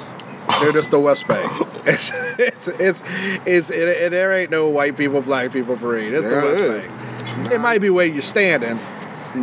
Dude, 0.60 0.76
it's 0.76 0.88
the 0.90 1.00
West 1.00 1.28
Bank. 1.28 1.52
It's 1.86 2.12
it's 2.38 2.68
it's, 2.68 3.02
it's 3.46 3.70
it, 3.70 3.88
it- 3.88 4.12
there 4.12 4.34
ain't 4.34 4.52
no 4.52 4.70
white 4.70 4.96
people, 4.98 5.22
black 5.22 5.52
people 5.52 5.78
parade. 5.78 6.14
It's 6.14 6.26
There 6.28 6.42
the 6.42 6.48
West 6.48 6.62
is. 6.62 6.84
Bank. 7.38 7.52
It 7.54 7.60
might 7.62 7.80
be 7.82 7.90
where 7.90 8.06
you're 8.06 8.22
standing. 8.22 8.80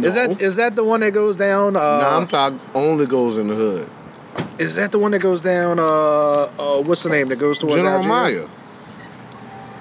Is 0.05 0.15
that 0.15 0.41
is 0.41 0.57
that 0.57 0.77
the 0.77 0.85
one 0.85 1.01
that 1.01 1.13
goes 1.13 1.37
down? 1.37 1.77
Uh, 1.77 2.27
talking 2.27 2.61
only 2.75 3.07
goes 3.07 3.39
in 3.39 3.49
the 3.49 3.55
hood. 3.55 3.89
is 4.59 4.77
that 4.77 4.93
the 4.93 4.99
one 4.99 5.13
that 5.13 5.21
goes 5.21 5.41
down? 5.43 5.79
Uh, 5.79 5.83
uh, 5.83 6.83
what's 6.83 7.03
the 7.05 7.09
name 7.09 7.29
that 7.29 7.37
goes 7.37 7.59
towards 7.59 7.77
General 7.77 7.97
Algiers? 8.05 8.49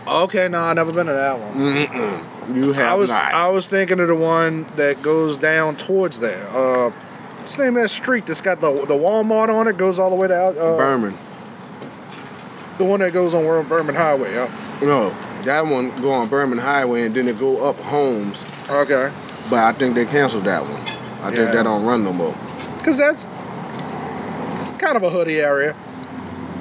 Maya. 0.07 0.23
Okay, 0.23 0.47
no, 0.47 0.59
I've 0.61 0.75
never 0.75 0.91
been 0.91 1.07
to 1.07 1.13
that 1.13 1.39
one. 1.39 1.53
Mm-mm. 1.53 2.55
You 2.55 2.71
have 2.73 2.91
I 2.91 2.95
was 2.95 3.09
not. 3.09 3.33
I 3.33 3.49
was 3.49 3.65
thinking 3.67 3.99
of 3.99 4.07
the 4.07 4.15
one 4.15 4.65
that 4.75 5.01
goes 5.01 5.37
down 5.37 5.75
towards 5.75 6.19
there. 6.19 6.47
Uh, 6.49 6.91
what's 7.55 7.63
the 7.63 7.71
name 7.71 7.77
of 7.77 7.83
that 7.83 7.89
street 7.89 8.25
that's 8.25 8.41
got 8.41 8.59
the 8.59 8.69
the 8.85 8.93
Walmart 8.93 9.47
on 9.49 9.67
it? 9.69 9.77
Goes 9.77 9.97
all 9.97 10.09
the 10.09 10.15
way 10.17 10.27
to 10.27 10.35
uh, 10.35 10.77
Behrman. 10.77 11.17
The 12.77 12.83
one 12.83 12.99
that 12.99 13.13
goes 13.13 13.33
on 13.33 13.45
World 13.45 13.69
Behrman 13.69 13.95
Highway. 13.95 14.33
Yeah. 14.33 14.51
No, 14.81 15.15
that 15.43 15.65
one 15.65 15.89
go 16.01 16.11
on 16.11 16.27
Behrman 16.27 16.57
Highway 16.57 17.03
and 17.03 17.15
then 17.15 17.29
it 17.29 17.39
go 17.39 17.63
up 17.65 17.77
Holmes. 17.79 18.45
Okay. 18.69 19.09
But 19.49 19.59
I 19.59 19.71
think 19.71 19.95
they 19.95 20.05
canceled 20.05 20.43
that 20.45 20.63
one. 20.63 20.73
I 21.23 21.29
Yeah. 21.29 21.35
think 21.37 21.51
that 21.53 21.63
don't 21.63 21.85
run 21.85 22.03
no 22.03 22.11
more. 22.11 22.35
Cause 22.83 22.97
that's 22.97 23.29
it's 24.57 24.73
kind 24.73 24.97
of 24.97 25.03
a 25.03 25.09
hoodie 25.09 25.39
area. 25.39 25.75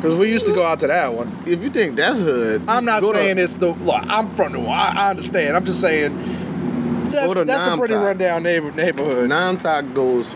Cause 0.01 0.15
we 0.15 0.31
used 0.31 0.47
to 0.47 0.55
go 0.55 0.65
out 0.65 0.81
to 0.81 0.87
that 0.87 1.13
one. 1.15 1.37
If 1.47 1.63
you 1.65 1.71
think 1.71 1.97
that's 1.97 2.21
hood, 2.21 2.63
I'm 2.69 2.85
not 2.85 3.01
go 3.01 3.13
to- 3.13 3.19
saying 3.19 3.39
it's 3.39 3.57
the. 3.57 3.73
Look, 3.73 3.97
I'm 4.07 4.31
from 4.31 4.53
the. 4.53 4.61
I, 4.61 4.93
I 4.95 5.11
understand. 5.11 5.57
I'm 5.57 5.65
just 5.65 5.81
saying. 5.81 6.43
That's, 7.11 7.33
that's 7.33 7.67
a 7.69 7.77
pretty 7.79 7.95
NOMTOC. 7.95 8.05
rundown 8.07 8.43
neighbor, 8.43 8.73
neighborhood. 8.73 9.31
NOMTOC 9.31 9.95
goes 9.95 10.31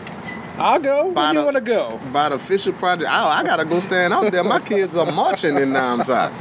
I'll 0.58 0.80
go. 0.80 1.08
Where 1.08 1.32
do 1.32 1.38
you 1.38 1.44
want 1.44 1.56
to 1.56 1.60
go? 1.62 2.00
by 2.12 2.28
the 2.30 2.38
Fischer 2.38 2.72
Project. 2.72 3.08
Oh, 3.12 3.28
I 3.28 3.44
gotta 3.44 3.64
go 3.64 3.78
stand 3.78 4.12
out 4.12 4.32
there. 4.32 4.42
My 4.42 4.60
kids 4.60 4.96
are 4.96 5.10
marching 5.10 5.56
in 5.56 5.70
NOMTOC. 5.70 6.32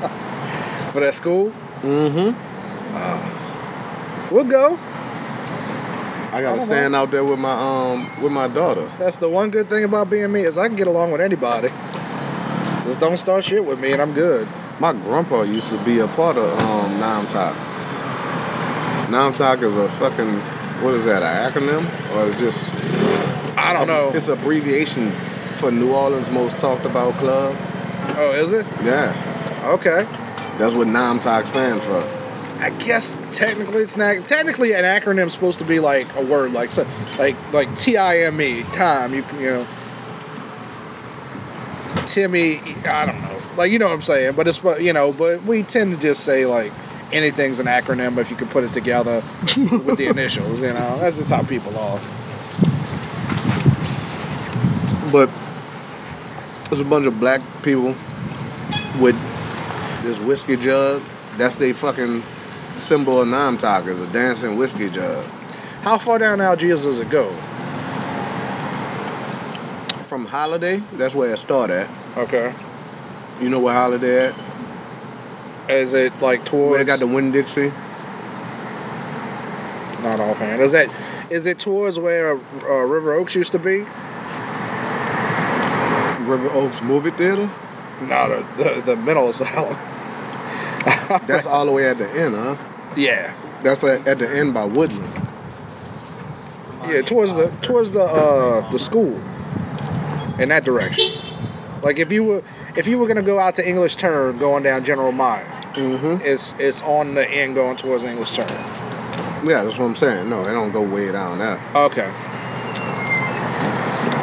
For 0.91 1.01
that 1.01 1.13
school? 1.13 1.51
Mm-hmm. 1.81 2.33
We'll 4.33 4.45
go. 4.45 4.75
I 4.75 6.39
I 6.39 6.41
gotta 6.41 6.57
don't 6.57 6.65
stand 6.65 6.95
out 6.95 7.11
there 7.11 7.23
with 7.23 7.39
my 7.39 7.53
um 7.53 8.21
with 8.21 8.31
my 8.31 8.47
daughter. 8.47 8.91
That's 8.97 9.17
the 9.17 9.29
one 9.29 9.51
good 9.51 9.69
thing 9.69 9.83
about 9.83 10.09
being 10.09 10.31
me 10.31 10.45
is 10.45 10.57
I 10.57 10.67
can 10.67 10.75
get 10.75 10.87
along 10.87 11.11
with 11.11 11.21
anybody. 11.21 11.69
Just 12.85 12.99
don't 12.99 13.17
start 13.17 13.45
shit 13.45 13.63
with 13.63 13.79
me 13.79 13.91
and 13.91 14.01
I'm 14.01 14.13
good. 14.13 14.47
My 14.79 14.93
grandpa 14.93 15.43
used 15.43 15.69
to 15.69 15.77
be 15.83 15.99
a 15.99 16.07
part 16.07 16.37
of 16.37 16.59
um 16.59 16.99
NOMTOC. 16.99 17.55
NOMTOC 19.09 19.63
is 19.63 19.75
a 19.75 19.87
fucking 19.89 20.39
what 20.81 20.93
is 20.93 21.05
that? 21.05 21.23
An 21.23 21.51
acronym 21.51 22.15
or 22.15 22.25
is 22.25 22.35
just 22.35 22.73
I 23.57 23.73
don't 23.73 23.87
know. 23.87 24.11
It's 24.13 24.27
abbreviations 24.29 25.25
for 25.57 25.71
New 25.71 25.93
Orleans 25.93 26.29
most 26.29 26.59
talked 26.59 26.85
about 26.85 27.15
club. 27.15 27.55
Oh, 28.15 28.33
is 28.33 28.51
it? 28.51 28.65
Yeah, 28.83 29.71
Okay. 29.73 30.03
that's 30.57 30.73
what 30.75 30.87
NOMTOC 30.87 31.47
stands 31.47 31.83
for. 31.83 32.03
I 32.59 32.69
guess 32.71 33.17
technically 33.31 33.81
it's 33.83 33.95
not. 33.97 34.27
Technically, 34.27 34.73
an 34.73 34.83
acronym's 34.83 35.33
supposed 35.33 35.59
to 35.59 35.65
be 35.65 35.79
like 35.79 36.07
a 36.15 36.23
word, 36.23 36.53
like 36.53 36.71
so, 36.71 36.87
like 37.19 37.35
like 37.53 37.75
T 37.75 37.97
I 37.97 38.19
M 38.21 38.39
E, 38.41 38.63
time. 38.63 39.13
You 39.13 39.23
you 39.39 39.45
know, 39.51 39.67
Timmy. 42.07 42.59
I 42.85 43.05
don't 43.05 43.21
know. 43.21 43.39
Like 43.57 43.71
you 43.71 43.79
know 43.79 43.85
what 43.87 43.93
I'm 43.93 44.01
saying, 44.01 44.33
but 44.35 44.47
it's 44.47 44.57
but 44.59 44.81
you 44.81 44.93
know, 44.93 45.11
but 45.11 45.43
we 45.43 45.63
tend 45.63 45.93
to 45.93 45.99
just 45.99 46.23
say 46.23 46.45
like 46.45 46.71
anything's 47.11 47.59
an 47.59 47.67
acronym 47.67 48.17
if 48.17 48.31
you 48.31 48.35
can 48.37 48.47
put 48.47 48.63
it 48.63 48.73
together 48.73 49.23
with 49.85 49.97
the 49.97 50.07
initials. 50.09 50.61
You 50.61 50.73
know, 50.73 50.99
that's 50.99 51.17
just 51.17 51.31
how 51.31 51.43
people 51.43 51.77
are. 51.77 51.99
But 55.11 55.29
there's 56.65 56.81
a 56.81 56.85
bunch 56.85 57.07
of 57.07 57.19
black 57.19 57.41
people 57.63 57.95
with 58.99 59.15
this 60.03 60.19
whiskey 60.19 60.57
jug. 60.57 61.01
That's 61.37 61.57
their 61.57 61.73
fucking 61.73 62.23
symbol 62.75 63.21
of 63.21 63.27
NOMTOC 63.27 63.87
is 63.87 64.01
a 64.01 64.07
dancing 64.07 64.57
whiskey 64.57 64.89
jug. 64.89 65.25
How 65.81 65.97
far 65.97 66.19
down 66.19 66.41
Algiers 66.41 66.83
does 66.83 66.99
it 66.99 67.09
go? 67.09 67.29
From 70.07 70.25
Holiday, 70.25 70.81
that's 70.93 71.15
where 71.15 71.33
it 71.33 71.37
started. 71.37 71.87
Okay. 72.17 72.53
You 73.41 73.49
know 73.49 73.59
where 73.59 73.73
Holiday 73.73 74.27
at? 74.27 74.35
Is 75.69 75.93
it 75.93 76.21
like 76.21 76.45
towards? 76.45 76.71
Where 76.71 76.79
they 76.79 76.85
got 76.85 76.99
the 76.99 77.07
Winn 77.07 77.31
Dixie? 77.31 77.71
Not 80.01 80.19
offhand. 80.19 80.61
Is 80.61 80.71
that? 80.71 80.89
Is 81.29 81.45
it 81.45 81.59
towards 81.59 81.99
where 81.99 82.31
uh, 82.31 82.83
River 82.83 83.13
Oaks 83.13 83.35
used 83.35 83.51
to 83.51 83.59
be? 83.59 83.85
River 86.27 86.49
Oaks 86.51 86.81
Movie 86.81 87.11
Theater? 87.11 87.49
No, 88.01 88.43
the 88.57 88.63
the, 88.63 88.81
the 88.81 88.95
mental 88.95 89.29
asylum. 89.29 89.77
That's 91.27 91.45
all 91.45 91.65
the 91.65 91.71
way 91.71 91.89
at 91.89 91.97
the 91.97 92.09
end, 92.09 92.35
huh? 92.35 92.55
yeah, 92.95 93.33
That's 93.63 93.83
at, 93.83 94.07
at 94.07 94.19
the 94.19 94.29
end 94.29 94.53
by 94.53 94.65
Woodland. 94.65 95.11
yeah, 96.87 97.01
towards 97.01 97.35
the 97.35 97.49
towards 97.61 97.91
the 97.91 98.01
uh 98.03 98.69
the 98.71 98.79
school, 98.79 99.15
in 100.39 100.49
that 100.49 100.63
direction. 100.63 101.11
Like 101.81 101.99
if 101.99 102.11
you 102.11 102.23
were 102.23 102.43
if 102.75 102.87
you 102.87 102.97
were 102.99 103.07
gonna 103.07 103.21
go 103.23 103.39
out 103.39 103.55
to 103.55 103.67
English 103.67 103.95
Turn 103.95 104.37
going 104.37 104.63
down 104.63 104.83
General 104.85 105.11
Mile, 105.11 105.43
Mm-hmm. 105.73 106.25
it's 106.25 106.53
it's 106.59 106.81
on 106.81 107.13
the 107.15 107.29
end 107.29 107.55
going 107.55 107.77
towards 107.77 108.03
English 108.03 108.35
Turn. 108.35 108.47
Yeah, 109.47 109.63
that's 109.63 109.77
what 109.77 109.85
I'm 109.85 109.95
saying. 109.95 110.29
No, 110.29 110.43
they 110.43 110.51
don't 110.51 110.71
go 110.71 110.81
way 110.81 111.11
down 111.11 111.37
there. 111.39 111.59
Okay. 111.75 112.09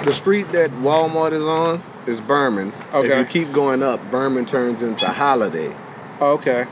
The 0.04 0.12
street 0.12 0.50
that 0.52 0.70
Walmart 0.70 1.32
is 1.32 1.44
on 1.44 1.80
is 2.06 2.20
Behrman. 2.20 2.72
Okay. 2.92 3.08
If 3.08 3.18
you 3.18 3.24
keep 3.24 3.52
going 3.52 3.82
up, 3.82 4.10
Behrman 4.10 4.46
turns 4.46 4.82
into 4.82 5.06
Holiday. 5.06 5.74
Okay. 6.20 6.66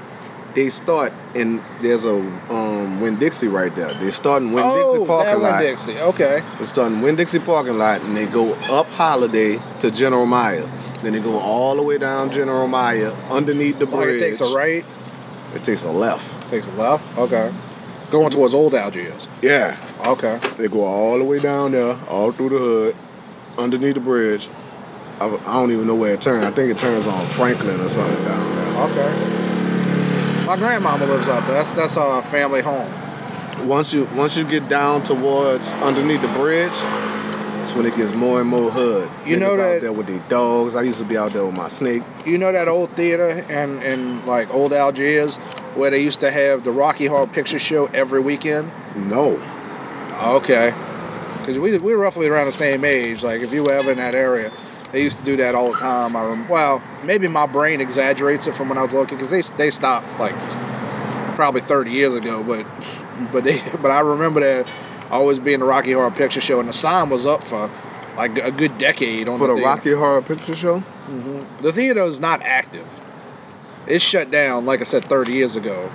They 0.55 0.68
start 0.68 1.12
in 1.35 1.62
there's 1.80 2.05
a 2.05 2.14
um 2.14 3.01
Winn 3.01 3.16
Dixie 3.18 3.49
right 3.49 3.74
there. 3.74 3.93
They 3.95 4.11
start 4.11 4.43
in 4.43 4.53
Winn 4.53 4.64
oh, 4.66 4.93
Dixie 4.95 5.07
parking 5.07 5.33
that 5.33 5.39
lot. 5.41 5.61
Winn 5.61 5.70
Dixie. 5.70 5.99
Okay. 5.99 6.41
They 6.59 6.64
start 6.64 6.93
in 6.93 7.01
Winn 7.01 7.16
Dixie 7.16 7.39
parking 7.39 7.78
lot 7.78 8.03
and 8.03 8.16
they 8.16 8.26
go 8.26 8.53
up 8.70 8.87
Holiday 8.89 9.59
to 9.80 9.91
General 9.91 10.26
Meyer. 10.26 10.70
Then 11.03 11.14
they 11.14 11.20
go 11.20 11.39
all 11.39 11.74
the 11.76 11.83
way 11.83 11.97
down 11.99 12.30
General 12.30 12.68
Meyer 12.68 13.09
underneath 13.30 13.78
the 13.78 13.87
Like 13.87 13.95
bridge. 14.05 14.20
it 14.20 14.28
takes 14.37 14.41
a 14.43 14.55
right, 14.55 14.85
It 15.55 15.64
takes 15.64 15.85
a 15.85 15.91
left. 15.91 16.51
takes 16.51 16.66
a 16.68 16.72
left. 16.72 17.18
Okay. 17.18 17.53
Going 18.11 18.30
towards 18.30 18.53
Old 18.53 18.74
Algiers. 18.74 19.26
Yeah. 19.41 19.76
Okay. 20.07 20.39
They 20.59 20.68
go 20.68 20.85
all 20.85 21.18
the 21.18 21.24
way 21.24 21.39
down 21.39 21.72
there, 21.72 21.99
all 22.09 22.30
through 22.30 22.51
the 22.51 22.59
hood, 22.59 22.97
underneath 23.57 23.95
the 23.95 24.01
bridge. 24.01 24.49
I, 25.20 25.26
I 25.26 25.54
don't 25.60 25.70
even 25.72 25.86
know 25.86 25.94
where 25.94 26.14
it 26.14 26.20
turns. 26.20 26.44
I 26.44 26.50
think 26.50 26.70
it 26.70 26.78
turns 26.78 27.06
on 27.06 27.26
Franklin 27.26 27.80
or 27.80 27.88
something 27.88 28.24
down 28.24 28.56
there. 28.56 28.82
Okay. 28.90 30.46
My 30.46 30.56
grandmama 30.56 31.06
lives 31.06 31.28
out 31.28 31.46
there. 31.46 31.54
That's 31.54 31.72
that's 31.72 31.96
our 31.96 32.22
family 32.22 32.60
home. 32.60 32.90
Once 33.68 33.94
you 33.94 34.04
once 34.16 34.36
you 34.36 34.44
get 34.44 34.68
down 34.68 35.04
towards 35.04 35.72
underneath 35.74 36.20
the 36.22 36.28
bridge, 36.28 36.72
that's 36.72 37.74
when 37.74 37.86
it 37.86 37.94
gets 37.96 38.12
more 38.12 38.40
and 38.40 38.48
more 38.50 38.70
hood. 38.70 39.08
You 39.24 39.36
know 39.36 39.50
Niggas 39.50 39.56
that- 39.56 39.74
out 39.76 39.80
there 39.82 39.92
with 39.92 40.06
their 40.08 40.18
dogs. 40.28 40.74
I 40.74 40.82
used 40.82 40.98
to 40.98 41.04
be 41.04 41.16
out 41.16 41.32
there 41.32 41.46
with 41.46 41.56
my 41.56 41.68
snake. 41.68 42.02
You 42.26 42.38
know 42.38 42.50
that 42.50 42.66
old 42.66 42.90
theater 42.92 43.28
in, 43.28 43.82
in 43.82 44.26
like 44.26 44.52
old 44.52 44.72
Algiers 44.72 45.36
where 45.76 45.90
they 45.90 46.00
used 46.00 46.20
to 46.20 46.30
have 46.30 46.64
the 46.64 46.72
Rocky 46.72 47.06
Horror 47.06 47.26
Picture 47.28 47.58
Show 47.58 47.86
every 47.86 48.20
weekend? 48.20 48.70
No. 48.96 49.40
Okay. 50.20 50.74
Because 51.38 51.58
we, 51.58 51.76
we 51.78 51.94
were 51.94 51.98
roughly 52.00 52.28
around 52.28 52.46
the 52.46 52.52
same 52.52 52.84
age. 52.84 53.22
Like 53.22 53.40
if 53.42 53.52
you 53.54 53.62
were 53.62 53.72
ever 53.72 53.90
in 53.92 53.98
that 53.98 54.14
area, 54.14 54.50
they 54.93 55.03
used 55.03 55.18
to 55.18 55.24
do 55.24 55.36
that 55.38 55.55
all 55.55 55.72
the 55.72 55.78
time. 55.78 56.14
I 56.14 56.22
rem- 56.22 56.49
well, 56.49 56.82
maybe 57.05 57.26
my 57.28 57.47
brain 57.47 57.80
exaggerates 57.80 58.47
it 58.47 58.55
from 58.55 58.68
when 58.68 58.78
I 58.78 58.82
was 58.82 58.95
looking 58.95 59.16
because 59.18 59.30
they 59.30 59.40
they 59.57 59.70
stopped 59.70 60.07
like 60.20 60.34
probably 61.34 61.62
30 61.62 61.90
years 61.90 62.14
ago. 62.14 62.43
But 62.43 62.66
but 63.32 63.45
they 63.45 63.61
but 63.82 63.90
I 63.90 64.01
remember 64.01 64.40
that 64.40 64.72
always 65.11 65.38
being 65.38 65.59
the 65.61 65.64
Rocky 65.66 65.93
Horror 65.93 66.11
Picture 66.11 66.40
Show 66.40 66.61
and 66.61 66.68
the 66.68 66.72
sign 66.72 67.11
was 67.11 67.26
up 67.26 67.43
for 67.45 67.70
like 68.16 68.36
a 68.38 68.51
good 68.51 68.76
decade 68.78 69.28
on 69.28 69.38
For 69.38 69.47
the 69.49 69.55
theater. 69.55 69.66
Rocky 69.68 69.93
Horror 69.93 70.22
Picture 70.22 70.55
Show? 70.55 70.78
hmm 70.80 71.40
The 71.62 71.72
theater 71.72 72.03
is 72.05 72.20
not 72.20 72.43
active. 72.43 72.86
It's 73.86 74.05
shut 74.05 74.30
down, 74.30 74.64
like 74.64 74.80
I 74.80 74.84
said, 74.84 75.05
30 75.07 75.32
years 75.32 75.57
ago. 75.57 75.90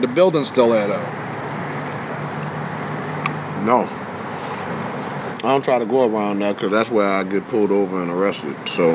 The 0.00 0.06
building's 0.06 0.48
still 0.48 0.70
there, 0.70 0.86
though. 0.86 1.06
No. 3.64 3.88
I 5.44 5.48
don't 5.48 5.62
try 5.62 5.78
to 5.78 5.84
go 5.84 6.08
around 6.08 6.38
that 6.38 6.56
because 6.56 6.72
that's 6.72 6.90
where 6.90 7.06
I 7.06 7.22
get 7.22 7.46
pulled 7.48 7.70
over 7.70 8.00
and 8.00 8.10
arrested. 8.10 8.56
So 8.66 8.92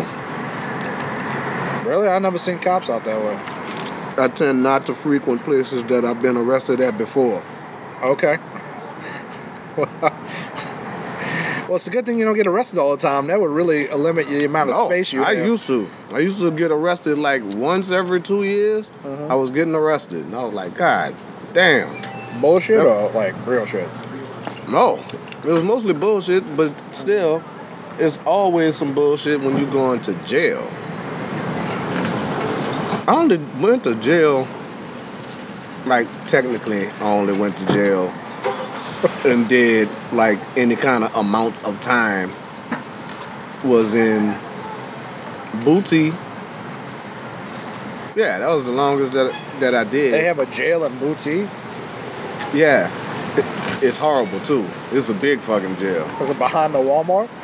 Really? 1.88 2.08
I've 2.08 2.22
never 2.22 2.38
seen 2.39 2.60
cops 2.60 2.89
out 2.89 3.04
that 3.06 3.20
way. 3.24 3.38
I 4.24 4.28
tend 4.28 4.64
not 4.64 4.86
to 4.88 4.93
frequent 4.93 5.43
places 5.43 5.84
that 5.86 6.04
I've 6.06 6.22
been 6.22 6.38
arrested 6.38 6.82
at 6.82 6.97
before. 6.97 7.41
Okay. 8.04 8.38
well, 9.78 11.76
it's 11.76 11.88
a 11.88 11.89
good 11.91 12.06
thing 12.06 12.20
you 12.20 12.26
don't 12.26 12.36
get 12.36 12.47
arrested 12.47 12.80
all 12.80 12.91
the 12.91 13.02
time. 13.02 13.28
That 13.28 13.39
would 13.39 13.50
really 13.52 13.88
limit 13.88 14.28
the 14.28 14.45
amount 14.45 14.70
of 14.72 14.76
No, 14.76 14.88
space 14.89 15.14
you 15.14 15.24
I 15.24 15.36
have. 15.36 15.45
used 15.45 15.68
to. 15.68 15.89
I 16.14 16.20
used 16.20 16.39
to 16.39 16.52
get 16.52 16.72
arrested 16.72 17.18
like 17.18 17.43
once 17.43 17.91
every 17.91 18.22
two 18.22 18.43
years. 18.43 18.91
Uh-huh. 19.06 19.28
I 19.28 19.36
was 19.36 19.52
getting 19.52 19.76
arrested, 19.76 20.26
and 20.26 20.36
I 20.36 20.43
was 20.43 20.54
like, 20.54 20.74
God 20.76 21.16
damn. 21.54 21.89
Bullshit 22.41 22.78
Yep. 22.78 22.86
or 22.88 23.10
like 23.12 23.36
real 23.47 23.66
shit? 23.66 23.88
No, 24.70 25.00
it 25.50 25.54
was 25.54 25.64
mostly 25.64 25.93
bullshit, 25.93 26.43
but 26.56 26.72
still, 26.95 27.43
it's 27.97 28.20
always 28.20 28.76
some 28.76 28.93
bullshit 28.93 29.41
when 29.41 29.58
you 29.58 29.66
going 29.66 30.00
to 30.02 30.14
jail. 30.26 30.62
I 33.08 33.16
only 33.18 33.38
went 33.60 33.84
to 33.86 33.95
jail, 33.95 34.47
like 35.88 36.08
technically, 36.28 36.88
I 36.88 37.02
only 37.02 37.34
went 37.34 37.58
to 37.58 37.66
jail 37.66 38.10
and 39.26 39.50
did 39.50 39.89
like 40.12 40.39
any 40.56 40.76
kind 40.76 41.04
of 41.04 41.16
amount 41.16 41.64
of 41.66 41.82
time 41.82 42.32
was 43.64 43.95
in 43.95 44.36
Boutte. 45.64 46.16
Yeah, 48.16 48.38
that 48.38 48.50
was 48.50 48.66
the 48.66 48.72
longest 48.72 49.14
that 49.14 49.34
that 49.62 49.74
I 49.74 49.84
did. 49.84 50.14
They 50.14 50.26
have 50.26 50.38
a 50.38 50.45
jail 50.45 50.84
in 50.84 50.91
Boutte. 51.00 51.50
yeah, 52.54 52.91
it's 53.82 53.98
horrible 53.98 54.40
too. 54.42 54.68
It's 54.92 55.10
a 55.10 55.14
big 55.14 55.40
fucking 55.40 55.78
jail. 55.78 56.06
Is 56.22 56.30
it 56.30 56.38
behind 56.38 56.74
the 56.74 56.80
Walmart? 56.80 57.30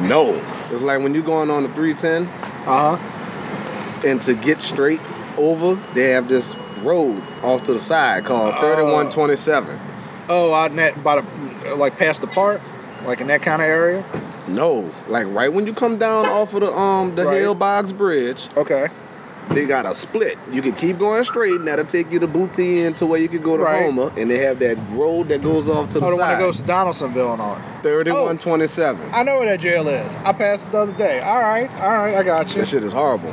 No, 0.00 0.34
it's 0.70 0.82
like 0.82 1.00
when 1.00 1.14
you're 1.14 1.22
going 1.22 1.50
on 1.50 1.62
the 1.62 1.68
310 1.70 2.24
Uh 2.66 2.96
huh. 2.96 4.06
And 4.06 4.22
to 4.22 4.34
get 4.34 4.60
straight 4.60 5.00
over, 5.38 5.74
they 5.94 6.10
have 6.10 6.28
this 6.28 6.54
road 6.82 7.22
off 7.42 7.64
to 7.64 7.72
the 7.72 7.78
side 7.78 8.24
called 8.24 8.54
Oh. 8.56 8.60
3127. 8.60 9.80
Oh, 10.28 10.52
out 10.52 10.70
in 10.70 10.76
that 10.76 11.02
by 11.02 11.20
the 11.22 11.74
like 11.76 11.96
past 11.96 12.20
the 12.20 12.26
park, 12.26 12.60
like 13.06 13.20
in 13.22 13.28
that 13.28 13.40
kind 13.42 13.62
of 13.62 13.66
area. 13.68 14.04
No, 14.46 14.92
like 15.08 15.26
right 15.28 15.52
when 15.52 15.66
you 15.66 15.72
come 15.72 15.98
down 15.98 16.26
off 16.28 16.52
of 16.54 16.60
the 16.60 16.72
um 16.72 17.14
the 17.16 17.24
Right. 17.24 17.38
Hale 17.40 17.54
Boggs 17.54 17.92
Bridge, 17.92 18.48
Okay. 18.56 18.88
They 19.50 19.64
got 19.64 19.86
a 19.86 19.94
split. 19.94 20.36
You 20.52 20.60
can 20.60 20.72
keep 20.74 20.98
going 20.98 21.24
straight, 21.24 21.56
and 21.56 21.66
that'll 21.66 21.86
take 21.86 22.12
you 22.12 22.18
to 22.18 22.28
Boutte 22.28 22.86
and 22.86 22.96
to 22.98 23.06
where 23.06 23.18
you 23.18 23.28
can 23.28 23.40
go 23.40 23.56
to 23.56 23.62
Right. 23.62 23.82
Houma, 23.82 24.12
and 24.16 24.30
they 24.30 24.38
have 24.38 24.58
that 24.58 24.76
road 24.92 25.28
that 25.28 25.42
goes 25.42 25.68
off 25.68 25.88
to 25.90 26.00
the 26.00 26.06
Oh, 26.06 26.10
the 26.10 26.16
one 26.18 26.28
that 26.28 26.38
goes 26.38 26.58
to 26.58 26.64
Donaldsonville 26.64 27.32
and 27.32 27.40
all. 27.40 27.58
3127. 27.82 29.10
I 29.12 29.22
know 29.22 29.38
where 29.38 29.46
that 29.48 29.60
jail 29.60 29.88
is. 29.88 30.14
I 30.16 30.32
passed 30.32 30.66
it 30.66 30.72
the 30.72 30.78
other 30.78 30.92
day. 30.92 31.20
All 31.20 31.40
right, 31.40 31.70
all 31.80 31.88
right, 31.90 32.14
I 32.14 32.22
got 32.22 32.48
you. 32.50 32.56
That 32.56 32.68
shit 32.68 32.84
is 32.84 32.92
horrible. 32.92 33.32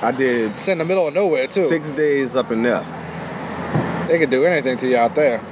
I 0.00 0.12
did 0.16 0.52
It's 0.52 0.68
in 0.68 0.78
the 0.78 0.84
middle 0.84 1.06
of 1.08 1.12
nowhere 1.14 1.46
too. 1.46 1.62
six 1.66 1.90
days 1.92 2.34
up 2.36 2.50
in 2.50 2.62
there. 2.62 2.84
They 4.06 4.18
could 4.18 4.30
do 4.30 4.44
anything 4.44 4.78
to 4.78 4.88
you 4.88 4.96
out 4.96 5.14
there. 5.14 5.42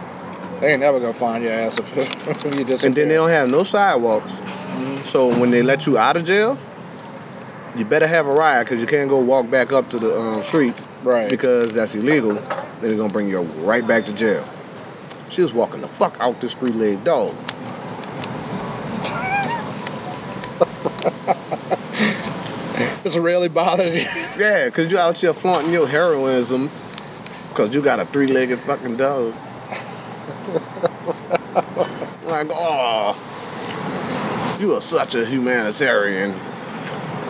They 0.60 0.70
ain't 0.72 0.80
never 0.80 0.98
gonna 0.98 1.12
find 1.12 1.44
your 1.44 1.52
ass 1.52 1.78
if, 1.78 1.96
if 2.28 2.44
you 2.44 2.64
disappear. 2.64 2.86
And 2.86 2.94
then 2.94 3.08
they 3.08 3.14
don't 3.16 3.28
have 3.28 3.50
no 3.50 3.64
sidewalks. 3.64 4.40
Mhm. 4.40 5.04
So 5.06 5.28
when 5.38 5.50
they 5.50 5.62
let 5.62 5.84
you 5.86 5.98
out 5.98 6.16
of 6.16 6.24
jail, 6.24 6.58
you 7.78 7.84
better 7.84 8.06
have 8.06 8.26
a 8.26 8.32
ride 8.32 8.64
because 8.64 8.80
you 8.80 8.86
can't 8.86 9.08
go 9.08 9.18
walk 9.18 9.50
back 9.50 9.72
up 9.72 9.90
to 9.90 9.98
the 9.98 10.18
um, 10.18 10.42
street 10.42 10.74
Right. 11.02 11.28
because 11.28 11.74
that's 11.74 11.94
illegal. 11.94 12.34
Then 12.34 12.44
they're 12.80 12.96
gonna 12.96 13.12
bring 13.12 13.28
you 13.28 13.40
right 13.40 13.86
back 13.86 14.06
to 14.06 14.12
jail. 14.12 14.48
She 15.28 15.42
was 15.42 15.52
walking 15.52 15.80
the 15.80 15.88
fuck 15.88 16.16
out 16.20 16.40
this 16.40 16.54
three 16.54 16.70
leg 16.70 17.04
dog. 17.04 17.36
This 23.02 23.16
really 23.16 23.48
bothers 23.48 24.02
you. 24.02 24.10
Yeah, 24.36 24.64
because 24.66 24.90
you 24.90 24.98
out 24.98 25.16
here 25.16 25.32
flaunting 25.32 25.72
your 25.72 25.86
heroism 25.86 26.68
because 27.50 27.72
you 27.72 27.80
got 27.80 28.00
a 28.00 28.04
three 28.04 28.26
legged 28.26 28.60
fucking 28.60 28.96
dog. 28.96 29.32
like, 32.24 32.48
oh, 32.50 33.14
you 34.60 34.74
are 34.74 34.80
such 34.80 35.14
a 35.14 35.24
humanitarian 35.24 36.34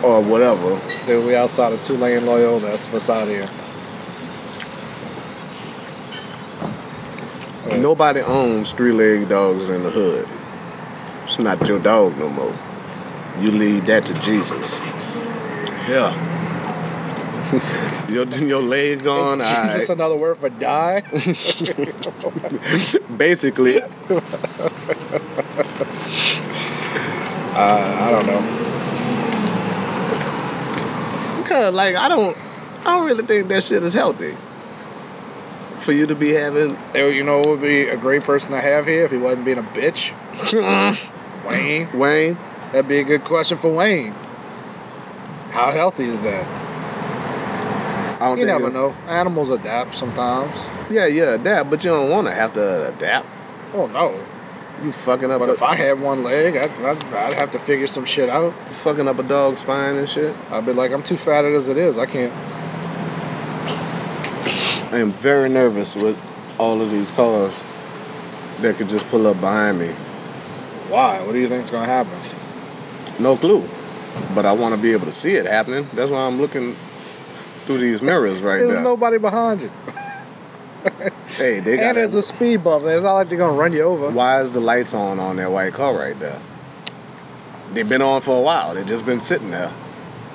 or 0.03 0.21
whatever. 0.21 0.79
Dude, 1.05 1.25
we 1.25 1.35
outside 1.35 1.73
of 1.73 1.81
Tulane 1.81 2.25
Loyola. 2.25 2.59
That's 2.59 2.91
what's 2.91 3.09
out 3.09 3.27
here. 3.27 3.49
Right. 7.65 7.81
Nobody 7.81 8.21
owns 8.21 8.73
three 8.73 8.91
legged 8.91 9.29
dogs 9.29 9.69
in 9.69 9.83
the 9.83 9.89
hood. 9.89 10.27
It's 11.23 11.39
not 11.39 11.67
your 11.67 11.79
dog 11.79 12.17
no 12.17 12.29
more. 12.29 12.55
You 13.39 13.51
leave 13.51 13.85
that 13.87 14.05
to 14.05 14.13
Jesus. 14.21 14.77
Yeah. 15.87 16.13
your, 18.09 18.25
your 18.25 18.61
leg 18.61 19.03
gone, 19.03 19.41
Is 19.41 19.47
Jesus 19.47 19.73
alright. 19.73 19.89
another 19.89 20.17
word 20.17 20.37
for 20.37 20.49
die? 20.49 21.01
Basically, 23.17 23.81
uh, 23.81 23.89
I 27.55 28.11
don't 28.11 28.25
know. 28.25 28.76
Because 31.47 31.73
like 31.73 31.95
I 31.95 32.09
don't, 32.09 32.37
I 32.81 32.83
don't 32.85 33.05
really 33.05 33.23
think 33.23 33.47
that 33.47 33.63
shit 33.63 33.83
is 33.83 33.93
healthy. 33.93 34.35
For 35.79 35.93
you 35.93 36.05
to 36.07 36.15
be 36.15 36.31
having, 36.31 36.77
You 36.93 37.23
know, 37.23 37.39
it 37.39 37.47
would 37.47 37.61
be 37.61 37.87
a 37.87 37.95
great 37.95 38.23
person 38.23 38.51
to 38.51 38.59
have 38.59 38.85
here 38.85 39.05
if 39.05 39.11
he 39.11 39.17
wasn't 39.17 39.45
being 39.45 39.57
a 39.57 39.63
bitch. 39.63 40.11
Wayne. 41.47 41.87
Wayne, 41.97 42.37
That'd 42.71 42.89
be 42.89 42.99
a 42.99 43.03
good 43.05 43.23
question 43.23 43.57
for 43.57 43.73
Wayne. 43.73 44.13
How 45.51 45.71
healthy 45.71 46.03
is 46.03 46.23
that? 46.23 46.45
I 48.21 48.27
don't 48.27 48.39
You 48.39 48.45
never 48.47 48.69
know. 48.69 48.95
Animals 49.07 49.49
adapt 49.49 49.95
sometimes. 49.95 50.57
Yeah, 50.89 51.05
yeah, 51.05 51.35
adapt, 51.35 51.69
but 51.69 51.83
you 51.83 51.91
don't 51.91 52.09
want 52.09 52.27
to 52.27 52.33
have 52.33 52.53
to 52.55 52.89
adapt. 52.89 53.27
Oh 53.73 53.87
no. 53.87 54.19
You 54.83 54.91
fucking 54.91 55.31
up, 55.31 55.39
But 55.39 55.49
a, 55.49 55.53
if 55.53 55.63
I 55.63 55.75
had 55.75 55.99
one 55.99 56.23
leg, 56.23 56.55
I'd, 56.55 56.69
I'd, 56.69 57.13
I'd 57.13 57.33
have 57.33 57.51
to 57.51 57.59
figure 57.59 57.87
some 57.87 58.05
shit 58.05 58.29
out. 58.29 58.53
fucking 58.71 59.07
up 59.07 59.17
a 59.17 59.23
dog's 59.23 59.61
spine 59.61 59.95
and 59.95 60.07
shit. 60.09 60.35
I'd 60.51 60.65
be 60.65 60.73
like, 60.73 60.91
I'm 60.91 61.01
too 61.03 61.17
fat 61.17 61.45
as 61.45 61.67
it 61.69 61.77
is. 61.77 61.97
I 61.97 62.05
can't. 62.05 62.33
I 64.93 64.99
am 64.99 65.11
very 65.11 65.49
nervous 65.49 65.95
with 65.95 66.17
all 66.59 66.81
of 66.81 66.91
these 66.91 67.11
cars 67.11 67.63
that 68.61 68.77
could 68.77 68.89
just 68.89 69.05
pull 69.07 69.27
up 69.27 69.39
behind 69.39 69.79
me. 69.79 69.89
Why? 70.89 71.21
What 71.23 71.33
do 71.33 71.39
you 71.39 71.49
think's 71.49 71.69
gonna 71.69 71.85
happen? 71.85 72.17
No 73.19 73.35
clue. 73.35 73.67
But 74.33 74.45
I 74.45 74.51
want 74.53 74.75
to 74.75 74.81
be 74.81 74.93
able 74.93 75.05
to 75.05 75.11
see 75.11 75.33
it 75.33 75.45
happening. 75.45 75.87
That's 75.93 76.09
why 76.09 76.25
I'm 76.25 76.39
looking 76.39 76.75
through 77.65 77.79
these 77.79 78.01
mirrors 78.01 78.41
right 78.41 78.59
now. 78.59 78.65
There's 78.65 78.75
there. 78.75 78.83
nobody 78.83 79.17
behind 79.17 79.61
you. 79.61 79.71
hey, 81.37 81.59
they 81.59 81.77
got 81.77 81.85
and 81.85 81.97
there's 81.97 82.15
a 82.15 82.21
speed 82.21 82.63
bump. 82.63 82.85
It's 82.85 83.03
not 83.03 83.13
like 83.13 83.29
they're 83.29 83.37
gonna 83.37 83.57
run 83.57 83.73
you 83.73 83.83
over. 83.83 84.09
Why 84.09 84.41
is 84.41 84.51
the 84.51 84.59
lights 84.59 84.93
on 84.93 85.19
on 85.19 85.37
that 85.37 85.51
white 85.51 85.73
car 85.73 85.93
right 85.97 86.17
there? 86.19 86.39
They've 87.73 87.87
been 87.87 88.01
on 88.01 88.21
for 88.21 88.37
a 88.37 88.41
while. 88.41 88.75
They've 88.75 88.85
just 88.87 89.05
been 89.05 89.19
sitting 89.19 89.51
there. 89.51 89.71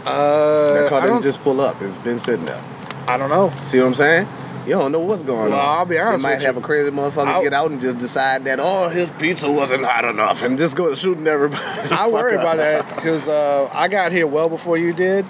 Uh, 0.05 0.73
that 0.75 0.89
car 0.89 1.01
I, 1.01 1.07
didn't 1.07 1.23
just 1.23 1.43
pull 1.43 1.61
up. 1.61 1.81
It's 1.81 1.99
been 1.99 2.19
sitting 2.19 2.45
there. 2.45 2.63
I 3.07 3.17
don't 3.17 3.31
know. 3.31 3.51
See 3.63 3.79
what 3.79 3.87
I'm 3.87 3.95
saying? 3.95 4.29
You 4.67 4.73
don't 4.75 4.93
know 4.93 5.01
what's 5.01 5.23
going 5.23 5.51
Well, 5.51 5.59
on. 5.59 5.79
I'll 5.79 5.85
be 5.87 5.97
They 5.97 6.01
honest 6.01 6.23
might 6.23 6.35
with 6.35 6.43
have 6.45 6.55
you. 6.55 6.61
a 6.61 6.65
crazy 6.65 6.91
motherfucker 6.91 7.27
I'll- 7.27 7.43
get 7.43 7.53
out 7.53 7.71
and 7.73 7.81
just 7.81 7.99
decide 7.99 8.45
that 8.45 8.61
oh 8.61 8.89
his 8.91 9.11
pizza 9.11 9.51
wasn't 9.51 9.85
hot 9.85 10.05
enough 10.05 10.43
and 10.45 10.57
just 10.57 10.77
go 10.77 10.95
shooting 10.95 11.27
everybody. 11.27 11.63
I 11.91 12.09
worry 12.09 12.35
about 12.35 12.59
that 12.59 12.89
because 12.95 13.27
uh, 13.27 13.69
I 13.73 13.89
got 13.89 14.13
here 14.13 14.27
well 14.27 14.49
before 14.49 14.77
you 14.79 14.93
did. 14.93 15.27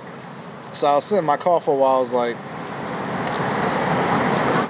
So 0.75 0.87
I 0.87 0.95
was 0.97 1.05
sitting 1.05 1.21
in 1.21 1.25
my 1.25 1.37
car 1.39 1.61
for 1.63 1.73
a 1.73 1.77
while. 1.77 1.97
I 1.97 2.01
was 2.01 2.13
like, 2.13 2.37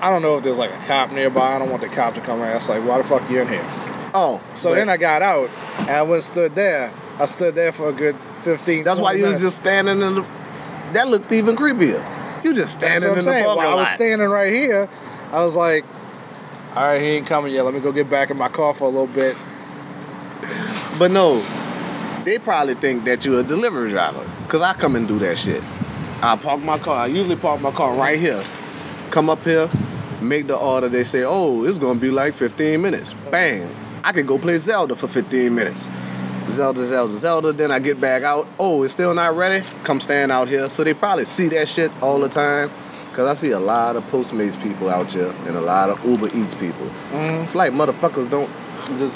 I 0.02 0.10
don't 0.10 0.20
know 0.20 0.36
if 0.36 0.42
there's 0.42 0.58
like 0.58 0.72
a 0.72 0.86
cop 0.86 1.12
nearby. 1.12 1.54
I 1.54 1.58
don't 1.60 1.70
want 1.70 1.80
the 1.80 1.88
cop 1.88 2.14
to 2.14 2.20
come 2.20 2.40
and 2.40 2.50
ask 2.50 2.68
like, 2.68 2.84
why 2.84 2.98
the 2.98 3.04
fuck 3.04 3.30
you 3.30 3.40
in 3.40 3.46
here? 3.46 3.64
Oh, 4.12 4.42
So 4.54 4.70
but 4.70 4.74
then 4.74 4.88
I 4.88 4.96
got 4.96 5.22
out 5.22 5.48
and 5.78 5.90
I 5.90 6.02
went 6.02 6.14
and 6.14 6.24
stood 6.24 6.54
there. 6.56 6.92
I 7.20 7.26
stood 7.26 7.54
there 7.54 7.70
for 7.70 7.88
a 7.88 7.92
good 7.92 8.16
15. 8.42 8.82
That's 8.82 9.00
why 9.00 9.12
20 9.12 9.18
you 9.20 9.26
was 9.26 9.40
just 9.40 9.56
standing 9.56 10.02
in 10.02 10.14
the. 10.16 10.26
That 10.92 11.06
looked 11.06 11.30
even 11.30 11.54
creepier. 11.54 12.04
You 12.44 12.52
just 12.52 12.72
standing 12.72 13.10
in 13.10 13.14
the 13.14 13.22
parking 13.24 13.56
While 13.56 13.60
I 13.60 13.74
was 13.76 13.90
standing 13.90 14.28
right 14.28 14.52
here, 14.52 14.88
I 15.30 15.44
was 15.44 15.54
like, 15.54 15.84
all 16.74 16.82
right, 16.82 17.00
he 17.00 17.06
ain't 17.06 17.26
coming 17.28 17.52
yet. 17.54 17.62
Let 17.62 17.72
me 17.72 17.78
go 17.78 17.92
get 17.92 18.10
back 18.10 18.30
in 18.30 18.36
my 18.36 18.48
car 18.48 18.74
for 18.74 18.84
a 18.84 18.88
little 18.88 19.06
bit. 19.06 19.36
But 20.98 21.12
no, 21.12 21.40
they 22.24 22.38
probably 22.38 22.74
think 22.74 23.04
that 23.04 23.24
you're 23.24 23.40
a 23.40 23.44
delivery 23.44 23.90
driver. 23.90 24.28
Cause 24.48 24.62
I 24.62 24.74
come 24.74 24.96
and 24.96 25.06
do 25.06 25.20
that 25.20 25.38
shit. 25.38 25.62
I 26.22 26.36
park 26.36 26.60
my 26.60 26.78
car. 26.78 26.96
I 26.96 27.06
usually 27.06 27.36
park 27.36 27.60
my 27.60 27.70
car 27.70 27.94
right 27.94 28.18
here. 28.18 28.44
Come 29.12 29.28
up 29.30 29.44
here, 29.44 29.68
make 30.20 30.46
the 30.46 30.56
order. 30.56 30.88
They 30.88 31.04
say, 31.04 31.22
oh, 31.24 31.64
it's 31.64 31.78
gonna 31.78 32.00
be 32.00 32.10
like 32.10 32.34
15 32.34 32.80
minutes. 32.80 33.14
Bang. 33.30 33.68
I 34.02 34.12
could 34.12 34.26
go 34.26 34.38
play 34.38 34.56
Zelda 34.58 34.96
for 34.96 35.06
15 35.06 35.54
minutes. 35.54 35.88
Zelda, 36.48 36.84
Zelda, 36.84 37.14
Zelda. 37.14 37.52
Then 37.52 37.70
I 37.70 37.78
get 37.78 38.00
back 38.00 38.22
out. 38.22 38.48
Oh, 38.58 38.82
it's 38.82 38.92
still 38.94 39.14
not 39.14 39.36
ready. 39.36 39.64
Come 39.84 40.00
stand 40.00 40.32
out 40.32 40.48
here. 40.48 40.68
So 40.68 40.82
they 40.82 40.94
probably 40.94 41.26
see 41.26 41.48
that 41.48 41.68
shit 41.68 41.92
all 42.02 42.18
the 42.18 42.28
time. 42.28 42.70
Cause 43.12 43.28
I 43.28 43.34
see 43.34 43.50
a 43.50 43.60
lot 43.60 43.96
of 43.96 44.04
Postmates 44.10 44.60
people 44.62 44.88
out 44.88 45.12
here 45.12 45.34
and 45.46 45.54
a 45.54 45.60
lot 45.60 45.90
of 45.90 46.02
Uber 46.02 46.34
Eats 46.34 46.54
people. 46.54 46.86
Mm, 47.10 47.42
It's 47.42 47.54
like 47.54 47.70
motherfuckers 47.72 48.30
don't 48.30 48.48
just 48.98 49.14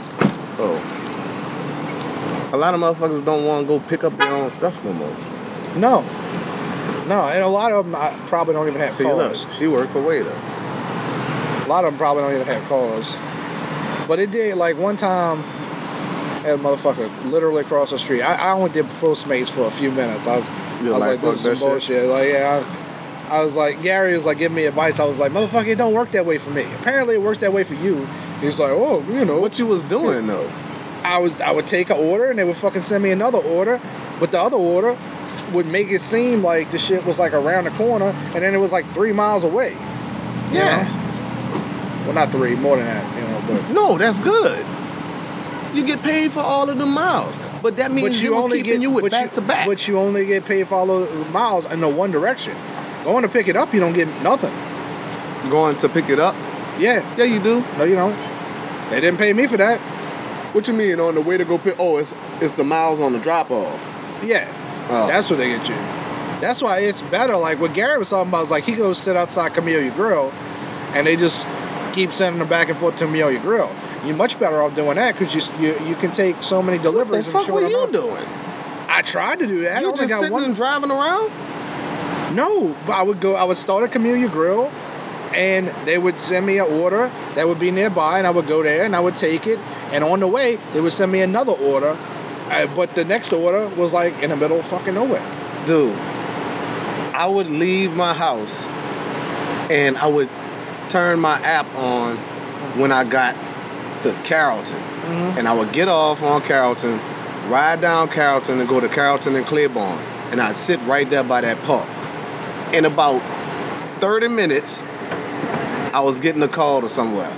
oh. 0.58 0.76
A 2.52 2.56
lot 2.58 2.74
of 2.74 2.80
motherfuckers 2.80 3.24
don't 3.24 3.46
want 3.46 3.66
to 3.66 3.66
go 3.66 3.80
pick 3.88 4.04
up 4.04 4.14
their 4.18 4.34
own 4.34 4.50
stuff 4.50 4.84
no 4.84 4.92
more. 4.92 5.16
no. 5.76 6.04
No, 7.08 7.26
and 7.26 7.42
a 7.42 7.48
lot 7.48 7.72
of 7.72 7.84
them 7.84 7.94
I 7.94 8.08
uh, 8.08 8.28
probably 8.28 8.54
don't 8.54 8.68
even 8.68 8.80
have 8.80 8.94
See, 8.94 9.04
look, 9.04 9.34
cars. 9.34 9.56
she 9.56 9.66
worked 9.68 9.92
for 9.92 10.00
Waitr. 10.00 10.26
A 11.64 11.68
lot 11.68 11.84
of 11.84 11.92
them 11.92 11.98
probably 11.98 12.22
don't 12.22 12.34
even 12.34 12.46
have 12.46 12.62
cars. 12.68 13.14
But 14.08 14.18
it 14.18 14.30
did, 14.30 14.56
like, 14.56 14.76
one 14.76 14.96
time, 14.96 15.42
had 16.42 16.54
a 16.54 16.62
motherfucker 16.62 17.30
literally 17.30 17.62
across 17.62 17.90
the 17.90 17.98
street. 17.98 18.22
I, 18.22 18.34
I 18.34 18.52
only 18.52 18.70
did 18.70 18.86
Postmates 19.00 19.50
for 19.50 19.66
a 19.66 19.70
few 19.70 19.90
minutes. 19.90 20.26
I 20.26 20.36
was, 20.36 20.48
I 20.48 20.82
was 20.82 20.90
like, 20.92 21.00
like, 21.00 21.20
this 21.20 21.34
is 21.34 21.42
some 21.42 21.54
shit. 21.54 21.64
bullshit. 21.64 22.08
Like, 22.08 22.28
yeah, 22.30 22.64
I, 23.28 23.38
I 23.38 23.42
was 23.42 23.56
like, 23.56 23.82
Gary 23.82 24.14
was 24.14 24.24
like 24.24 24.38
giving 24.38 24.54
me 24.54 24.66
advice. 24.66 25.00
I 25.00 25.04
was 25.04 25.18
like, 25.18 25.32
motherfucker, 25.32 25.68
it 25.68 25.78
don't 25.78 25.94
work 25.94 26.12
that 26.12 26.24
way 26.24 26.38
for 26.38 26.50
me. 26.50 26.62
Apparently, 26.80 27.16
it 27.16 27.22
works 27.22 27.38
that 27.38 27.52
way 27.52 27.64
for 27.64 27.74
you. 27.74 28.06
He's 28.40 28.60
like, 28.60 28.70
oh, 28.70 29.02
you 29.10 29.24
know. 29.24 29.40
What 29.40 29.58
you 29.58 29.66
was 29.66 29.84
doing 29.84 30.28
though? 30.28 30.48
I 31.02 31.18
was 31.18 31.40
I 31.40 31.50
would 31.50 31.66
take 31.66 31.90
an 31.90 31.96
order 31.96 32.30
and 32.30 32.38
they 32.38 32.44
would 32.44 32.56
fucking 32.56 32.82
send 32.82 33.02
me 33.02 33.10
another 33.10 33.38
order, 33.38 33.80
but 34.20 34.30
the 34.30 34.40
other 34.40 34.56
order 34.56 34.96
would 35.52 35.66
make 35.66 35.90
it 35.90 36.00
seem 36.00 36.42
like 36.42 36.70
the 36.70 36.78
shit 36.78 37.04
was 37.06 37.18
like 37.18 37.32
around 37.32 37.64
the 37.64 37.70
corner 37.70 38.06
and 38.34 38.42
then 38.42 38.54
it 38.54 38.58
was 38.58 38.72
like 38.72 38.86
three 38.94 39.12
miles 39.12 39.44
away. 39.44 39.72
You 39.72 40.58
Yeah. 40.58 40.82
know? 40.84 42.04
Well, 42.06 42.14
not 42.14 42.30
three, 42.30 42.54
more 42.56 42.76
than 42.76 42.86
that, 42.86 43.04
you 43.16 43.22
know. 43.22 43.42
But 43.48 43.70
No, 43.74 43.98
that's 43.98 44.20
good. 44.20 44.64
You 45.74 45.84
get 45.84 46.02
paid 46.02 46.32
for 46.32 46.40
all 46.40 46.70
of 46.70 46.78
the 46.78 46.86
miles, 46.86 47.38
but 47.62 47.76
that 47.76 47.90
means 47.90 48.10
but 48.10 48.22
you 48.22 48.30
you 48.30 48.36
only 48.36 48.58
keeping 48.58 48.72
get 48.74 48.80
you 48.82 48.90
with 48.90 49.10
back 49.10 49.32
to 49.32 49.40
back. 49.40 49.66
But 49.66 49.86
you 49.86 49.98
only 49.98 50.24
get 50.24 50.44
paid 50.46 50.68
for 50.68 50.76
all 50.76 50.86
the 50.86 51.06
miles 51.30 51.70
in 51.70 51.80
the 51.80 51.88
one 51.88 52.12
direction. 52.12 52.54
Going 53.04 53.22
to 53.22 53.28
pick 53.28 53.48
it 53.48 53.56
up, 53.56 53.74
you 53.74 53.80
don't 53.80 53.92
get 53.92 54.08
nothing. 54.22 54.52
Going 55.50 55.76
to 55.78 55.88
pick 55.88 56.08
it 56.08 56.18
up? 56.18 56.34
Yeah, 56.78 57.04
Yeah, 57.16 57.24
you 57.24 57.40
do. 57.40 57.62
no, 57.78 57.84
you 57.84 57.94
don't. 57.94 58.16
They 58.90 59.00
didn't 59.00 59.18
pay 59.18 59.32
me 59.32 59.46
for 59.46 59.56
that. 59.58 59.78
What 60.54 60.66
you 60.68 60.74
mean 60.74 61.00
on 61.00 61.14
the 61.14 61.20
way 61.20 61.36
to 61.36 61.44
go 61.44 61.58
pick? 61.58 61.76
Oh, 61.78 61.98
it's 61.98 62.14
it's 62.40 62.54
the 62.54 62.64
miles 62.64 63.00
on 63.00 63.12
the 63.12 63.18
drop 63.18 63.50
off. 63.50 63.80
Yeah, 64.24 64.46
Oh. 64.88 65.06
that's 65.06 65.28
what 65.30 65.36
they 65.36 65.48
get 65.48 65.68
you. 65.68 65.74
That's 66.40 66.62
why 66.62 66.80
it's 66.80 67.02
better. 67.02 67.36
Like 67.36 67.60
what 67.60 67.74
Gary 67.74 67.98
was 67.98 68.10
talking 68.10 68.28
about 68.30 68.44
is 68.44 68.50
like 68.50 68.64
he 68.64 68.74
goes 68.74 68.98
sit 68.98 69.16
outside 69.16 69.54
Camellia 69.54 69.90
Grill, 69.90 70.30
and 70.92 71.06
they 71.06 71.16
just 71.16 71.46
keep 71.92 72.12
sending 72.12 72.38
them 72.38 72.48
back 72.48 72.68
and 72.68 72.78
forth 72.78 72.96
to 72.98 73.06
Camellia 73.06 73.40
Grill. 73.40 73.70
You're 74.04 74.16
much 74.16 74.38
better 74.38 74.60
off 74.62 74.74
doing 74.76 74.96
that 74.96 75.18
because 75.18 75.34
you, 75.34 75.42
you 75.60 75.86
you 75.86 75.94
can 75.96 76.10
take 76.10 76.42
so 76.42 76.62
many 76.62 76.78
deliveries. 76.78 77.26
What 77.26 77.46
the 77.46 77.52
deliveries 77.52 77.72
in 77.72 77.74
a 77.74 77.88
fuck 77.88 77.92
were 77.92 77.96
you 77.98 78.10
amount. 78.10 78.26
doing? 78.26 78.46
I 78.88 79.02
tried 79.02 79.40
to 79.40 79.46
do 79.46 79.62
that. 79.62 79.80
You 79.80 79.88
only 79.88 79.98
just 79.98 80.10
got 80.10 80.20
sitting 80.20 80.32
one. 80.32 80.44
and 80.44 80.54
driving 80.54 80.90
around? 80.90 81.30
No, 82.34 82.76
but 82.86 82.92
I 82.92 83.02
would 83.02 83.20
go. 83.20 83.34
I 83.34 83.44
would 83.44 83.56
start 83.56 83.84
at 83.84 83.92
Camellia 83.92 84.28
Grill, 84.28 84.70
and 85.34 85.68
they 85.86 85.98
would 85.98 86.20
send 86.20 86.46
me 86.46 86.58
an 86.58 86.66
order 86.80 87.10
that 87.34 87.46
would 87.48 87.58
be 87.58 87.70
nearby, 87.70 88.18
and 88.18 88.26
I 88.26 88.30
would 88.30 88.46
go 88.46 88.62
there 88.62 88.84
and 88.84 88.94
I 88.94 89.00
would 89.00 89.16
take 89.16 89.46
it. 89.46 89.58
And 89.92 90.04
on 90.04 90.20
the 90.20 90.28
way, 90.28 90.58
they 90.72 90.80
would 90.80 90.92
send 90.92 91.10
me 91.10 91.20
another 91.20 91.52
order, 91.52 91.96
uh, 92.50 92.66
but 92.74 92.90
the 92.94 93.04
next 93.04 93.32
order 93.32 93.68
was 93.68 93.92
like 93.92 94.22
in 94.22 94.30
the 94.30 94.36
middle 94.36 94.60
of 94.60 94.66
fucking 94.66 94.94
nowhere. 94.94 95.24
Dude, 95.66 95.94
I 95.94 97.26
would 97.26 97.48
leave 97.48 97.94
my 97.94 98.12
house 98.14 98.66
and 99.70 99.96
I 99.96 100.06
would 100.06 100.28
turn 100.88 101.18
my 101.18 101.38
app 101.40 101.66
on 101.74 102.16
when 102.78 102.92
I 102.92 103.04
got 103.04 103.34
to 104.02 104.12
Carrollton. 104.24 104.78
Mm-hmm. 104.78 105.38
And 105.38 105.48
I 105.48 105.52
would 105.52 105.72
get 105.72 105.88
off 105.88 106.22
on 106.22 106.42
Carrollton, 106.42 106.98
ride 107.48 107.80
down 107.80 108.08
Carrollton 108.08 108.60
and 108.60 108.68
go 108.68 108.80
to 108.80 108.88
Carrollton 108.88 109.34
and 109.36 109.46
Claiborne. 109.46 109.98
And 110.30 110.40
I'd 110.40 110.56
sit 110.56 110.80
right 110.82 111.08
there 111.08 111.24
by 111.24 111.40
that 111.42 111.58
park. 111.62 111.88
In 112.74 112.84
about 112.84 113.20
30 114.00 114.28
minutes, 114.28 114.82
I 114.82 116.00
was 116.00 116.18
getting 116.18 116.42
a 116.42 116.48
call 116.48 116.82
to 116.82 116.88
somewhere. 116.88 117.34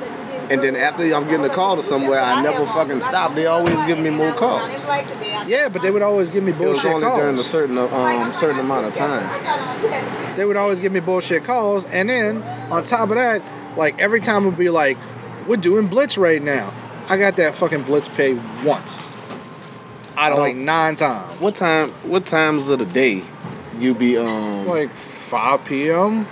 And 0.50 0.62
then 0.62 0.76
after 0.76 1.02
I'm 1.14 1.24
getting 1.28 1.44
a 1.44 1.50
call 1.50 1.76
to 1.76 1.82
somewhere, 1.82 2.18
I 2.18 2.42
never 2.42 2.64
fucking 2.66 3.02
stop. 3.02 3.34
They 3.34 3.46
always 3.46 3.82
give 3.82 3.98
me 3.98 4.10
more 4.10 4.32
calls. 4.32 4.86
Yeah, 5.46 5.68
but 5.68 5.82
they 5.82 5.90
would 5.90 6.02
always 6.02 6.30
give 6.30 6.42
me 6.42 6.52
It 6.52 6.58
was 6.58 6.82
bullshit 6.82 6.90
only 6.92 7.06
during 7.16 7.34
a 7.34 7.36
calls. 7.36 7.46
certain 7.46 7.78
um 7.78 8.32
certain 8.32 8.60
amount 8.60 8.86
of 8.86 8.94
time. 8.94 10.36
They 10.36 10.44
would 10.44 10.56
always 10.56 10.80
give 10.80 10.92
me 10.92 11.00
bullshit 11.00 11.44
calls, 11.44 11.86
and 11.88 12.08
then 12.08 12.42
on 12.70 12.84
top 12.84 13.10
of 13.10 13.16
that, 13.16 13.42
like 13.76 14.00
every 14.00 14.20
time 14.20 14.44
it 14.44 14.46
would 14.50 14.58
be 14.58 14.70
like, 14.70 14.96
"We're 15.46 15.56
doing 15.56 15.86
blitz 15.88 16.16
right 16.16 16.42
now." 16.42 16.72
I 17.10 17.16
got 17.16 17.36
that 17.36 17.54
fucking 17.54 17.82
blitz 17.82 18.08
pay 18.08 18.34
once 18.64 19.02
out 20.16 20.32
of 20.32 20.38
like 20.38 20.56
nine 20.56 20.94
times. 20.96 21.40
What 21.40 21.54
time? 21.54 21.90
What 22.04 22.26
times 22.26 22.68
of 22.68 22.78
the 22.78 22.84
day 22.86 23.22
you 23.78 23.94
be 23.94 24.16
um 24.16 24.66
Like 24.66 24.94
5 24.96 25.64
p.m. 25.64 26.26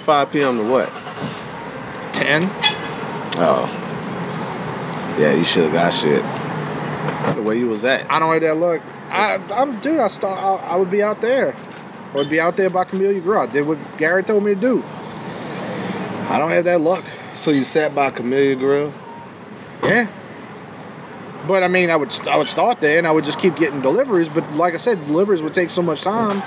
5 0.00 0.30
p.m. 0.30 0.58
to 0.58 0.64
what? 0.64 0.88
10. 2.14 2.42
Oh. 3.38 3.76
Yeah, 5.18 5.32
you 5.34 5.44
should 5.44 5.64
have 5.64 5.72
got 5.72 5.92
shit. 5.92 6.22
The 7.36 7.42
way 7.42 7.58
you 7.58 7.68
was 7.68 7.84
at. 7.84 8.10
I 8.10 8.18
don't 8.18 8.32
have 8.32 8.42
that 8.42 8.56
luck. 8.56 8.82
I, 9.10 9.36
I'm 9.54 9.80
dude. 9.80 9.98
I 9.98 10.08
start. 10.08 10.38
I, 10.38 10.72
I 10.72 10.76
would 10.76 10.90
be 10.90 11.02
out 11.02 11.20
there. 11.20 11.54
I 12.12 12.16
would 12.16 12.30
be 12.30 12.40
out 12.40 12.56
there 12.56 12.70
by 12.70 12.84
Camellia 12.84 13.20
Grill. 13.20 13.40
I 13.40 13.46
did 13.46 13.66
what 13.66 13.78
Gary 13.98 14.22
told 14.22 14.44
me 14.44 14.54
to 14.54 14.60
do. 14.60 14.82
I 16.28 16.38
don't 16.38 16.50
have 16.50 16.64
that 16.64 16.80
luck. 16.80 17.04
So 17.34 17.50
you 17.50 17.64
sat 17.64 17.94
by 17.94 18.10
Camellia 18.10 18.56
Grill? 18.56 18.92
Yeah. 19.82 20.08
But 21.46 21.62
I 21.62 21.68
mean, 21.68 21.90
I 21.90 21.96
would 21.96 22.28
I 22.28 22.36
would 22.36 22.48
start 22.48 22.80
there 22.80 22.98
and 22.98 23.06
I 23.06 23.10
would 23.10 23.24
just 23.24 23.38
keep 23.38 23.56
getting 23.56 23.80
deliveries. 23.80 24.28
But 24.28 24.52
like 24.52 24.74
I 24.74 24.76
said, 24.76 25.04
deliveries 25.06 25.42
would 25.42 25.54
take 25.54 25.70
so 25.70 25.82
much 25.82 26.02
time. 26.02 26.42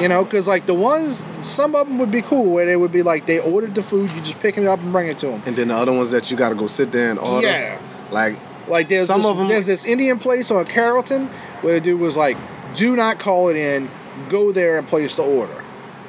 You 0.00 0.08
know, 0.08 0.24
because 0.24 0.46
like 0.46 0.66
the 0.66 0.74
ones, 0.74 1.24
some 1.52 1.74
of 1.74 1.86
them 1.88 1.98
would 1.98 2.10
be 2.10 2.22
cool 2.22 2.44
where 2.46 2.66
they 2.66 2.76
would 2.76 2.92
be 2.92 3.02
like 3.02 3.26
they 3.26 3.38
ordered 3.38 3.74
the 3.74 3.82
food, 3.82 4.10
you 4.12 4.20
just 4.22 4.40
picking 4.40 4.64
it 4.64 4.68
up 4.68 4.80
and 4.80 4.92
bring 4.92 5.08
it 5.08 5.18
to 5.20 5.26
them. 5.28 5.42
And 5.46 5.54
then 5.56 5.68
the 5.68 5.76
other 5.76 5.92
ones 5.92 6.10
that 6.12 6.30
you 6.30 6.36
gotta 6.36 6.54
go 6.54 6.66
sit 6.66 6.90
there 6.92 7.10
and 7.10 7.18
order. 7.18 7.46
Yeah. 7.46 7.80
Like 8.10 8.36
Like 8.68 8.88
there's 8.88 9.06
Some 9.06 9.22
this, 9.22 9.36
them. 9.36 9.48
there's 9.48 9.66
this 9.66 9.84
Indian 9.84 10.18
place 10.18 10.50
on 10.50 10.64
Carrollton 10.66 11.26
where 11.62 11.74
the 11.74 11.80
dude 11.80 12.00
was 12.00 12.16
like, 12.16 12.36
"Do 12.76 12.94
not 12.96 13.18
call 13.18 13.48
it 13.48 13.56
in. 13.56 13.88
Go 14.28 14.52
there 14.52 14.78
and 14.78 14.86
place 14.86 15.16
the 15.16 15.22
order." 15.24 15.64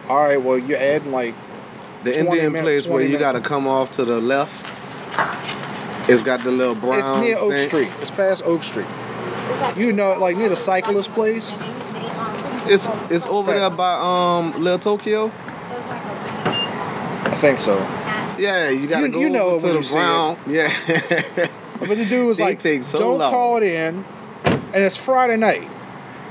All 0.09 0.17
right. 0.21 0.41
Well, 0.41 0.57
you're 0.57 0.77
adding 0.79 1.11
like 1.11 1.33
the 2.03 2.17
Indian 2.19 2.51
minutes- 2.51 2.61
place 2.63 2.87
where 2.87 2.99
20 3.03 3.11
you 3.11 3.17
gotta 3.19 3.41
come 3.41 3.67
off 3.67 3.91
to 3.91 4.05
the 4.05 4.19
left. 4.21 4.71
It's 6.09 6.21
got 6.21 6.43
the 6.43 6.51
little 6.51 6.75
brown. 6.75 6.99
it's 6.99 7.11
near 7.13 7.37
Oak 7.37 7.51
thing. 7.53 7.67
Street. 7.67 7.89
It's 8.01 8.11
past 8.11 8.43
Oak 8.45 8.61
Street. 8.63 8.85
You 9.77 9.93
know, 9.93 10.13
like 10.19 10.35
near 10.37 10.49
the 10.49 10.55
cyclist 10.55 11.11
place. 11.13 11.49
It's 12.66 12.88
it's 13.09 13.28
over 13.28 13.53
there 13.53 13.70
by 13.70 13.93
um 13.99 14.61
Little 14.64 14.80
Tokyo. 14.80 15.32
I 16.45 17.36
think 17.39 17.59
so. 17.59 17.78
Yeah, 18.38 18.70
you 18.70 18.88
gotta 18.88 19.07
You- 19.07 19.14
go 19.14 19.20
you 19.20 19.30
know 19.30 19.55
it 19.55 19.59
to 19.61 19.68
the 19.74 19.89
brown. 19.91 20.38
Yeah. 20.47 20.72
But 21.80 21.97
the 21.97 22.05
dude 22.05 22.28
was 22.28 22.38
They 22.38 22.43
like, 22.45 22.61
so 22.86 22.97
"Don't 22.97 23.18
long. 23.20 23.30
call 23.32 23.57
it 23.57 23.64
in," 23.64 24.05
and 24.45 24.76
it's 24.76 24.95
Friday 24.95 25.36
night 25.36 25.68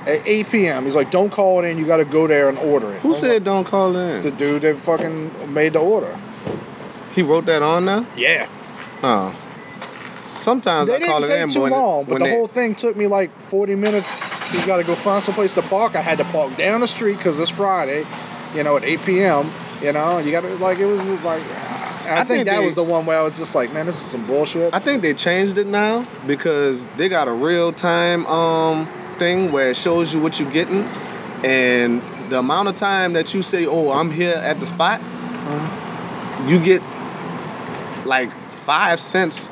at 0.06 0.26
8 0.26 0.48
p.m. 0.50 0.84
He's 0.86 0.94
like, 0.94 1.10
"Don't 1.10 1.28
call 1.30 1.62
it 1.62 1.66
in. 1.68 1.76
You 1.76 1.84
got 1.84 1.98
to 1.98 2.06
go 2.06 2.26
there 2.26 2.48
and 2.48 2.56
order 2.56 2.90
it." 2.94 3.02
Who 3.02 3.10
I'm 3.10 3.14
said 3.14 3.44
don't 3.44 3.64
call 3.66 3.94
it 3.94 4.16
in? 4.16 4.22
the 4.22 4.30
dude 4.30 4.62
that 4.62 4.78
fucking 4.78 5.52
made 5.52 5.74
the 5.74 5.80
order? 5.80 6.16
he 7.14 7.20
wrote 7.20 7.44
that 7.46 7.60
on 7.60 7.84
there? 7.84 8.06
Yeah. 8.16 8.48
Oh. 9.02 9.34
Sometimes 10.32 10.88
They 10.88 10.96
I 10.96 11.00
call 11.06 11.20
didn't 11.20 11.24
it 11.32 11.34
take 11.34 11.42
in 11.42 11.50
too 11.50 11.60
when, 11.62 11.72
long, 11.72 12.04
but 12.04 12.12
when 12.14 12.22
the 12.22 12.28
they, 12.28 12.34
whole 12.34 12.48
thing 12.48 12.74
took 12.74 12.96
me 12.96 13.06
like 13.06 13.30
40 13.50 13.74
minutes. 13.74 14.14
You 14.52 14.66
got 14.66 14.76
to 14.76 14.84
go 14.84 14.94
find 14.94 15.22
some 15.24 15.34
place 15.34 15.52
to 15.54 15.62
park. 15.62 15.94
I 15.96 16.00
had 16.02 16.18
to 16.18 16.24
park 16.24 16.56
down 16.56 16.80
the 16.80 16.88
street 16.88 17.16
because 17.16 17.38
it's 17.38 17.50
Friday, 17.50 18.04
you 18.54 18.62
know, 18.64 18.76
at 18.76 18.84
8 18.84 19.02
p.m. 19.04 19.50
You 19.82 19.92
know, 19.92 20.18
you 20.18 20.30
got 20.30 20.42
to 20.42 20.54
like 20.56 20.78
it 20.78 20.86
was 20.86 21.00
like. 21.24 21.42
I, 21.42 22.14
I 22.14 22.24
think, 22.24 22.28
think 22.28 22.44
that 22.46 22.58
they- 22.58 22.64
was 22.64 22.74
the 22.74 22.82
one 22.84 23.06
where 23.06 23.18
I 23.18 23.22
was 23.22 23.38
just 23.38 23.54
like, 23.54 23.72
man, 23.72 23.86
this 23.86 23.94
is 24.00 24.06
some 24.06 24.26
bullshit. 24.26 24.74
I 24.74 24.80
think 24.80 25.02
they 25.02 25.14
changed 25.14 25.56
it 25.58 25.66
now 25.68 26.04
because 26.26 26.84
they 26.96 27.08
got 27.08 27.28
a 27.28 27.32
real 27.32 27.72
time 27.72 28.26
um 28.26 28.88
thing 29.18 29.52
where 29.52 29.70
it 29.70 29.76
shows 29.76 30.12
you 30.12 30.20
what 30.20 30.38
you're 30.40 30.50
getting 30.50 30.82
and 31.44 32.02
the 32.30 32.38
amount 32.38 32.68
of 32.68 32.76
time 32.76 33.12
that 33.14 33.32
you 33.34 33.42
say, 33.42 33.66
"Oh, 33.66 33.90
I'm 33.92 34.10
here 34.10 34.34
at 34.34 34.58
the 34.60 34.66
spot," 34.66 35.00
you 36.48 36.58
get 36.58 36.82
like 38.04 38.30
five 38.66 39.00
cents 39.00 39.50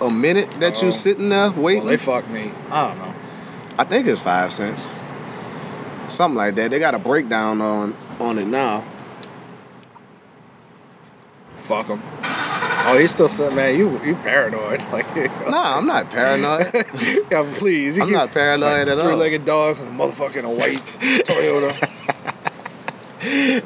a 0.00 0.10
minute 0.10 0.50
that 0.60 0.82
Oh. 0.82 0.86
you 0.86 0.92
sitting 0.92 1.28
there 1.30 1.50
well, 1.50 1.62
waiting. 1.62 1.86
they 1.86 1.96
fucked 1.96 2.28
me. 2.28 2.50
I 2.70 2.88
don't 2.88 2.98
know. 2.98 3.14
I 3.78 3.84
think 3.84 4.06
it's 4.06 4.20
five 4.20 4.52
cents, 4.52 4.88
something 6.08 6.36
like 6.36 6.54
that. 6.56 6.70
They 6.70 6.78
got 6.78 6.94
a 6.94 6.98
breakdown 6.98 7.60
on 7.60 7.96
on 8.20 8.38
it 8.38 8.46
now. 8.46 8.84
Fuck 11.62 11.88
them. 11.88 12.02
Oh, 12.84 12.98
he's 12.98 13.12
still 13.12 13.28
saying, 13.28 13.54
man, 13.54 13.78
you 13.78 14.00
you 14.04 14.14
paranoid. 14.16 14.82
Like, 14.92 15.14
No, 15.16 15.56
I'm 15.62 15.86
not 15.86 16.10
paranoid. 16.10 16.72
yeah, 17.30 17.50
please. 17.56 17.96
You 17.96 18.02
I'm 18.02 18.12
not 18.12 18.32
paranoid 18.32 18.88
at 18.88 18.98
all. 18.98 19.06
Three-legged 19.06 19.44
dog 19.44 19.78
and 19.78 19.88
a 19.88 19.92
motherfucking 19.92 20.44
white 20.58 20.78
Toyota. 21.24 21.88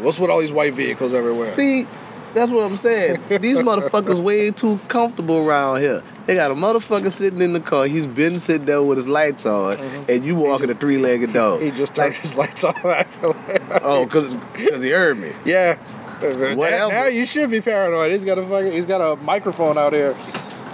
What's 0.02 0.18
with 0.18 0.30
all 0.30 0.40
these 0.40 0.52
white 0.52 0.74
vehicles 0.74 1.14
everywhere? 1.14 1.48
See, 1.48 1.86
that's 2.34 2.52
what 2.52 2.64
I'm 2.64 2.76
saying. 2.76 3.20
These 3.40 3.58
motherfuckers 3.58 4.20
way 4.20 4.50
too 4.50 4.78
comfortable 4.88 5.38
around 5.38 5.80
here. 5.80 6.02
They 6.26 6.34
got 6.34 6.50
a 6.50 6.54
motherfucker 6.54 7.10
sitting 7.10 7.40
in 7.40 7.52
the 7.52 7.60
car. 7.60 7.86
He's 7.86 8.06
been 8.06 8.38
sitting 8.38 8.66
there 8.66 8.82
with 8.82 8.98
his 8.98 9.08
lights 9.08 9.46
on, 9.46 9.76
Mhm. 9.78 10.08
and 10.08 10.24
you 10.24 10.34
walking 10.36 10.70
a 10.70 10.74
three-legged 10.74 11.32
dog. 11.32 11.62
he 11.62 11.70
just 11.70 11.94
turned 11.94 12.14
his 12.14 12.36
lights 12.36 12.64
off. 12.64 12.84
Actually. 12.84 13.34
Oh, 13.82 14.06
cause, 14.06 14.36
cause 14.54 14.82
he 14.82 14.90
heard 14.90 15.18
me. 15.18 15.32
yeah. 15.44 15.76
Whatever. 16.20 16.92
Now 16.92 17.04
you 17.06 17.26
should 17.26 17.50
be 17.50 17.60
paranoid. 17.60 18.12
He's 18.12 18.24
got 18.24 18.38
a 18.38 18.42
fucking, 18.46 18.72
he's 18.72 18.86
got 18.86 19.00
a 19.00 19.16
microphone 19.22 19.78
out 19.78 19.92
here. 19.92 20.14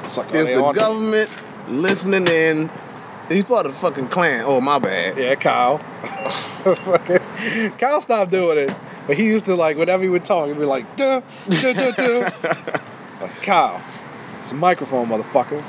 It's 0.05 0.17
like, 0.17 0.33
It's 0.35 0.51
the 0.51 0.63
on- 0.63 0.75
government 0.75 1.31
listening 1.69 2.27
in. 2.29 2.71
He's 3.29 3.45
part 3.45 3.67
of 3.67 3.73
the 3.73 3.79
fucking 3.79 4.09
clan. 4.09 4.45
Oh, 4.47 4.61
my 4.61 4.79
bad. 4.79 5.17
Yeah, 5.19 5.35
Kyle. 5.37 5.79
Kyle 7.79 8.01
stop 8.01 8.31
doing 8.31 8.59
it, 8.59 8.71
but 9.07 9.17
he 9.17 9.27
used 9.27 9.47
to 9.47 9.57
like 9.57 9.77
whenever 9.77 10.03
he 10.03 10.09
would 10.09 10.25
talk, 10.25 10.49
he'd 10.49 10.59
be 10.59 10.65
like, 10.65 10.97
duh, 10.97 11.23
duh, 11.49 11.73
duh, 11.73 11.91
duh. 11.93 12.31
like 13.21 13.43
Kyle, 13.43 13.83
it's 14.41 14.51
a 14.51 14.55
microphone, 14.55 15.09
motherfucker. 15.09 15.63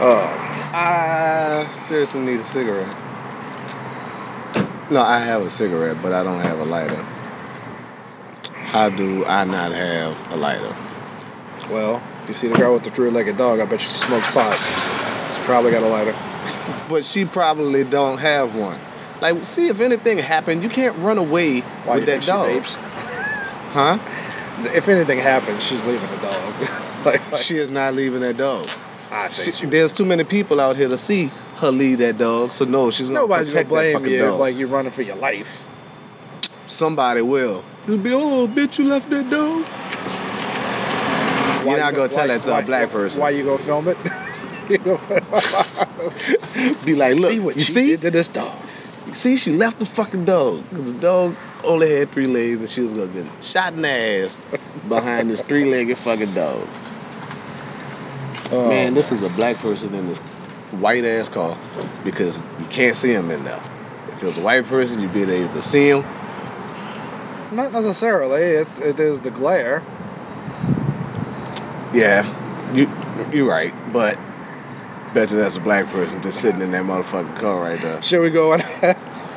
uh, 0.00 0.38
I 0.74 1.68
seriously 1.72 2.20
need 2.20 2.40
a 2.40 2.44
cigarette. 2.44 2.96
No, 4.90 5.00
I 5.00 5.18
have 5.20 5.42
a 5.42 5.50
cigarette, 5.50 6.02
but 6.02 6.12
I 6.12 6.22
don't 6.22 6.40
have 6.40 6.58
a 6.60 6.64
lighter. 6.64 7.02
How 8.52 8.88
do 8.88 9.24
I 9.26 9.44
not 9.44 9.72
have 9.72 10.32
a 10.32 10.36
lighter? 10.36 10.74
well, 11.70 12.02
you 12.28 12.34
see 12.34 12.48
the 12.48 12.56
girl 12.56 12.74
with 12.74 12.84
the 12.84 12.90
three-legged 12.90 13.36
dog. 13.36 13.60
I 13.60 13.64
bet 13.64 13.80
she 13.80 13.90
smokes 13.90 14.28
pot. 14.30 14.54
She's 15.28 15.44
probably 15.44 15.70
got 15.70 15.82
a 15.82 15.88
lighter. 15.88 16.14
But 16.88 17.04
she 17.04 17.24
probably 17.24 17.84
don't 17.84 18.18
have 18.18 18.54
one. 18.54 18.78
Like, 19.22 19.44
see 19.44 19.68
if 19.68 19.80
anything 19.80 20.18
happened, 20.18 20.64
you 20.64 20.68
can't 20.68 20.98
run 20.98 21.16
away 21.16 21.60
Why 21.60 21.94
with 21.94 22.06
that 22.06 22.26
dog, 22.26 22.62
huh? 23.72 23.96
If 24.74 24.88
anything 24.88 25.20
happens, 25.20 25.62
she's 25.62 25.80
leaving 25.84 26.10
the 26.10 26.16
dog. 26.16 26.54
like, 27.04 27.30
like, 27.30 27.40
She 27.40 27.56
is 27.56 27.70
not 27.70 27.94
leaving 27.94 28.18
that 28.22 28.36
dog. 28.36 28.68
I 29.12 29.28
think 29.28 29.54
she. 29.54 29.66
there's 29.66 29.92
too 29.92 30.04
many 30.04 30.24
people 30.24 30.60
out 30.60 30.74
here 30.74 30.88
to 30.88 30.98
see 30.98 31.30
her 31.58 31.70
leave 31.70 31.98
that 31.98 32.18
dog, 32.18 32.52
so 32.52 32.64
no, 32.64 32.90
she's 32.90 33.10
gonna 33.10 33.20
Nobody's 33.20 33.54
gonna 33.54 33.64
protect 33.64 33.68
that 33.68 33.74
blame 33.74 33.96
fucking 33.98 34.10
you 34.12 34.24
if 34.24 34.30
dog. 34.32 34.40
like 34.40 34.56
you're 34.56 34.66
running 34.66 34.90
for 34.90 35.02
your 35.02 35.14
life. 35.14 35.62
Somebody 36.66 37.22
will. 37.22 37.62
You'll 37.86 37.98
be, 37.98 38.12
oh, 38.12 38.48
bitch, 38.48 38.80
you 38.80 38.86
left 38.86 39.08
that 39.10 39.30
dog. 39.30 39.62
Why 41.64 41.70
You're 41.70 41.78
not 41.78 41.92
you 41.92 41.96
gonna 41.96 42.08
tell 42.08 42.26
why- 42.26 42.38
that 42.38 42.42
to 42.42 42.58
a 42.58 42.62
black 42.62 42.90
person. 42.90 43.22
Why 43.22 43.30
you 43.30 43.44
gonna 43.44 43.58
film 43.58 43.86
it? 43.86 43.98
Be 46.84 46.94
like, 46.94 47.16
look, 47.16 47.32
see 47.32 47.40
what 47.40 47.56
you 47.56 47.60
you 47.60 47.64
see? 47.64 47.86
did 47.88 48.02
to 48.02 48.10
this 48.10 48.28
dog. 48.28 48.54
See, 49.10 49.36
she 49.36 49.52
left 49.52 49.78
the 49.80 49.86
fucking 49.86 50.24
dog. 50.24 50.68
Cause 50.70 50.84
the 50.84 51.00
dog 51.00 51.36
only 51.64 51.90
had 51.98 52.10
three 52.12 52.26
legs 52.26 52.60
and 52.60 52.68
she 52.68 52.80
was 52.82 52.92
gonna 52.92 53.08
get 53.08 53.26
shot 53.42 53.74
in 53.74 53.82
the 53.82 53.88
ass 53.88 54.38
behind 54.88 55.28
this 55.28 55.42
three 55.42 55.70
legged 55.70 55.98
fucking 55.98 56.32
dog. 56.34 56.66
Oh, 58.50 58.68
Man, 58.68 58.94
this 58.94 59.12
is 59.12 59.22
a 59.22 59.28
black 59.30 59.56
person 59.56 59.94
in 59.94 60.06
this 60.06 60.18
white 60.72 61.04
ass 61.04 61.28
car 61.28 61.56
because 62.04 62.40
you 62.58 62.66
can't 62.66 62.96
see 62.96 63.12
him 63.12 63.30
in 63.30 63.42
there. 63.44 63.60
If 64.12 64.22
it 64.22 64.26
was 64.26 64.38
a 64.38 64.42
white 64.42 64.64
person, 64.66 65.00
you'd 65.00 65.12
be 65.12 65.22
able 65.22 65.52
to 65.54 65.62
see 65.62 65.88
him. 65.88 66.04
not 67.50 67.72
necessarily. 67.72 68.42
It's 68.42 68.78
it 68.78 69.00
is 69.00 69.20
the 69.20 69.30
glare. 69.30 69.82
Yeah, 71.92 72.24
you 72.72 72.90
you're 73.32 73.48
right, 73.48 73.74
but 73.92 74.18
bet 75.14 75.30
you 75.30 75.38
that's 75.38 75.56
a 75.56 75.60
black 75.60 75.86
person 75.86 76.22
just 76.22 76.40
sitting 76.40 76.60
in 76.60 76.70
that 76.72 76.84
motherfucking 76.84 77.36
car 77.38 77.60
right 77.60 77.80
there. 77.80 78.02
Should 78.02 78.20
we 78.20 78.30
go 78.30 78.52
and 78.52 78.62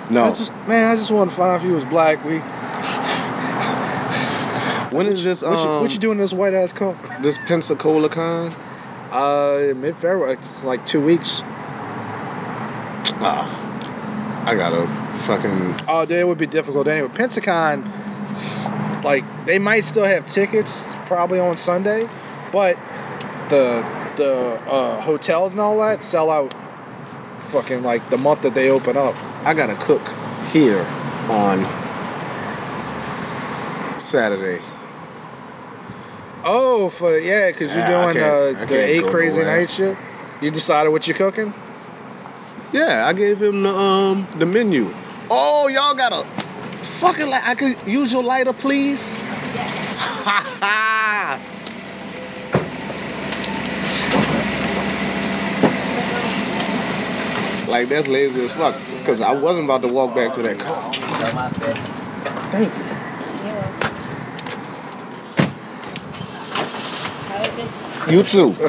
No, 0.09 0.25
I 0.25 0.29
just, 0.33 0.53
man, 0.67 0.91
I 0.91 0.95
just 0.95 1.09
wanted 1.09 1.31
to 1.31 1.37
find 1.37 1.51
out 1.51 1.55
if 1.57 1.63
he 1.63 1.71
was 1.71 1.83
black. 1.85 2.23
We 2.23 2.39
when 4.95 5.07
is 5.07 5.23
this 5.23 5.41
what, 5.41 5.51
you, 5.51 5.57
um 5.57 5.81
what 5.81 5.93
you 5.93 5.99
doing 5.99 6.17
in 6.17 6.21
this 6.21 6.31
white 6.33 6.53
ass 6.53 6.73
car? 6.73 6.95
this 7.21 7.37
Pensacola 7.37 8.09
con? 8.09 8.53
Uh, 9.11 9.73
mid 9.75 9.95
February. 9.95 10.33
It's 10.33 10.63
like 10.63 10.85
two 10.85 11.01
weeks. 11.01 11.41
Ah, 13.17 14.45
I 14.45 14.55
gotta 14.55 14.87
fucking 15.23 15.75
Oh, 15.87 16.05
dude, 16.05 16.17
it 16.19 16.27
would 16.27 16.37
be 16.37 16.47
difficult 16.47 16.87
anyway. 16.87 17.07
Pensacon, 17.09 17.83
like 19.03 19.45
they 19.45 19.57
might 19.57 19.85
still 19.85 20.05
have 20.05 20.27
tickets 20.27 20.95
probably 21.07 21.39
on 21.39 21.57
Sunday, 21.57 22.07
but 22.51 22.77
the 23.49 24.04
the 24.17 24.33
uh, 24.67 24.99
hotels 25.01 25.51
and 25.53 25.61
all 25.61 25.77
that 25.79 26.03
sell 26.03 26.29
out. 26.29 26.53
Fucking 27.49 27.83
like 27.83 28.09
the 28.09 28.17
month 28.17 28.41
that 28.41 28.53
they 28.53 28.69
open 28.69 28.97
up. 28.97 29.15
I 29.45 29.53
gotta 29.53 29.75
cook 29.75 30.01
here 30.51 30.85
on 31.29 31.63
Saturday. 33.99 34.61
Oh, 36.43 36.89
for 36.89 37.17
yeah, 37.17 37.51
because 37.51 37.75
you're 37.75 37.85
Yeah, 37.87 38.11
doing 38.13 38.23
uh, 38.23 38.65
the 38.65 38.77
eight 38.85 39.05
crazy 39.05 39.39
nowhere. 39.39 39.59
night 39.59 39.69
shit. 39.69 39.97
You 40.41 40.51
decided 40.51 40.89
what 40.89 41.07
you're 41.07 41.17
cooking? 41.17 41.53
Yeah, 42.73 43.07
I 43.07 43.13
gave 43.13 43.41
him 43.41 43.63
the 43.63 43.69
um 43.75 44.27
the 44.37 44.45
menu. 44.45 44.93
Oh, 45.29 45.67
y'all 45.67 45.93
gotta 45.95 46.25
fucking 46.99 47.27
like 47.29 47.43
I 47.45 47.55
could 47.55 47.77
use 47.87 48.11
your 48.11 48.23
lighter, 48.23 48.53
please. 48.53 49.11
Ha 50.25 50.41
ha. 50.59 51.39
Like 57.75 57.89
that's 57.89 58.07
lazy 58.07 58.43
as 58.43 58.51
fuck. 58.51 58.75
Cause 59.05 59.21
I 59.21 59.31
wasn't 59.31 59.65
about 59.65 59.81
to 59.81 59.87
walk 59.87 60.13
back 60.15 60.33
to 60.35 60.41
that 60.43 60.59
car. 60.59 60.93
Thank 62.51 62.71
you. 62.77 62.83
You 68.11 68.23
too. 68.23 68.55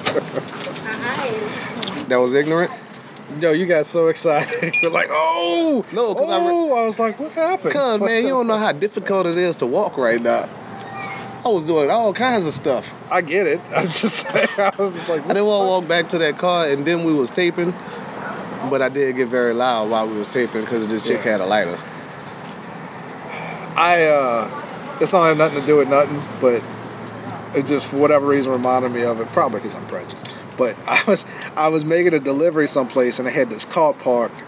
Uh-huh. 0.88 2.04
That 2.08 2.16
was 2.16 2.34
ignorant. 2.34 2.70
Yo, 3.40 3.52
you 3.52 3.66
got 3.66 3.86
so 3.86 4.08
excited. 4.08 4.74
You're 4.80 4.90
like, 5.00 5.08
oh, 5.10 5.84
No, 5.92 6.14
'cause 6.14 6.30
I 6.30 6.38
re- 6.38 6.52
oh, 6.54 6.72
I 6.74 6.86
was 6.86 6.98
like, 6.98 7.18
what 7.20 7.32
happened? 7.32 7.72
Cause 7.72 8.00
man, 8.00 8.22
you 8.22 8.30
don't 8.30 8.46
know 8.46 8.56
how 8.56 8.72
difficult 8.72 9.26
it 9.26 9.36
is 9.36 9.56
to 9.56 9.66
walk 9.66 9.98
right 9.98 10.20
now. 10.20 10.48
I 11.44 11.48
was 11.48 11.66
doing 11.66 11.90
all 11.90 12.12
kinds 12.12 12.46
of 12.46 12.54
stuff. 12.54 12.92
I 13.10 13.20
get 13.20 13.46
it. 13.46 13.60
I'm 13.74 13.86
just 13.86 14.26
saying. 14.26 14.48
I 14.58 14.72
was 14.78 14.94
just 14.94 15.08
like, 15.08 15.24
I 15.24 15.28
didn't 15.28 15.44
want 15.46 15.62
to 15.62 15.66
walk 15.68 15.88
back 15.88 16.08
to 16.10 16.18
that 16.18 16.38
car, 16.38 16.68
and 16.68 16.84
then 16.86 17.04
we 17.04 17.12
was 17.12 17.30
taping. 17.30 17.74
But 18.70 18.82
I 18.82 18.88
did 18.88 19.16
get 19.16 19.28
very 19.28 19.54
loud 19.54 19.90
while 19.90 20.08
we 20.08 20.16
was 20.16 20.32
taping 20.32 20.62
because 20.62 20.86
this 20.86 21.02
chick 21.06 21.24
Yeah. 21.24 21.32
had 21.32 21.40
a 21.40 21.46
lighter. 21.46 21.78
I 23.76 24.04
uh, 24.06 24.50
it's 25.00 25.12
don't 25.12 25.24
have 25.26 25.36
nothing 25.38 25.60
to 25.60 25.66
do 25.66 25.76
with 25.76 25.88
nothing, 25.88 26.20
but 26.40 26.62
it 27.54 27.66
just 27.66 27.86
for 27.88 27.96
whatever 27.96 28.26
reason 28.26 28.52
reminded 28.52 28.92
me 28.92 29.02
of 29.02 29.20
it. 29.20 29.28
Probably 29.28 29.60
because 29.60 29.76
I'm 29.76 29.86
prejudiced. 29.86 30.38
But 30.56 30.76
I 30.86 31.02
was 31.06 31.24
I 31.56 31.68
was 31.68 31.84
making 31.84 32.14
a 32.14 32.20
delivery 32.20 32.68
someplace 32.68 33.18
and 33.18 33.28
I 33.28 33.30
had 33.30 33.50
this 33.50 33.64
car 33.64 33.92
parked, 33.92 34.40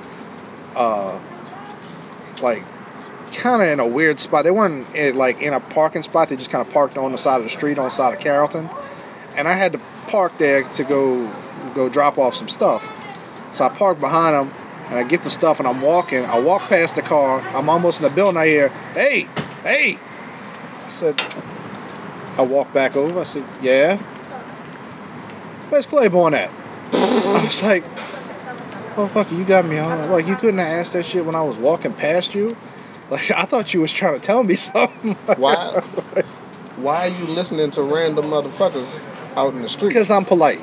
uh, 0.74 1.18
like 2.42 2.64
kind 3.34 3.62
of 3.62 3.68
in 3.68 3.80
a 3.80 3.86
weird 3.86 4.18
spot. 4.18 4.44
They 4.44 4.50
weren't 4.50 4.88
in, 4.94 5.16
like 5.16 5.42
in 5.42 5.52
a 5.52 5.60
parking 5.60 6.02
spot. 6.02 6.30
They 6.30 6.36
just 6.36 6.50
kind 6.50 6.66
of 6.66 6.72
parked 6.72 6.96
on 6.96 7.12
the 7.12 7.18
side 7.18 7.36
of 7.36 7.44
the 7.44 7.50
street 7.50 7.78
on 7.78 7.84
the 7.84 7.90
side 7.90 8.14
of 8.14 8.20
Carrollton, 8.20 8.70
and 9.36 9.46
I 9.46 9.52
had 9.52 9.72
to 9.72 9.80
park 10.06 10.38
there 10.38 10.62
to 10.62 10.84
go 10.84 11.30
go 11.74 11.90
drop 11.90 12.16
off 12.16 12.34
some 12.34 12.48
stuff. 12.48 12.82
So 13.52 13.64
I 13.64 13.68
park 13.70 14.00
behind 14.00 14.34
them 14.34 14.54
and 14.88 14.98
I 14.98 15.02
get 15.02 15.22
the 15.22 15.30
stuff 15.30 15.58
and 15.58 15.68
I'm 15.68 15.82
walking. 15.82 16.24
I 16.24 16.38
walk 16.40 16.62
past 16.62 16.96
the 16.96 17.02
car. 17.02 17.40
I'm 17.40 17.68
almost 17.68 18.00
in 18.00 18.08
the 18.08 18.14
building. 18.14 18.36
I 18.36 18.46
hear, 18.46 18.68
hey, 18.94 19.28
hey. 19.62 19.98
I 20.84 20.88
said, 20.88 21.20
I 22.36 22.42
walk 22.42 22.72
back 22.72 22.96
over. 22.96 23.20
I 23.20 23.24
said, 23.24 23.44
yeah. 23.60 23.96
Where's 25.68 25.86
Claiborne 25.86 26.34
at? 26.34 26.52
I 26.92 27.44
was 27.44 27.62
like, 27.62 27.84
oh, 28.96 29.10
fuck, 29.12 29.30
you 29.30 29.44
got 29.44 29.66
me 29.66 29.78
on. 29.78 30.10
Like, 30.10 30.26
you 30.26 30.36
couldn't 30.36 30.58
have 30.58 30.68
asked 30.68 30.94
that 30.94 31.04
shit 31.04 31.24
when 31.24 31.34
I 31.34 31.42
was 31.42 31.56
walking 31.56 31.92
past 31.92 32.34
you. 32.34 32.56
Like, 33.10 33.30
I 33.30 33.44
thought 33.44 33.74
you 33.74 33.80
was 33.80 33.92
trying 33.92 34.14
to 34.14 34.20
tell 34.20 34.42
me 34.42 34.54
something. 34.56 35.14
Why? 35.36 35.80
Why 36.76 37.08
are 37.08 37.10
you 37.10 37.24
listening 37.26 37.70
to 37.72 37.82
random 37.82 38.26
motherfuckers 38.26 39.02
out 39.36 39.52
in 39.54 39.62
the 39.62 39.68
street? 39.68 39.88
Because 39.88 40.10
I'm 40.10 40.24
polite. 40.24 40.60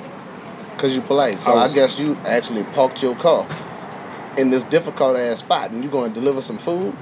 Because 0.75 0.95
you're 0.95 1.05
polite. 1.05 1.39
So 1.39 1.53
I 1.53 1.65
I, 1.65 1.73
guess 1.73 1.97
you 1.99 2.17
actually 2.25 2.63
parked 2.63 3.01
your 3.01 3.15
car 3.15 3.47
in 4.37 4.49
this 4.49 4.63
difficult 4.65 5.17
ass 5.17 5.39
spot, 5.39 5.71
and 5.71 5.83
you're 5.83 5.91
going 5.91 6.13
to 6.13 6.19
deliver 6.19 6.41
some 6.41 6.57
food? 6.57 6.95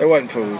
It 0.00 0.08
wasn't 0.08 0.32
food. 0.32 0.58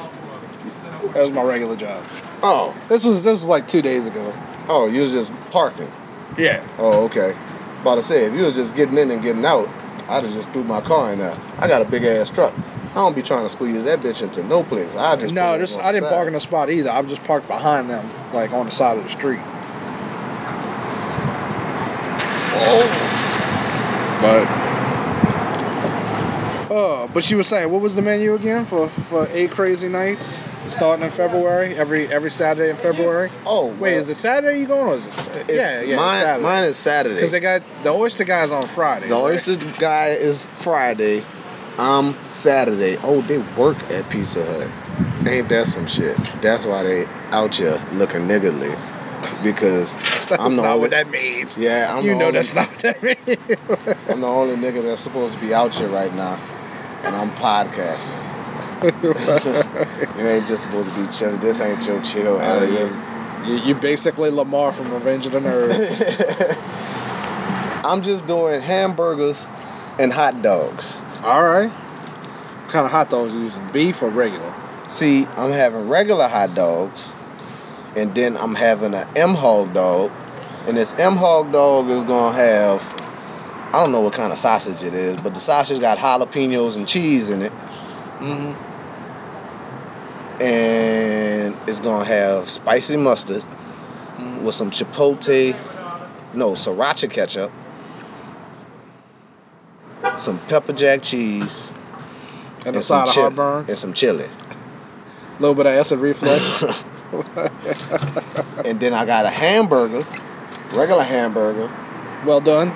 That 1.15 1.23
was 1.23 1.31
my 1.31 1.43
regular 1.43 1.77
job. 1.77 2.05
Oh, 2.43 2.75
This 2.89 3.05
was 3.05 3.25
this 3.25 3.41
was 3.41 3.49
like 3.49 3.69
two 3.69 3.83
days 3.83 4.07
ago. 4.07 4.33
oh, 4.69 4.87
you 4.87 5.01
was 5.01 5.13
just 5.13 5.33
parking. 5.51 5.91
Yeah. 6.39 6.65
Oh, 6.79 7.05
okay. 7.05 7.37
About 7.83 7.97
to 7.97 8.03
say, 8.03 8.25
if 8.25 8.35
you 8.35 8.43
was 8.43 8.55
just 8.55 8.75
getting 8.75 8.97
in 8.97 9.11
and 9.11 9.23
getting 9.23 9.45
out, 9.45 9.69
I'd 10.09 10.25
have 10.25 10.33
just 10.33 10.49
threw 10.51 10.65
my 10.65 10.81
car 10.81 11.13
in 11.13 11.19
there. 11.19 11.37
I 11.59 11.69
got 11.69 11.83
a 11.83 11.85
big 11.85 12.05
ass 12.05 12.31
truck. 12.31 12.55
I 12.93 12.95
don't 12.97 13.17
be 13.17 13.23
trying 13.23 13.45
to 13.45 13.49
squeeze 13.49 13.85
that 13.85 14.01
bitch 14.01 14.23
into 14.23 14.43
no 14.43 14.63
place. 14.63 14.95
I 14.95 15.17
just 15.17 15.35
no, 15.35 15.59
this 15.59 15.77
I 15.77 15.93
didn't 15.93 16.05
side. 16.05 16.13
park 16.13 16.27
in 16.29 16.35
the 16.35 16.41
spot 16.41 16.71
either. 16.71 16.91
I 16.91 17.01
was 17.01 17.11
just 17.11 17.25
parked 17.25 17.49
behind 17.49 17.91
them, 17.91 18.09
like 18.33 18.53
on 18.53 18.67
the 18.67 18.73
side 18.73 18.99
of 18.99 19.05
the 19.05 19.11
street. 19.11 19.41
But 24.21 24.47
oh, 26.71 27.11
but 27.13 27.29
you 27.31 27.37
were 27.37 27.43
saying 27.43 27.71
what 27.71 27.81
was 27.81 27.95
the 27.95 28.03
menu 28.03 28.35
again 28.35 28.67
for 28.67 28.89
for 28.89 29.27
eight 29.33 29.51
crazy 29.51 29.89
nights 29.89 30.39
starting 30.67 31.05
in 31.05 31.11
February 31.11 31.75
every 31.77 32.07
every 32.09 32.31
Saturday 32.31 32.71
in 32.71 32.77
February? 32.77 33.31
Oh, 33.45 33.67
Wait, 33.67 33.81
well, 33.81 33.91
is 33.95 34.09
it 34.09 34.15
Saturday 34.15 34.61
you 34.61 34.67
going 34.67 34.89
or 34.89 34.95
is 34.95 35.07
it? 35.07 35.51
yeah, 35.51 35.83
yeah, 35.83 35.97
Mine, 35.97 36.23
Saturday. 36.23 36.43
mine 36.43 36.65
is 36.65 36.77
Saturday. 36.77 37.15
Because 37.17 37.31
they 37.33 37.41
got 37.41 37.63
the 37.83 37.91
oyster 37.91 38.25
guys 38.25 38.53
on 38.53 38.67
Friday. 38.67 39.09
the 39.09 39.15
right? 39.15 39.23
oyster 39.33 39.57
guy 39.79 40.09
is 40.11 40.45
Friday. 40.45 41.25
I'm 41.79 42.13
Saturday. 42.29 42.99
Oh, 43.03 43.23
they 43.23 43.39
work 43.39 43.79
at 43.91 44.09
Pizza 44.11 44.45
Hut. 44.45 44.69
Ain't 45.27 45.49
that 45.49 45.67
some 45.67 45.87
shit? 45.87 46.17
That's 46.43 46.65
why 46.65 46.83
they 46.83 47.07
out 47.33 47.55
here 47.57 47.83
looking 47.93 48.29
niggardly. 48.29 48.75
Because 49.43 49.97
That's 50.29 50.43
I'm 50.43 50.57
not 50.57 50.67
only, 50.67 50.81
what 50.81 50.91
that 50.91 51.09
means. 51.11 51.57
yeah, 51.59 51.95
I'm 51.95 52.05
you 52.05 52.13
the 52.13 52.19
know 52.19 52.27
only, 52.27 52.39
that's 52.39 52.55
not 52.55 52.69
what 52.71 52.79
that 52.81 53.03
means. 53.27 53.99
I'm 54.09 54.21
the 54.21 54.27
only 54.27 54.57
nigga 54.57 54.83
that's 54.83 55.01
supposed 55.03 55.35
to 55.35 55.41
be 55.41 55.53
out 55.55 55.75
here 55.75 55.89
right 55.89 56.13
now, 56.15 56.41
and 57.05 57.17
I'm 57.17 57.31
podcasting. 57.33 58.19
you 60.19 60.27
ain't 60.27 60.47
just 60.47 60.65
supposed 60.65 60.93
to 60.95 61.01
be 61.01 61.13
chill. 61.13 61.37
This 61.39 61.61
ain't 61.61 61.87
your 61.87 62.01
chill 62.03 62.41
Uh, 62.41 62.65
you, 63.45 63.55
you 63.57 63.75
basically 63.75 64.31
Lamar 64.31 64.73
from 64.73 64.93
Revenge 64.93 65.27
of 65.27 65.33
the 65.33 65.41
Nerds. 65.41 66.57
I'm 67.85 68.03
just 68.03 68.27
doing 68.27 68.61
hamburgers 68.61 69.47
and 69.99 70.13
hot 70.13 70.43
dogs. 70.43 71.01
All 71.23 71.43
right. 71.43 71.69
What 71.71 72.71
kind 72.71 72.87
of 72.87 72.93
hot 72.93 73.11
dogs 73.11 73.33
you 73.33 73.41
using? 73.41 73.69
Beef 73.73 74.03
or 74.03 74.09
regular? 74.09 74.53
See, 74.89 75.27
I'm 75.37 75.53
having 75.53 75.89
regular 75.89 76.29
hot 76.29 76.55
dogs, 76.55 77.13
and 77.97 78.15
then 78.15 78.37
I'm 78.37 78.55
having 78.55 78.95
an 78.95 79.07
M 79.17 79.35
hog 79.35 79.73
dog, 79.75 80.11
and 80.67 80.77
this 80.77 80.93
M 80.95 81.17
hog 81.17 81.53
dog 81.53 81.91
is 81.91 82.05
gonna 82.05 82.35
have 82.37 82.83
I 83.75 83.81
don't 83.83 83.93
know 83.93 84.03
what 84.03 84.13
kind 84.13 84.33
of 84.33 84.39
sausage 84.39 84.85
it 84.85 84.93
is, 84.95 85.17
but 85.17 85.33
the 85.35 85.41
sausage 85.41 85.81
got 85.81 85.99
jalapenos 85.99 86.77
and 86.77 86.87
cheese 86.87 87.31
in 87.31 87.43
it, 87.43 87.53
Mm-hmm. 88.21 88.53
and 90.43 91.57
it's 91.67 91.81
gonna 91.81 92.05
have 92.05 92.49
spicy 92.51 92.97
mustard 92.97 93.45
with 94.43 94.55
some 94.55 94.71
chipotle, 94.71 95.57
no 96.35 96.53
sriracha 96.53 97.11
ketchup, 97.11 97.51
some 100.17 100.39
pepper 100.49 100.73
jack 100.73 101.03
cheese, 101.03 101.73
And 102.65 102.77
a 102.77 102.83
some 102.83 103.07
side 103.07 103.09
of 103.09 103.15
chili, 103.15 103.23
heartburn. 103.25 103.65
and 103.69 103.79
some 103.79 103.93
chili. 103.93 104.25
A 104.25 105.41
little 105.41 105.55
bit 105.55 105.67
of 105.67 105.73
acid 105.73 105.99
reflux. 106.01 106.65
and 108.65 108.81
then 108.81 108.95
I 108.95 109.05
got 109.05 109.27
a 109.27 109.31
hamburger, 109.31 110.05
regular 110.73 111.03
hamburger, 111.03 111.71
well 112.25 112.41
done. 112.41 112.69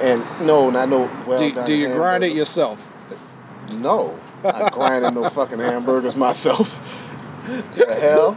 And 0.00 0.24
no, 0.46 0.70
not 0.70 0.88
no 0.88 1.10
well 1.26 1.38
do, 1.38 1.52
done. 1.52 1.66
do 1.66 1.74
you 1.74 1.88
grind 1.88 2.24
it 2.24 2.32
yourself? 2.32 2.86
No, 3.72 4.18
I 4.44 4.70
grinding 4.70 5.14
no 5.14 5.28
fucking 5.28 5.58
hamburgers 5.58 6.16
myself. 6.16 6.68
the 7.76 7.94
hell? 7.94 8.36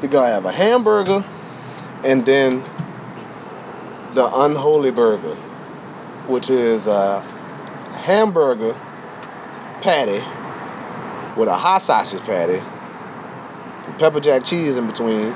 They 0.00 0.08
gonna 0.08 0.26
have 0.26 0.44
a 0.44 0.52
hamburger 0.52 1.24
and 2.02 2.26
then 2.26 2.62
the 4.14 4.30
unholy 4.40 4.90
burger, 4.90 5.34
which 6.26 6.50
is 6.50 6.86
a 6.86 7.20
hamburger 7.94 8.74
patty 9.80 10.22
with 11.36 11.48
a 11.48 11.56
hot 11.56 11.78
sausage 11.78 12.20
patty, 12.20 12.62
pepper 13.98 14.20
jack 14.20 14.44
cheese 14.44 14.76
in 14.76 14.86
between, 14.86 15.28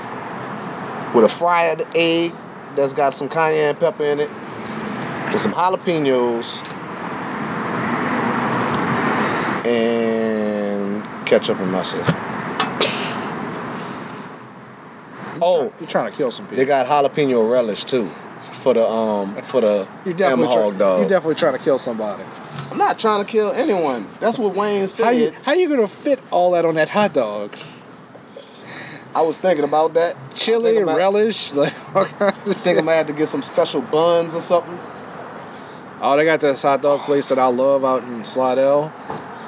with 1.14 1.24
a 1.24 1.28
fried 1.28 1.86
egg 1.94 2.34
that's 2.74 2.92
got 2.92 3.14
some 3.14 3.28
cayenne 3.28 3.76
pepper 3.76 4.05
in 4.05 4.20
it, 4.20 4.30
with 5.32 5.40
some 5.40 5.53
jalapenos, 5.53 6.62
and 9.66 11.05
ketchup 11.26 11.59
and 11.61 11.72
mustard. 11.72 12.05
Oh, 15.40 15.72
You're 15.78 15.88
trying 15.88 16.11
to 16.11 16.16
kill 16.16 16.30
some 16.30 16.46
people. 16.46 16.57
they 16.59 16.64
got 16.64 16.86
jalapeno 16.86 17.51
relish 17.51 17.84
too 17.84 18.11
for 18.53 18.74
the 18.74 18.86
um 18.88 19.40
for 19.42 19.61
the 19.61 19.86
you 20.05 20.12
M 20.12 20.16
definitely 20.16 20.46
hog 20.46 20.78
dog. 20.78 21.01
You're 21.01 21.09
definitely 21.09 21.36
trying 21.36 21.53
to 21.53 21.59
kill 21.61 21.78
somebody. 21.78 22.24
I'm 22.70 22.78
not 22.78 22.99
trying 22.99 23.24
to 23.24 23.30
kill 23.30 23.53
anyone. 23.53 24.07
That's 24.20 24.38
what 24.38 24.55
Wayne 24.55 24.88
said. 24.88 25.05
How 25.05 25.11
you 25.11 25.32
how 25.42 25.53
you 25.53 25.68
gonna 25.68 25.88
fit 25.88 26.20
all 26.30 26.53
that 26.53 26.64
on 26.64 26.74
that 26.74 26.88
hot 26.88 27.12
dog? 27.12 27.55
I 29.19 29.23
was 29.23 29.37
thinking 29.37 29.64
about 29.64 29.95
that. 29.95 30.16
Chili, 30.37 30.71
I 30.71 30.75
think 30.75 30.83
I 30.83 30.93
might- 30.93 30.97
relish, 30.99 31.53
like 31.53 31.75
I 31.95 32.31
think 32.31 32.79
I 32.79 32.83
might 32.83 32.95
have 32.95 33.09
to 33.09 33.12
get 33.12 33.29
some 33.29 33.43
special 33.43 33.83
buns 33.83 34.37
or 34.37 34.41
something. 34.41 34.79
Oh, 36.01 36.16
they 36.16 36.25
got 36.25 36.41
this 36.41 36.62
hot 36.62 36.83
dog 36.83 37.01
place 37.01 37.31
that 37.31 37.39
I 37.41 37.47
love 37.49 37.85
out 37.85 38.05
in 38.05 38.25
Slidell. 38.25 38.93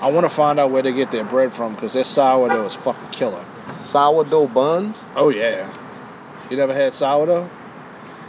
I 0.01 0.11
want 0.11 0.25
to 0.25 0.29
find 0.29 0.59
out 0.59 0.73
where 0.73 0.83
they 0.83 0.93
get 0.93 1.13
their 1.13 1.23
bread 1.23 1.53
from 1.53 1.77
because 1.77 1.93
their 1.93 2.03
sourdough 2.03 2.65
is 2.65 2.75
fucking 2.75 3.11
killer. 3.11 3.45
Sourdough 3.73 4.49
buns? 4.49 5.07
Oh 5.15 5.29
yeah. 5.29 5.73
You 6.51 6.57
never 6.57 6.75
had 6.75 6.93
sourdough? 6.93 7.49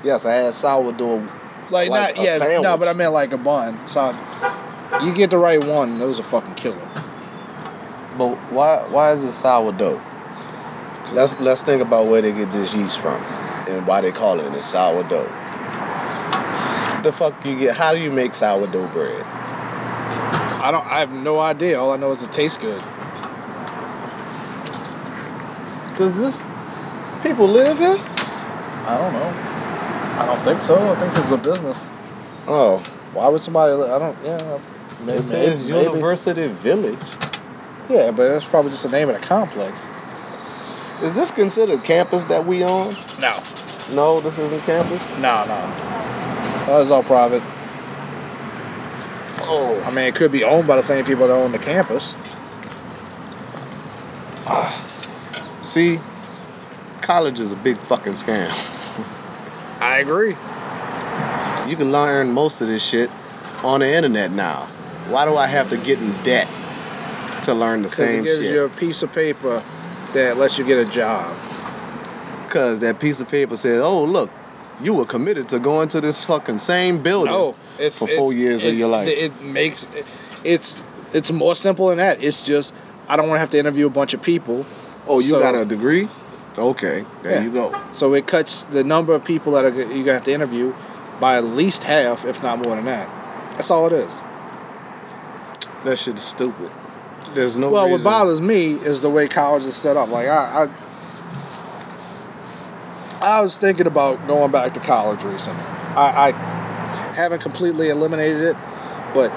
Yes, 0.03 0.27
I 0.27 0.33
had 0.33 0.53
sourdough. 0.53 1.27
Like, 1.71 1.89
Like 1.89 2.17
not 2.17 2.23
yeah, 2.23 2.37
no, 2.61 2.77
but 2.77 2.87
I 2.87 2.93
meant 2.93 3.13
like 3.13 3.33
a 3.33 3.39
bun. 3.39 3.87
So 3.87 4.15
you 5.01 5.11
get 5.11 5.31
the 5.31 5.39
right 5.39 5.63
one, 5.63 5.97
those 5.97 6.19
are 6.19 6.23
fucking 6.23 6.53
killer. 6.53 6.87
But 8.15 8.35
why 8.51 8.85
why 8.87 9.13
is 9.13 9.23
it 9.23 9.31
sourdough? 9.33 9.99
Let's 11.11 11.37
let's 11.39 11.61
think 11.63 11.81
about 11.81 12.07
where 12.07 12.21
they 12.21 12.31
get 12.31 12.51
this 12.51 12.73
yeast 12.73 12.99
from 12.99 13.21
and 13.67 13.85
why 13.85 14.01
they 14.01 14.11
call 14.11 14.39
it 14.39 14.53
a 14.53 14.61
sourdough. 14.61 15.25
The 17.03 17.11
fuck 17.11 17.45
you 17.45 17.57
get? 17.57 17.75
How 17.75 17.93
do 17.93 17.99
you 17.99 18.11
make 18.11 18.33
sourdough 18.33 18.87
bread? 18.87 19.25
I 19.25 20.69
don't. 20.71 20.85
I 20.85 20.99
have 20.99 21.11
no 21.11 21.39
idea. 21.39 21.79
All 21.79 21.91
I 21.91 21.97
know 21.97 22.11
is 22.11 22.23
it 22.23 22.31
tastes 22.31 22.57
good. 22.57 22.81
Does 25.97 26.17
this 26.19 26.43
people 27.23 27.47
live 27.47 27.77
here. 27.77 27.97
I 28.85 28.97
don't 28.97 29.13
know. 29.13 29.33
I 30.21 30.25
don't 30.25 30.43
think 30.43 30.61
so. 30.61 30.77
I 30.91 30.95
think 30.95 31.15
it's 31.17 31.31
a 31.31 31.37
business. 31.37 31.87
Oh, 32.47 32.77
Why 33.13 33.27
would 33.27 33.41
somebody? 33.41 33.73
li- 33.73 33.89
I 33.89 33.99
don't. 33.99 34.17
Yeah. 34.23 34.59
Maybe, 35.01 35.17
it 35.19 35.23
says 35.23 35.63
maybe- 35.63 35.73
maybe. 35.73 35.85
University 35.97 36.47
Village. 36.47 36.97
Yeah, 37.89 38.11
but 38.11 38.29
that's 38.29 38.45
probably 38.45 38.71
just 38.71 38.83
the 38.83 38.89
name 38.89 39.09
of 39.09 39.19
the 39.19 39.25
complex. 39.25 39.89
Is 41.01 41.15
this 41.15 41.31
considered 41.31 41.83
campus 41.83 42.25
that 42.25 42.45
we 42.45 42.61
on? 42.63 42.95
No. 43.19 43.41
No, 43.91 44.21
this 44.21 44.37
isn't 44.37 44.61
campus. 44.63 45.03
No, 45.17 45.45
no. 45.45 45.57
Oh, 45.57 46.65
that 46.67 46.81
is 46.81 46.91
all 46.91 47.01
private. 47.01 47.41
Oh, 49.43 49.83
I 49.85 49.89
mean, 49.89 50.05
it 50.05 50.13
could 50.13 50.31
be 50.31 50.43
owned 50.43 50.67
by 50.67 50.75
the 50.75 50.83
same 50.83 51.03
people 51.03 51.27
that 51.27 51.33
own 51.33 51.51
the 51.51 51.59
campus. 51.59 52.15
see, 55.63 55.99
college 57.01 57.39
is 57.39 57.51
a 57.51 57.55
big 57.55 57.77
fucking 57.77 58.13
scam. 58.13 58.49
I 59.81 59.97
agree. 59.97 60.35
You 61.69 61.77
can 61.77 61.91
learn 61.91 62.31
most 62.31 62.61
of 62.61 62.67
this 62.67 62.85
shit 62.87 63.09
on 63.63 63.79
the 63.79 63.91
internet 63.91 64.31
now. 64.31 64.67
Why 65.09 65.25
do 65.25 65.35
I 65.35 65.47
have 65.47 65.69
to 65.69 65.77
get 65.77 65.99
in 65.99 66.11
debt 66.23 66.47
to 67.43 67.55
learn 67.55 67.81
the 67.81 67.89
same 67.89 68.23
shit? 68.23 68.23
Because 68.23 68.35
same 68.37 68.43
it 68.43 68.43
gives 68.43 68.45
shit? 68.45 68.53
you 68.53 68.63
a 68.65 68.69
piece 68.69 69.01
of 69.01 69.11
paper 69.11 69.63
that 70.13 70.37
lets 70.37 70.57
you 70.57 70.65
get 70.65 70.79
a 70.79 70.89
job. 70.89 71.35
Because 72.45 72.81
that 72.81 72.99
piece 72.99 73.21
of 73.21 73.27
paper 73.29 73.55
says, 73.55 73.81
"Oh, 73.81 74.03
look, 74.03 74.29
you 74.83 74.93
were 74.93 75.05
committed 75.05 75.49
to 75.49 75.59
going 75.59 75.87
to 75.89 76.01
this 76.01 76.25
fucking 76.25 76.57
same 76.57 77.01
building." 77.01 77.31
No, 77.31 77.55
it's 77.79 77.99
for 77.99 78.07
four 78.07 78.31
it's- 78.33 78.33
years 78.33 78.65
of 78.65 78.73
your 78.73 78.89
life. 78.89 79.07
It 79.07 79.41
makes 79.41 79.87
it's 80.43 80.79
it's 81.13 81.31
more 81.31 81.55
simple 81.55 81.87
than 81.87 81.97
that. 81.97 82.23
It's 82.23 82.45
just 82.45 82.73
I 83.07 83.15
don't 83.15 83.27
want 83.27 83.37
to 83.37 83.41
have 83.41 83.49
to 83.51 83.59
interview 83.59 83.87
a 83.87 83.89
bunch 83.89 84.13
of 84.13 84.21
people. 84.21 84.65
Oh, 85.07 85.19
you 85.19 85.29
So- 85.29 85.39
got 85.39 85.55
a 85.55 85.65
degree? 85.65 86.07
Okay, 86.57 87.05
there 87.23 87.35
Yeah. 87.35 87.43
you 87.43 87.49
go. 87.49 87.73
So 87.93 88.13
it 88.13 88.27
cuts 88.27 88.63
the 88.63 88.83
number 88.83 89.13
of 89.13 89.23
people 89.23 89.53
that 89.53 89.63
are, 89.63 89.69
you're 89.69 89.85
gonna 90.03 90.13
have 90.15 90.23
to 90.23 90.33
interview 90.33 90.73
by 91.21 91.37
at 91.37 91.45
least 91.45 91.83
half, 91.83 92.25
if 92.25 92.43
not 92.43 92.65
more 92.65 92.75
than 92.75 92.85
that. 92.85 93.07
That's 93.55 93.71
all 93.71 93.87
it 93.87 93.93
is. 93.93 94.19
That 95.85 95.97
shit 95.97 96.15
is 96.17 96.23
stupid. 96.23 96.69
There's 97.33 97.57
no 97.57 97.69
well, 97.69 97.89
what 97.89 98.03
bothers 98.03 98.41
me 98.41 98.73
is 98.73 99.01
the 99.01 99.09
way 99.09 99.27
college 99.27 99.65
is 99.65 99.75
set 99.75 99.97
up. 99.97 100.09
Like 100.09 100.27
I, 100.27 100.69
I, 103.21 103.37
I 103.37 103.41
was 103.41 103.57
thinking 103.57 103.87
about 103.87 104.25
going 104.27 104.51
back 104.51 104.73
to 104.73 104.79
college 104.79 105.23
recently. 105.23 105.61
I, 105.95 106.29
I 106.29 106.31
haven't 107.13 107.41
completely 107.41 107.89
eliminated 107.89 108.41
it, 108.41 108.57
but 109.13 109.29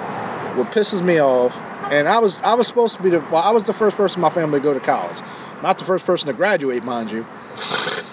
what 0.57 0.71
pisses 0.71 1.03
me 1.03 1.21
off, 1.21 1.57
and 1.91 2.09
I 2.09 2.19
was 2.19 2.41
I 2.43 2.55
was 2.55 2.67
supposed 2.67 2.97
to 2.97 3.03
be 3.03 3.11
the 3.11 3.21
well, 3.21 3.43
I 3.43 3.51
was 3.51 3.65
the 3.65 3.73
first 3.73 3.97
person 3.97 4.19
in 4.19 4.23
my 4.23 4.31
family 4.31 4.61
to 4.61 4.63
go 4.63 4.75
to 4.75 4.81
college, 4.81 5.21
not 5.63 5.79
the 5.79 5.85
first 5.85 6.05
person 6.05 6.29
to 6.29 6.33
graduate, 6.33 6.85
mind 6.85 7.11
you, 7.11 7.27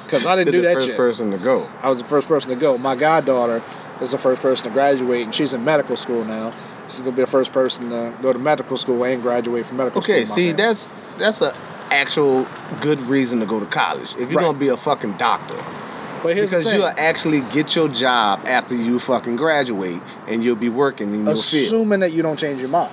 because 0.05 0.25
I 0.25 0.35
didn't 0.35 0.53
do 0.53 0.61
the 0.61 0.67
that 0.67 0.73
first 0.75 0.87
shit. 0.87 0.97
person 0.97 1.31
to 1.31 1.37
go. 1.37 1.69
I 1.81 1.89
was 1.89 1.99
the 1.99 2.07
first 2.07 2.27
person 2.27 2.49
to 2.49 2.55
go. 2.55 2.77
My 2.77 2.95
goddaughter 2.95 3.63
is 4.01 4.11
the 4.11 4.17
first 4.17 4.41
person 4.41 4.67
to 4.67 4.73
graduate, 4.73 5.25
and 5.25 5.33
she's 5.33 5.53
in 5.53 5.63
medical 5.63 5.95
school 5.95 6.23
now. 6.25 6.51
She's 6.91 6.99
gonna 6.99 7.11
be 7.11 7.21
the 7.21 7.27
first 7.27 7.51
person 7.53 7.89
to 7.89 8.13
go 8.21 8.33
to 8.33 8.39
medical 8.39 8.77
school 8.77 9.03
and 9.05 9.21
graduate 9.21 9.65
from 9.65 9.77
medical 9.77 10.01
school. 10.01 10.15
Okay, 10.15 10.25
see, 10.25 10.51
that's 10.51 10.87
that's 11.17 11.41
a 11.41 11.53
actual 11.89 12.45
good 12.81 12.99
reason 13.03 13.39
to 13.39 13.45
go 13.45 13.59
to 13.59 13.65
college. 13.65 14.13
If 14.15 14.29
you're 14.29 14.39
Right. 14.39 14.45
gonna 14.45 14.57
be 14.57 14.67
a 14.69 14.77
fucking 14.77 15.13
doctor, 15.13 15.55
but 16.21 16.35
here's 16.35 16.49
because 16.49 16.73
you'll 16.73 16.91
actually 16.97 17.41
get 17.41 17.75
your 17.75 17.87
job 17.87 18.41
after 18.45 18.75
you 18.75 18.99
fucking 18.99 19.37
graduate, 19.37 20.01
and 20.27 20.43
you'll 20.43 20.55
be 20.57 20.69
working 20.69 21.13
in 21.13 21.25
your 21.25 21.35
field. 21.37 21.65
assuming 21.65 22.01
that 22.01 22.11
you 22.11 22.21
don't 22.21 22.37
change 22.37 22.59
your 22.59 22.69
mind 22.69 22.91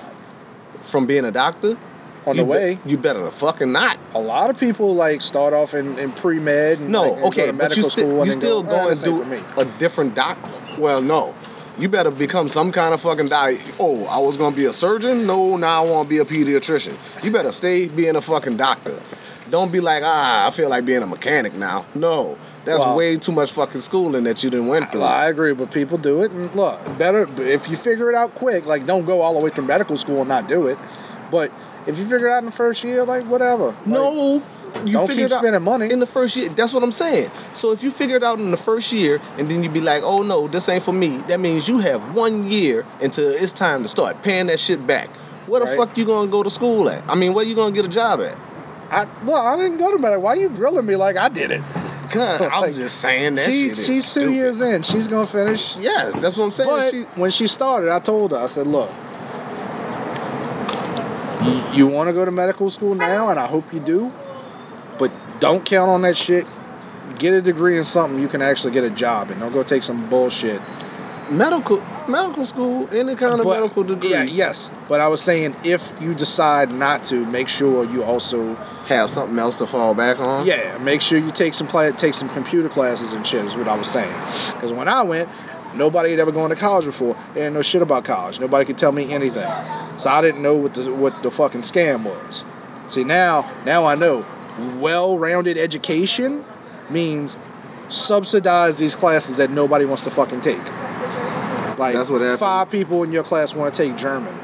From 0.83 1.05
being 1.05 1.25
a 1.25 1.31
doctor, 1.31 1.77
on 2.25 2.37
the 2.37 2.43
way. 2.45 2.79
be- 2.83 2.89
you 2.91 2.97
better 2.97 3.23
to 3.23 3.31
fucking 3.31 3.71
not. 3.71 3.97
a 4.15 4.19
lot 4.19 4.49
of 4.49 4.57
people 4.57 4.95
like 4.95 5.21
start 5.21 5.53
off 5.53 5.73
in, 5.73 5.97
in 5.99 6.11
pre 6.11 6.39
med 6.39 6.79
No, 6.79 7.03
like, 7.03 7.23
okay, 7.25 7.41
go 7.41 7.47
to 7.47 7.53
but 7.53 7.69
medical 7.69 8.03
you 8.03 8.17
and 8.19 8.27
you 8.27 8.31
still 8.31 8.63
go, 8.63 8.69
eh, 8.69 8.79
going 8.79 8.89
this 8.89 9.01
to 9.03 9.23
do 9.25 9.43
a 9.57 9.65
different 9.65 10.15
doctor. 10.15 10.51
Well, 10.77 11.01
no. 11.01 11.35
You 11.79 11.87
better 11.87 12.11
become 12.11 12.49
some 12.49 12.71
kind 12.73 12.93
of 12.93 13.01
fucking 13.01 13.29
doctor. 13.29 13.57
Oh, 13.79 14.03
I 14.05 14.19
was 14.19 14.35
gonna 14.37 14.55
be 14.55 14.65
a 14.65 14.73
surgeon. 14.73 15.25
No, 15.25 15.55
now 15.55 15.85
I 15.85 15.89
want 15.89 16.07
to 16.07 16.09
be 16.09 16.17
a 16.19 16.25
pediatrician. 16.25 16.95
You 17.23 17.31
better 17.31 17.51
stay 17.53 17.87
being 17.87 18.15
a 18.17 18.21
fucking 18.21 18.57
doctor. 18.57 18.99
Don't 19.49 19.71
be 19.71 19.79
like, 19.79 20.03
ah, 20.05 20.45
I 20.45 20.51
feel 20.51 20.69
like 20.69 20.85
being 20.85 21.01
a 21.01 21.07
mechanic 21.07 21.53
now. 21.55 21.85
No, 21.95 22.37
that's 22.65 22.79
Well- 22.79 22.95
way 22.97 23.15
too 23.17 23.31
much 23.31 23.51
fucking 23.51 23.81
schooling 23.81 24.25
that 24.25 24.43
you 24.43 24.49
didn't 24.49 24.67
went 24.67 24.91
through. 24.91 25.01
Well, 25.01 25.09
I 25.09 25.27
agree, 25.27 25.53
but 25.53 25.71
people 25.71 25.97
do 25.97 26.21
it, 26.21 26.31
and 26.31 26.53
look, 26.53 26.79
better 26.97 27.27
if 27.39 27.69
you 27.69 27.77
figure 27.77 28.09
it 28.09 28.15
out 28.15 28.35
quick. 28.35 28.65
Like, 28.65 28.85
don't 28.85 29.05
go 29.05 29.21
all 29.21 29.33
the 29.33 29.39
way 29.39 29.49
through 29.49 29.65
medical 29.65 29.97
school 29.97 30.19
and 30.19 30.29
not 30.29 30.47
do 30.49 30.67
it. 30.67 30.77
But 31.31 31.51
if 31.87 31.97
you 31.97 32.03
figure 32.07 32.27
it 32.27 32.31
out 32.33 32.39
in 32.39 32.45
the 32.47 32.51
first 32.51 32.83
year, 32.83 33.03
like 33.05 33.23
whatever. 33.25 33.67
Like, 33.67 33.87
no, 33.87 34.43
you 34.85 34.93
don't 34.93 35.07
figure 35.07 35.23
keep 35.25 35.31
it 35.31 35.35
out 35.35 35.39
spending 35.41 35.61
money. 35.63 35.91
in 35.91 35.99
the 35.99 36.05
first 36.05 36.35
year. 36.35 36.49
That's 36.49 36.73
what 36.73 36.83
I'm 36.83 36.91
saying. 36.91 37.29
So 37.53 37.71
if 37.71 37.83
you 37.83 37.91
figure 37.91 38.15
it 38.17 38.23
out 38.23 38.39
in 38.39 38.51
the 38.51 38.57
first 38.57 38.91
year, 38.91 39.19
and 39.37 39.49
then 39.49 39.63
you 39.63 39.69
be 39.69 39.81
like, 39.81 40.03
oh 40.03 40.21
no, 40.23 40.47
this 40.47 40.67
ain't 40.69 40.83
for 40.83 40.91
me. 40.93 41.17
That 41.27 41.39
means 41.39 41.67
you 41.67 41.79
have 41.79 42.15
one 42.15 42.49
year 42.49 42.85
until 43.01 43.29
it's 43.29 43.53
time 43.53 43.83
to 43.83 43.89
start 43.89 44.21
paying 44.23 44.47
that 44.47 44.59
shit 44.59 44.85
back. 44.85 45.09
Where 45.47 45.61
the 45.65 45.75
fuck 45.75 45.97
you 45.97 46.05
gonna 46.05 46.29
go 46.29 46.43
to 46.43 46.49
school 46.49 46.89
at? 46.89 47.03
I 47.07 47.15
mean, 47.15 47.33
where 47.33 47.45
you 47.45 47.55
gonna 47.55 47.73
get 47.73 47.85
a 47.85 47.89
job 47.89 48.21
at? 48.21 48.37
I, 48.91 49.05
well, 49.23 49.45
I 49.45 49.55
didn't 49.57 49.77
go 49.77 49.91
to 49.91 49.97
medical. 49.99 50.23
Why 50.23 50.33
you 50.35 50.49
grilling 50.49 50.85
me 50.85 50.95
like 50.95 51.15
I 51.17 51.29
did 51.29 51.51
it? 51.51 51.61
God, 52.11 52.41
I'm 52.51 52.61
Like, 52.61 52.73
just 52.75 52.99
saying 53.01 53.35
that 53.35 53.45
she, 53.45 53.69
shit 53.69 53.79
is 53.79 53.85
she's 53.85 54.03
two 54.13 54.19
stupid. 54.21 54.33
years 54.35 54.61
in. 54.61 54.81
She's 54.83 55.07
gonna 55.07 55.27
finish. 55.27 55.75
Yes, 55.77 56.15
that's 56.15 56.37
what 56.37 56.45
I'm 56.45 56.51
saying. 56.51 56.69
But 56.69 56.91
She- 56.91 57.19
when 57.19 57.31
she 57.31 57.47
started, 57.47 57.89
I 57.91 57.99
told 57.99 58.31
her, 58.31 58.37
I 58.37 58.47
said, 58.47 58.65
look, 58.67 58.89
you, 61.43 61.61
you 61.73 61.87
want 61.87 62.09
to 62.09 62.13
go 62.13 62.25
to 62.25 62.31
medical 62.31 62.69
school 62.69 62.95
now, 62.95 63.29
and 63.29 63.39
I 63.39 63.47
hope 63.47 63.71
you 63.73 63.79
do, 63.79 64.11
don't 65.39 65.63
count 65.65 65.89
on 65.89 66.01
that 66.03 66.17
shit. 66.17 66.45
Get 67.17 67.33
a 67.33 67.41
degree 67.41 67.77
in 67.77 67.83
something 67.83 68.19
you 68.21 68.27
can 68.27 68.41
actually 68.41 68.73
get 68.73 68.83
a 68.83 68.89
job 68.89 69.31
in. 69.31 69.39
Don't 69.39 69.51
go 69.51 69.63
take 69.63 69.83
some 69.83 70.09
bullshit. 70.09 70.61
medical 71.29 71.79
medical 72.07 72.43
school, 72.43 72.89
any 72.91 73.13
kind 73.15 73.35
of 73.35 73.43
But- 73.43 73.59
medical 73.59 73.83
degree, 73.83 74.09
Yeah, 74.09 74.23
yes. 74.23 74.69
But 74.87 74.99
I 74.99 75.09
was 75.09 75.21
saying, 75.21 75.55
if 75.63 75.93
you 76.01 76.15
decide 76.15 76.71
not 76.71 77.03
to, 77.05 77.23
make 77.23 77.47
sure 77.47 77.83
you 77.85 78.03
also, 78.03 78.55
have 78.87 79.11
something 79.11 79.37
else 79.37 79.57
to 79.57 79.67
fall 79.67 79.93
back 79.93 80.19
on. 80.19 80.47
yeah, 80.47 80.79
make 80.79 81.01
sure 81.01 81.19
you 81.19 81.29
take 81.29 81.53
some 81.53 81.67
cla 81.67 81.91
take 81.91 82.15
some 82.15 82.29
computer 82.29 82.67
classes 82.69 83.13
and 83.13 83.27
shit. 83.27 83.45
Is 83.45 83.55
what 83.55 83.67
I 83.67 83.75
was 83.75 83.87
saying. 83.89 84.11
Because 84.55 84.71
when 84.73 84.87
I 84.87 85.03
went, 85.03 85.29
Nobody 85.75 86.09
had 86.09 86.19
ever 86.19 86.31
gone 86.31 86.49
to 86.49 86.55
college 86.55 86.85
before. 86.85 87.15
They 87.35 87.41
didn't 87.41 87.53
know 87.53 87.61
shit 87.61 87.83
about 87.83 88.03
college. 88.03 88.39
Nobody 88.39 88.65
could 88.65 88.79
tell 88.79 88.91
me 88.91 89.13
anything. 89.13 89.47
So 89.97 90.09
I 90.09 90.19
didn't 90.19 90.41
know 90.41 90.55
what 90.55 90.73
the 90.73 90.91
what 90.91 91.21
the 91.21 91.29
fucking 91.29 91.61
scam 91.61 92.01
was. 92.05 92.43
See 92.87 93.03
now, 93.03 93.47
now 93.67 93.85
I 93.85 93.93
know. 93.93 94.25
Well-rounded 94.59 95.57
education 95.57 96.43
means 96.89 97.37
subsidize 97.89 98.77
these 98.77 98.95
classes 98.95 99.37
that 99.37 99.49
nobody 99.49 99.85
wants 99.85 100.03
to 100.03 100.11
fucking 100.11 100.41
take. 100.41 100.63
Like 101.77 101.95
That's 101.95 102.09
what 102.09 102.21
happened. 102.21 102.39
five 102.39 102.69
people 102.69 103.03
in 103.03 103.11
your 103.11 103.23
class 103.23 103.53
want 103.53 103.73
to 103.73 103.83
take 103.83 103.97
German. 103.97 104.37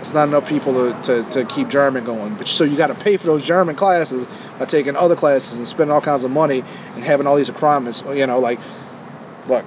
It's 0.00 0.14
not 0.14 0.28
enough 0.28 0.48
people 0.48 0.74
to, 0.74 1.02
to, 1.02 1.30
to 1.30 1.44
keep 1.44 1.68
German 1.68 2.04
going. 2.04 2.34
But 2.34 2.46
so 2.46 2.62
you 2.62 2.76
got 2.76 2.86
to 2.88 2.94
pay 2.94 3.16
for 3.16 3.26
those 3.26 3.44
German 3.44 3.74
classes 3.74 4.28
by 4.58 4.66
taking 4.66 4.94
other 4.94 5.16
classes 5.16 5.58
and 5.58 5.66
spending 5.66 5.92
all 5.92 6.00
kinds 6.00 6.22
of 6.22 6.30
money 6.30 6.62
and 6.94 7.02
having 7.02 7.26
all 7.26 7.34
these 7.36 7.48
requirements. 7.50 8.04
You 8.12 8.26
know, 8.26 8.38
like, 8.38 8.60
look, 9.48 9.64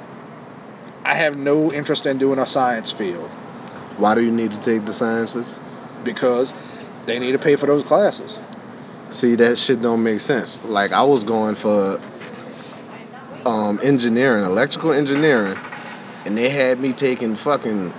I 1.03 1.15
have 1.15 1.37
no 1.37 1.73
interest 1.73 2.05
in 2.05 2.17
doing 2.17 2.39
a 2.39 2.45
science 2.45 2.91
field 2.91 3.27
Why 3.97 4.15
do 4.15 4.21
you 4.21 4.31
need 4.31 4.51
to 4.51 4.59
take 4.59 4.85
the 4.85 4.93
sciences? 4.93 5.59
because 6.03 6.53
they 7.05 7.19
need 7.19 7.33
to 7.33 7.39
pay 7.39 7.55
for 7.55 7.65
those 7.67 7.83
classes. 7.83 8.37
See, 9.11 9.35
that 9.35 9.57
shit 9.59 9.81
don't 9.81 10.03
make 10.03 10.19
sense. 10.21 10.63
Like 10.63 10.91
I 10.93 11.03
was 11.03 11.23
going 11.23 11.55
for 11.55 11.99
um, 13.45 13.79
engineering, 13.83 14.45
electrical 14.45 14.93
engineering, 14.93 15.57
and 16.25 16.37
they 16.37 16.49
had 16.49 16.79
me 16.79 16.93
taking 16.93 17.35
fucking 17.35 17.93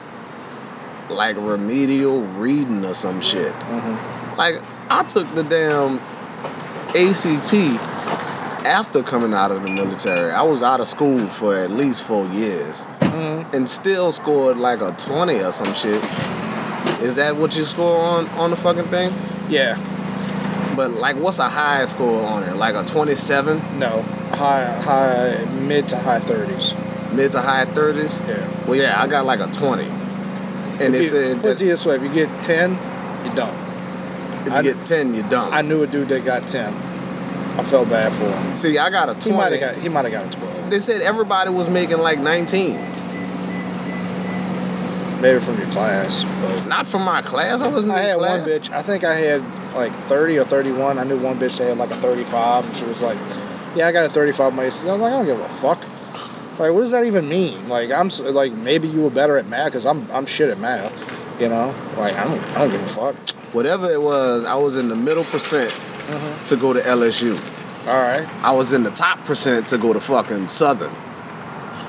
like 1.11 1.37
remedial 1.37 2.23
reading 2.23 2.85
or 2.85 2.95
some 2.95 3.21
shit. 3.21 3.53
Mm-hmm. 3.53 4.37
Like 4.39 4.61
I 4.91 5.03
took 5.05 5.33
the 5.35 5.43
damn 5.43 5.99
ACT 6.97 7.53
after 8.67 9.03
coming 9.03 9.35
out 9.35 9.51
of 9.51 9.63
the 9.63 9.69
military. 9.69 10.31
I 10.33 10.43
was 10.43 10.63
out 10.63 10.81
of 10.81 10.87
school 10.89 11.27
for 11.27 11.55
at 11.55 11.71
least 11.71 12.03
four 12.05 12.27
years 12.29 12.87
Mm-hmm. 13.13 13.55
and 13.55 13.69
still 13.69 14.11
scored 14.11 14.57
like 14.57 14.81
a 14.81 14.93
20 14.93 15.41
or 15.41 15.53
some 15.53 15.75
shit. 15.75 16.03
Is 17.03 17.17
that 17.17 17.37
what 17.37 17.55
you 17.55 17.65
score 17.65 17.95
on 17.99 18.27
on 18.31 18.49
the 18.49 18.57
fucking 18.57 18.87
thing? 18.87 19.13
Yeah, 19.51 19.77
But 20.77 20.91
like, 20.93 21.17
what's 21.17 21.39
a 21.39 21.49
high 21.49 21.85
score 21.87 22.25
on 22.27 22.43
it? 22.45 22.57
Like 22.57 22.75
a 22.75 22.85
27, 22.85 23.79
no, 23.79 24.03
high, 24.33 24.73
high, 24.81 25.45
mid 25.53 25.89
to 25.89 25.99
high 25.99 26.21
30s. 26.21 27.13
mid 27.13 27.33
to 27.33 27.41
high 27.41 27.67
30s? 27.67 28.27
Yeah. 28.27 28.67
Well, 28.67 28.77
yeah, 28.77 29.01
I 29.01 29.07
got 29.07 29.25
like 29.25 29.41
a 29.41 29.49
20. 29.49 29.85
And 29.85 30.81
if 30.81 30.93
they 30.93 30.99
you, 30.99 31.05
said 31.05 31.43
put 31.43 31.51
it 31.53 31.59
this 31.59 31.85
way: 31.85 31.97
if 31.97 32.03
you 32.03 32.13
get 32.13 32.29
10, 32.45 32.71
you 32.73 33.35
don't. 33.35 33.55
if 34.41 34.47
you 34.47 34.53
I- 34.53 34.63
get 34.63 34.85
10, 34.87 35.15
you're 35.15 35.29
dumb. 35.29 35.53
I 35.53 35.63
knew 35.63 35.83
a 35.83 35.87
dude 35.87 36.09
that 36.09 36.25
got 36.25 36.49
10. 36.49 36.73
I 37.59 37.63
felt 37.65 37.91
bad 37.91 38.13
for 38.15 38.25
him. 38.25 38.55
See, 38.57 38.79
I 38.79 38.89
got 38.89 39.11
a 39.11 39.15
He 39.23 39.31
might 39.31 39.49
20. 39.51 39.59
have 39.59 39.75
got. 39.75 39.83
He 39.83 39.89
might 39.91 40.05
have 40.11 40.13
got 40.13 40.35
a 40.35 40.39
12. 40.39 40.71
They 40.71 40.79
said 40.81 41.03
everybody 41.03 41.51
was 41.51 41.69
making 41.69 41.99
like 41.99 42.19
19s. 42.19 42.92
Maybe 45.23 45.39
from 45.41 45.57
your 45.59 45.69
class, 45.69 46.25
but 46.43 46.67
Not 46.67 46.87
from 46.87 47.03
my 47.05 47.23
class. 47.23 47.63
I 47.63 47.69
wasn't 47.69 47.95
I 47.95 48.01
in 48.03 48.09
had 48.09 48.19
class. 48.19 48.41
one 48.41 48.49
bitch. 48.49 48.71
I 48.73 48.83
think 48.83 49.05
I 49.05 49.15
had 49.15 49.43
like 49.75 49.93
30 50.09 50.39
or 50.39 50.45
31. 50.45 50.99
I 50.99 51.05
knew 51.05 51.17
one 51.17 51.39
bitch 51.39 51.59
that 51.59 51.69
had 51.69 51.79
like 51.79 51.91
a 51.93 51.97
35, 51.97 52.65
and 52.67 52.77
she 52.77 52.85
was 52.85 53.01
like, 53.01 53.17
"Yeah, 53.77 53.87
I 53.87 53.93
got 53.93 54.05
a 54.05 54.09
35." 54.09 54.53
My 54.55 54.65
I 54.65 54.67
was 54.67 54.85
like, 54.85 55.01
"I 55.01 55.11
don't 55.11 55.25
give 55.27 55.39
a 55.39 55.49
fuck." 55.49 55.79
Like, 56.59 56.73
what 56.73 56.83
does 56.83 56.91
that 56.91 57.05
even 57.05 57.29
mean? 57.29 57.69
Like, 57.69 57.91
I'm 57.91 58.09
like, 58.35 58.53
maybe 58.53 58.89
you 58.89 59.03
were 59.03 59.11
better 59.11 59.37
at 59.39 59.47
math 59.47 59.67
because 59.67 59.87
I'm 59.87 60.07
I'm 60.13 60.27
shit 60.27 60.51
at 60.51 60.59
math. 60.59 60.93
You 61.41 61.49
know, 61.49 61.75
like 61.97 62.17
I 62.17 62.25
don't 62.25 62.43
I 62.57 62.59
don't 62.59 62.71
give 62.71 62.83
a 62.83 62.87
fuck. 62.87 63.15
Whatever 63.55 63.91
it 63.93 64.01
was, 64.03 64.45
I 64.45 64.57
was 64.57 64.77
in 64.77 64.89
the 64.89 64.97
middle 64.97 65.25
percent 65.25 65.73
Mm-hmm. 65.73 66.45
to 66.47 66.57
go 66.57 66.73
to 66.73 66.81
LSU. 66.81 67.39
All 67.87 67.95
right. 67.97 68.29
I 68.43 68.53
was 68.53 68.73
in 68.73 68.83
the 68.83 68.91
top 68.91 69.21
percent 69.25 69.69
to 69.69 69.79
go 69.79 69.93
to 69.93 70.01
fucking 70.01 70.49
Southern 70.49 70.93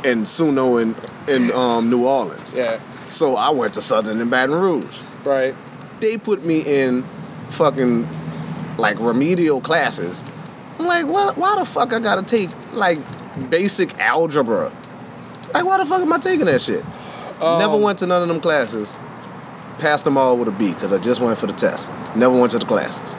and 0.04 0.24
Suno 0.26 0.80
in, 0.80 0.96
in 1.28 1.52
um, 1.52 1.90
New 1.90 2.06
Orleans. 2.06 2.54
Yeah. 2.54 2.80
So 3.14 3.36
I 3.36 3.52
went 3.52 3.76
to 3.76 3.82
Southern 3.82 4.20
in 4.20 4.30
Baton 4.30 4.56
Rouge. 4.56 5.00
Right. 5.24 5.56
They 6.00 6.18
put 6.18 6.44
me 6.44 6.62
in 6.62 7.06
fucking 7.50 8.08
like 8.78 9.00
remedial 9.00 9.62
classes. 9.62 10.24
I'm 10.80 10.86
like, 10.88 11.06
what? 11.06 11.38
Why 11.38 11.58
the 11.60 11.66
fuck 11.66 11.94
I 11.94 12.00
gotta 12.00 12.24
take 12.24 12.50
like 12.74 13.00
basic 13.50 14.00
algebra? 14.00 14.72
Like, 15.54 15.66
why 15.66 15.78
the 15.78 15.86
fuck 15.86 16.02
am 16.02 16.12
I 16.12 16.18
taking 16.18 16.46
that 16.48 16.60
shit? 16.62 16.84
Never 17.40 17.76
Um, 17.76 17.82
went 17.82 18.00
to 18.00 18.08
none 18.08 18.22
of 18.24 18.28
them 18.28 18.40
classes. 18.40 18.96
Passed 19.78 20.04
them 20.06 20.18
all 20.18 20.38
with 20.38 20.48
a 20.48 20.52
B 20.52 20.74
because 20.74 20.94
I 20.94 20.98
just 20.98 21.22
went 21.22 21.38
for 21.38 21.46
the 21.48 21.54
test. 21.54 21.92
Never 22.16 22.38
went 22.38 22.52
to 22.54 22.60
the 22.60 22.66
classes. 22.66 23.16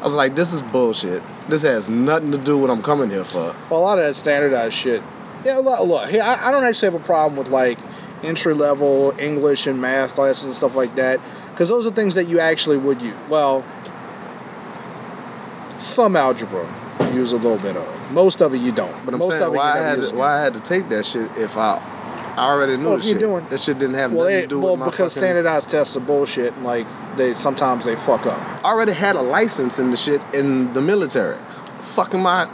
I 0.00 0.04
was 0.04 0.14
like, 0.14 0.34
this 0.34 0.52
is 0.52 0.62
bullshit. 0.62 1.22
This 1.48 1.62
has 1.62 1.88
nothing 1.90 2.32
to 2.32 2.38
do 2.38 2.58
with 2.58 2.68
what 2.68 2.76
I'm 2.76 2.82
coming 2.82 3.10
here 3.10 3.24
for. 3.24 3.54
Well, 3.70 3.80
a 3.80 3.82
lot 3.82 3.98
of 3.98 4.04
that 4.06 4.14
standardized 4.14 4.74
shit. 4.74 5.02
Yeah, 5.44 5.56
look, 5.58 5.80
look 5.86 6.08
here, 6.10 6.22
I, 6.22 6.48
I 6.48 6.50
don't 6.50 6.64
actually 6.64 6.92
have 6.92 7.00
a 7.00 7.04
problem 7.04 7.36
with 7.36 7.48
like 7.48 7.78
entry 8.22 8.54
level 8.54 9.14
English 9.18 9.66
and 9.66 9.80
math 9.80 10.14
classes 10.14 10.44
and 10.44 10.54
stuff 10.54 10.74
like 10.74 10.94
that, 10.96 11.20
because 11.50 11.68
those 11.68 11.86
are 11.86 11.90
things 11.90 12.14
that 12.16 12.24
you 12.28 12.38
actually 12.40 12.76
would 12.78 13.00
use. 13.02 13.14
Well, 13.28 13.64
some 15.78 16.16
algebra 16.16 16.66
you 17.12 17.20
use 17.20 17.32
a 17.32 17.36
little 17.36 17.58
bit 17.58 17.76
of. 17.76 18.12
Most 18.12 18.42
of 18.42 18.52
it 18.54 18.58
you 18.58 18.72
don't. 18.72 18.92
But 19.04 19.14
I'm 19.14 19.20
Most 19.20 19.30
saying 19.32 19.42
of 19.42 19.54
it 19.54 19.56
why 19.56 19.78
you 19.78 19.84
I 19.84 19.88
had 19.88 19.98
to, 20.00 20.14
why 20.14 20.38
I 20.38 20.42
had 20.42 20.54
to 20.54 20.60
take 20.60 20.88
that 20.90 21.06
shit 21.06 21.30
if 21.38 21.56
I 21.56 21.80
I 22.36 22.48
already 22.52 22.76
knew 22.76 22.88
Well, 22.90 22.98
the 22.98 23.04
you're 23.04 23.12
shit. 23.14 23.20
doing- 23.20 23.46
that 23.50 23.60
shit 23.60 23.78
didn't 23.78 23.96
have 23.96 24.12
Well, 24.12 24.22
nothing 24.24 24.34
they, 24.36 24.40
to 24.42 24.46
do 24.46 24.60
well, 24.60 24.72
with 24.72 24.80
my 24.80 24.84
Well, 24.86 24.90
because 24.92 25.12
fucking. 25.14 25.20
standardized 25.28 25.68
tests 25.70 25.96
are 25.96 26.00
bullshit. 26.00 26.54
and, 26.54 26.64
Like 26.64 26.86
they 27.16 27.34
sometimes 27.34 27.84
they 27.84 27.96
fuck 27.96 28.26
up. 28.26 28.38
I 28.64 28.68
already 28.70 28.92
had 28.92 29.16
a 29.16 29.22
license 29.22 29.78
in 29.78 29.90
the 29.90 29.96
shit 29.96 30.20
in 30.32 30.72
the 30.72 30.80
military. 30.80 31.36
Fuck 31.80 32.14
am 32.14 32.26
I 32.26 32.48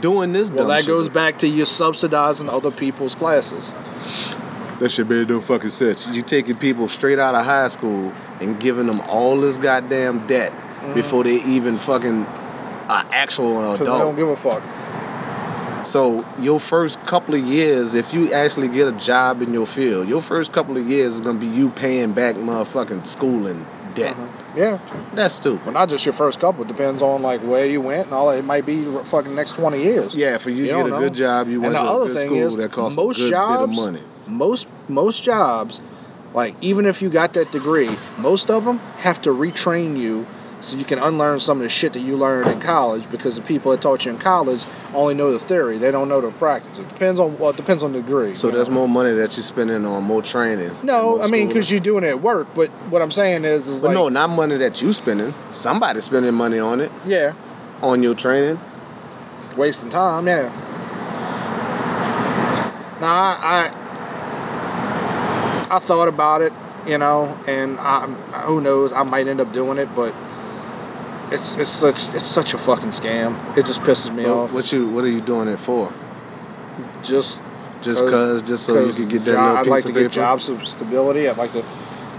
doing 0.00 0.32
this 0.32 0.50
Well, 0.50 0.66
that 0.68 0.80
shit 0.80 0.88
goes 0.88 1.08
back 1.08 1.38
to 1.38 1.46
you 1.48 1.64
subsidizing 1.64 2.48
other 2.48 2.70
people's 2.70 3.14
classes. 3.14 3.72
That 4.80 4.90
shit 4.90 5.08
made 5.08 5.28
no 5.28 5.40
fucking 5.40 5.70
sense. 5.70 6.08
You 6.08 6.22
taking 6.22 6.56
people 6.56 6.88
straight 6.88 7.18
out 7.18 7.34
of 7.34 7.44
high 7.44 7.68
school 7.68 8.12
and 8.40 8.58
giving 8.58 8.86
them 8.86 9.00
all 9.02 9.38
this 9.40 9.58
goddamn 9.58 10.26
debt 10.26 10.52
Mhm. 10.82 10.94
before 10.94 11.22
they 11.24 11.36
even 11.42 11.78
fucking 11.78 12.26
uh, 12.88 13.04
actual 13.12 13.72
Because 13.72 13.78
they 13.78 13.84
don't 13.84 14.16
give 14.16 14.28
a 14.28 14.36
fuck. 14.36 14.62
So 15.84 16.24
your 16.40 16.58
first 16.60 17.04
couple 17.06 17.34
of 17.34 17.40
years, 17.42 17.94
if 17.94 18.12
you 18.12 18.32
actually 18.32 18.68
get 18.68 18.88
a 18.88 18.92
job 18.92 19.42
in 19.42 19.52
your 19.54 19.66
field, 19.66 20.08
your 20.08 20.20
first 20.20 20.52
couple 20.52 20.76
of 20.76 20.88
years 20.88 21.14
is 21.14 21.20
gonna 21.20 21.38
be 21.38 21.46
you 21.46 21.70
paying 21.70 22.12
back 22.12 22.34
motherfucking 22.36 23.06
schooling 23.06 23.66
debt. 23.94 24.14
Mhm. 24.14 24.58
Yeah. 24.58 24.78
That's 25.14 25.34
stupid. 25.34 25.64
Well, 25.66 25.72
not 25.74 25.88
just 25.88 26.04
your 26.04 26.12
first 26.12 26.40
couple. 26.40 26.62
It 26.64 26.68
depends 26.68 27.00
on 27.02 27.22
like 27.22 27.40
where 27.42 27.64
you 27.66 27.80
went 27.80 28.06
and 28.06 28.12
all 28.14 28.30
that. 28.30 28.38
It 28.38 28.44
might 28.44 28.66
be 28.66 28.84
fucking 29.04 29.34
next 29.34 29.52
twenty 29.52 29.82
years. 29.82 30.14
Yeah, 30.14 30.38
for 30.38 30.50
you, 30.50 30.64
You 30.64 30.70
to 30.72 30.76
get 30.78 30.86
a 30.86 30.88
know. 30.90 30.98
good 31.00 31.14
job, 31.14 31.48
you 31.48 31.54
And 31.62 31.72
went 31.72 31.76
the 31.76 31.82
to 31.82 31.88
a 32.02 32.06
good 32.06 32.20
school 32.20 32.36
is, 32.46 32.56
that 32.56 32.72
costs 32.72 32.98
a 32.98 33.02
good 33.02 33.16
bit 33.30 33.32
of 33.34 33.70
money. 33.70 34.00
Most 34.26 34.66
most 34.88 35.22
jobs, 35.22 35.80
like 36.34 36.54
even 36.60 36.86
if 36.86 37.02
you 37.02 37.10
got 37.10 37.34
that 37.34 37.50
degree, 37.52 37.90
most 38.18 38.50
of 38.50 38.64
them 38.64 38.78
have 38.98 39.22
to 39.22 39.30
retrain 39.30 39.98
you 39.98 40.26
so 40.62 40.76
you 40.76 40.84
can 40.84 40.98
unlearn 40.98 41.40
some 41.40 41.58
of 41.58 41.62
the 41.62 41.68
shit 41.68 41.94
that 41.94 42.00
you 42.00 42.16
learned 42.16 42.46
in 42.48 42.60
college 42.60 43.10
because 43.10 43.36
the 43.36 43.40
people 43.42 43.72
that 43.72 43.80
taught 43.80 44.04
you 44.04 44.12
in 44.12 44.18
college 44.18 44.64
only 44.94 45.14
know 45.14 45.32
the 45.32 45.38
theory. 45.38 45.78
They 45.78 45.90
don't 45.90 46.08
know 46.08 46.20
the 46.20 46.30
practice. 46.32 46.78
It 46.78 46.88
depends 46.88 47.18
on 47.18 47.38
well, 47.38 47.50
it 47.50 47.56
depends 47.56 47.82
on 47.82 47.92
the 47.92 48.00
degree. 48.00 48.34
So 48.34 48.50
that's 48.50 48.68
know. 48.68 48.74
more 48.76 48.88
money 48.88 49.12
that 49.12 49.36
you're 49.36 49.44
spending 49.44 49.84
on 49.86 50.04
more 50.04 50.22
training. 50.22 50.70
No, 50.82 51.16
more 51.16 51.22
I 51.22 51.28
mean 51.28 51.48
because 51.48 51.70
you're 51.70 51.80
doing 51.80 52.04
it 52.04 52.08
at 52.08 52.22
work. 52.22 52.48
But 52.54 52.70
what 52.90 53.02
I'm 53.02 53.10
saying 53.10 53.44
is, 53.44 53.68
is 53.68 53.80
But 53.80 53.88
like, 53.88 53.94
no, 53.94 54.08
not 54.08 54.30
money 54.30 54.56
that 54.58 54.82
you're 54.82 54.92
spending. 54.92 55.34
Somebody's 55.50 56.04
spending 56.04 56.34
money 56.34 56.58
on 56.58 56.80
it, 56.80 56.92
yeah, 57.06 57.34
on 57.82 58.02
your 58.02 58.14
training. 58.14 58.60
wasting 59.56 59.90
time. 59.90 60.26
Yeah. 60.26 60.66
Now 63.00 63.14
I, 63.14 63.79
I 65.70 65.78
thought 65.78 66.08
about 66.08 66.42
it, 66.42 66.52
you 66.86 66.98
know, 66.98 67.38
and 67.46 67.78
I, 67.78 68.06
who 68.46 68.60
knows, 68.60 68.92
I 68.92 69.02
might 69.04 69.26
end 69.28 69.40
up 69.40 69.52
doing 69.52 69.78
it, 69.78 69.88
but 69.94 70.14
it's 71.32 71.56
it's 71.56 71.70
such 71.70 72.08
it's 72.08 72.24
such 72.26 72.54
a 72.54 72.58
fucking 72.58 72.90
scam. 72.90 73.36
It 73.56 73.64
just 73.66 73.80
pisses 73.82 74.12
me 74.14 74.24
But 74.24 74.32
off. 74.36 74.52
what 74.52 74.72
you 74.72 74.88
what 74.88 75.04
are 75.04 75.08
you 75.08 75.20
doing 75.20 75.48
it 75.48 75.58
for? 75.58 75.92
Just 77.02 77.42
Just 77.82 78.02
'Cause- 78.02 78.10
cause, 78.10 78.42
just 78.42 78.64
so 78.66 78.78
you 78.84 78.92
could 78.92 79.08
get 79.08 79.24
that 79.24 79.32
job- 79.32 79.56
I'd 79.58 79.66
like 79.66 79.84
to 79.84 79.92
get 79.92 80.02
paper. 80.02 80.14
job 80.14 80.40
st- 80.42 80.68
stability. 80.68 81.28
I'd 81.30 81.38
like 81.38 81.52
to 81.52 81.64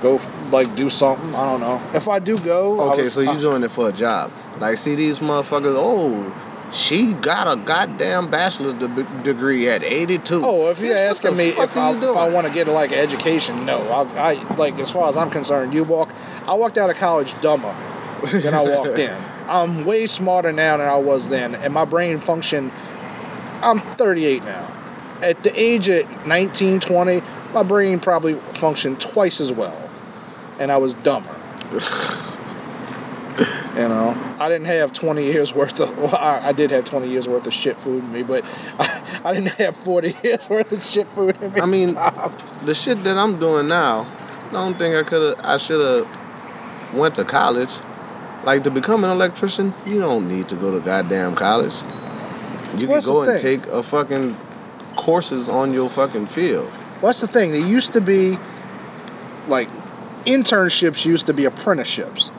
go 0.02 0.20
like 0.52 0.76
do 0.76 0.90
something. 0.90 1.36
I 1.36 1.46
don't 1.46 1.60
know. 1.60 1.80
If 1.94 2.08
I 2.08 2.18
do 2.18 2.38
go, 2.40 2.80
I 2.80 2.94
Okay, 2.94 3.04
was- 3.04 3.14
so 3.14 3.22
you 3.22 3.30
I- 3.30 3.38
doing 3.38 3.62
it 3.64 3.70
for 3.70 3.90
a 3.90 3.92
job? 3.92 4.32
Like, 4.60 4.78
see 4.78 4.96
these 4.96 5.20
motherfuckers? 5.20 5.76
Oh, 5.78 6.34
she 6.72 7.14
got 7.14 7.52
a 7.52 7.58
goddamn 7.58 8.30
bachelor's 8.30 8.74
de- 8.74 9.04
degree 9.24 9.70
at 9.70 9.84
82. 9.84 10.42
Oh, 10.44 10.70
if 10.70 10.80
you're 10.80 10.96
asking 10.96 11.36
me 11.36 11.50
if 11.50 11.76
I, 11.76 11.92
if 11.92 12.04
I 12.04 12.30
want 12.30 12.48
to 12.48 12.54
get 12.54 12.68
like 12.68 12.92
education, 12.92 13.66
no. 13.66 13.82
I, 13.90 14.32
I 14.32 14.56
like 14.56 14.80
as 14.80 14.90
far 14.90 15.10
as 15.10 15.18
I'm 15.18 15.30
concerned, 15.30 15.74
you 15.74 15.84
walk. 15.84 16.10
I 16.48 16.54
walked 16.54 16.78
out 16.78 16.90
of 16.90 16.96
college 16.98 17.40
dumber 17.42 17.76
than 18.32 18.54
I 18.54 18.62
walked 18.62 19.00
in. 19.00 19.16
I'm 19.48 19.86
way 19.86 20.08
smarter 20.08 20.54
now 20.54 20.78
than 20.78 20.88
I 20.88 20.98
was 20.98 21.28
then, 21.28 21.56
and 21.56 21.74
my 21.74 21.86
brain 21.86 22.20
function. 22.20 22.72
I'm 23.62 23.80
38 23.80 24.44
now. 24.44 24.72
At 25.22 25.44
the 25.44 25.52
age 25.60 25.88
of 25.88 26.26
19, 26.26 26.80
20, 26.80 27.22
my 27.54 27.62
brain 27.62 28.00
probably 28.00 28.34
functioned 28.54 29.00
twice 29.00 29.40
as 29.40 29.52
well, 29.52 29.78
and 30.58 30.72
I 30.72 30.78
was 30.78 30.94
dumber. 30.96 31.36
You 33.76 33.88
know, 33.88 34.36
I 34.40 34.50
didn't 34.50 34.68
have 34.68 34.94
20 34.94 35.24
years 35.24 35.54
worth 35.54 35.80
of. 35.80 35.98
Well, 35.98 36.16
I, 36.16 36.50
I 36.50 36.52
did 36.52 36.72
have 36.72 36.86
20 36.86 37.08
years 37.08 37.28
worth 37.28 37.46
of 37.48 37.54
shit 37.54 37.78
food 37.78 38.04
in 38.04 38.12
me, 38.12 38.24
but 38.24 38.46
I, 38.80 39.22
I 39.26 39.34
didn't 39.34 39.52
have 39.54 39.76
40 39.78 40.16
years 40.24 40.50
worth 40.50 40.72
of 40.72 40.84
shit 40.86 41.08
food 41.08 41.38
in 41.42 41.54
me. 41.54 41.62
I 41.62 41.66
mean, 41.66 41.96
the 42.66 42.74
shit 42.74 43.04
that 43.04 43.18
I'm 43.18 43.40
doing 43.40 43.68
now, 43.68 44.08
I 44.50 44.52
don't 44.52 44.78
think 44.78 44.96
I 44.96 45.04
could 45.04 45.38
have. 45.38 45.46
I 45.46 45.58
should 45.58 45.82
have 45.82 46.94
went 46.94 47.16
to 47.16 47.26
college. 47.26 47.80
Like 48.44 48.64
to 48.64 48.72
become 48.72 49.04
an 49.04 49.12
electrician, 49.12 49.74
you 49.86 50.00
don't 50.00 50.28
need 50.28 50.50
to 50.50 50.56
go 50.56 50.72
to 50.72 50.80
goddamn 50.80 51.36
college. 51.36 51.76
You 52.78 52.88
What's 52.88 53.06
can 53.06 53.14
go 53.14 53.22
and 53.22 53.40
take 53.40 53.68
a 53.68 53.84
fucking 53.84 54.36
courses 54.96 55.50
on 55.50 55.74
your 55.74 55.90
fucking 55.90 56.26
field. 56.26 56.70
What's 57.02 57.22
the 57.22 57.28
thing? 57.28 57.52
They 57.52 57.62
used 57.62 57.94
to 57.94 58.02
be 58.02 58.38
like 59.48 59.70
internships 60.26 61.06
used 61.06 61.28
to 61.28 61.34
be 61.34 61.46
apprenticeships. 61.46 62.32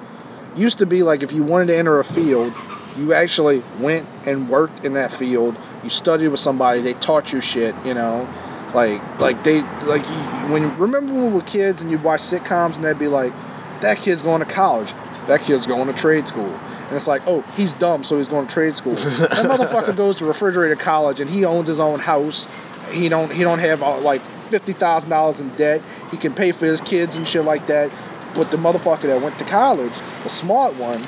Used 0.56 0.78
to 0.78 0.86
be 0.86 1.02
like 1.02 1.22
if 1.22 1.32
you 1.32 1.42
wanted 1.42 1.66
to 1.66 1.76
enter 1.76 1.98
a 1.98 2.04
field, 2.04 2.52
you 2.98 3.14
actually 3.14 3.62
went 3.80 4.06
and 4.26 4.48
worked 4.48 4.84
in 4.84 4.94
that 4.94 5.12
field. 5.12 5.56
You 5.82 5.90
studied 5.90 6.28
with 6.28 6.40
somebody. 6.40 6.80
They 6.80 6.94
taught 6.94 7.32
you 7.32 7.40
shit. 7.40 7.74
You 7.84 7.94
know, 7.94 8.28
like 8.74 9.00
like 9.18 9.42
they 9.44 9.62
like 9.84 10.02
you, 10.02 10.52
when 10.52 10.76
remember 10.78 11.12
when 11.12 11.26
we 11.26 11.32
were 11.32 11.42
kids 11.42 11.82
and 11.82 11.90
you'd 11.90 12.02
watch 12.02 12.20
sitcoms 12.20 12.76
and 12.76 12.84
they'd 12.84 12.98
be 12.98 13.08
like, 13.08 13.32
that 13.80 13.98
kid's 13.98 14.22
going 14.22 14.40
to 14.40 14.46
college. 14.46 14.92
That 15.26 15.42
kid's 15.42 15.66
going 15.66 15.86
to 15.86 15.94
trade 15.94 16.26
school. 16.26 16.52
And 16.52 16.92
it's 16.92 17.06
like, 17.06 17.22
oh, 17.26 17.42
he's 17.56 17.74
dumb, 17.74 18.04
so 18.04 18.18
he's 18.18 18.28
going 18.28 18.46
to 18.46 18.52
trade 18.52 18.74
school. 18.74 18.94
that 18.94 19.30
motherfucker 19.30 19.96
goes 19.96 20.16
to 20.16 20.24
refrigerator 20.24 20.76
college 20.76 21.20
and 21.20 21.30
he 21.30 21.44
owns 21.44 21.68
his 21.68 21.80
own 21.80 22.00
house. 22.00 22.46
He 22.90 23.08
don't 23.08 23.32
he 23.32 23.42
don't 23.42 23.60
have 23.60 23.82
uh, 23.82 24.00
like 24.00 24.22
fifty 24.48 24.72
thousand 24.72 25.10
dollars 25.10 25.40
in 25.40 25.48
debt. 25.56 25.82
He 26.10 26.16
can 26.16 26.34
pay 26.34 26.52
for 26.52 26.66
his 26.66 26.80
kids 26.80 27.16
and 27.16 27.26
shit 27.26 27.44
like 27.44 27.68
that. 27.68 27.90
But 28.34 28.50
the 28.50 28.56
motherfucker 28.56 29.02
that 29.02 29.20
went 29.20 29.38
to 29.38 29.44
college, 29.44 29.92
the 30.22 30.28
smart 30.28 30.74
one, 30.76 31.02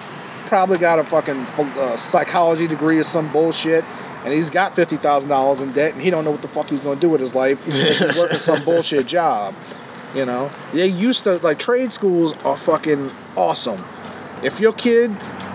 probably 0.47 0.79
got 0.79 0.99
a 0.99 1.05
fucking 1.05 1.37
uh, 1.37 1.97
psychology 1.97 2.67
degree 2.67 2.99
or 2.99 3.05
some 3.05 3.33
bullshit, 3.33 3.85
and 4.25 4.33
he's 4.33 4.51
got 4.51 4.75
fifty 4.75 4.97
thousand 4.97 5.31
dollars 5.31 5.61
in 5.61 5.73
debt, 5.73 5.95
and 5.95 6.03
he 6.03 6.11
don't 6.11 6.25
know 6.25 6.31
what 6.31 6.43
the 6.43 6.49
fuck 6.49 6.67
he's 6.67 6.81
gonna 6.81 7.01
do 7.01 7.09
with 7.09 7.21
his 7.21 7.35
life. 7.35 7.65
he's 7.65 8.17
working 8.19 8.39
some 8.39 8.65
bullshit 8.65 9.07
job. 9.07 9.55
You 10.15 10.27
know, 10.27 10.51
they 10.73 10.87
used 10.87 11.25
to 11.25 11.39
like 11.39 11.59
trade 11.59 11.91
schools 11.91 12.37
are 12.45 12.57
fucking 12.57 13.11
awesome. 13.37 13.85
If 14.43 14.61
your 14.61 14.73
kid 14.73 15.11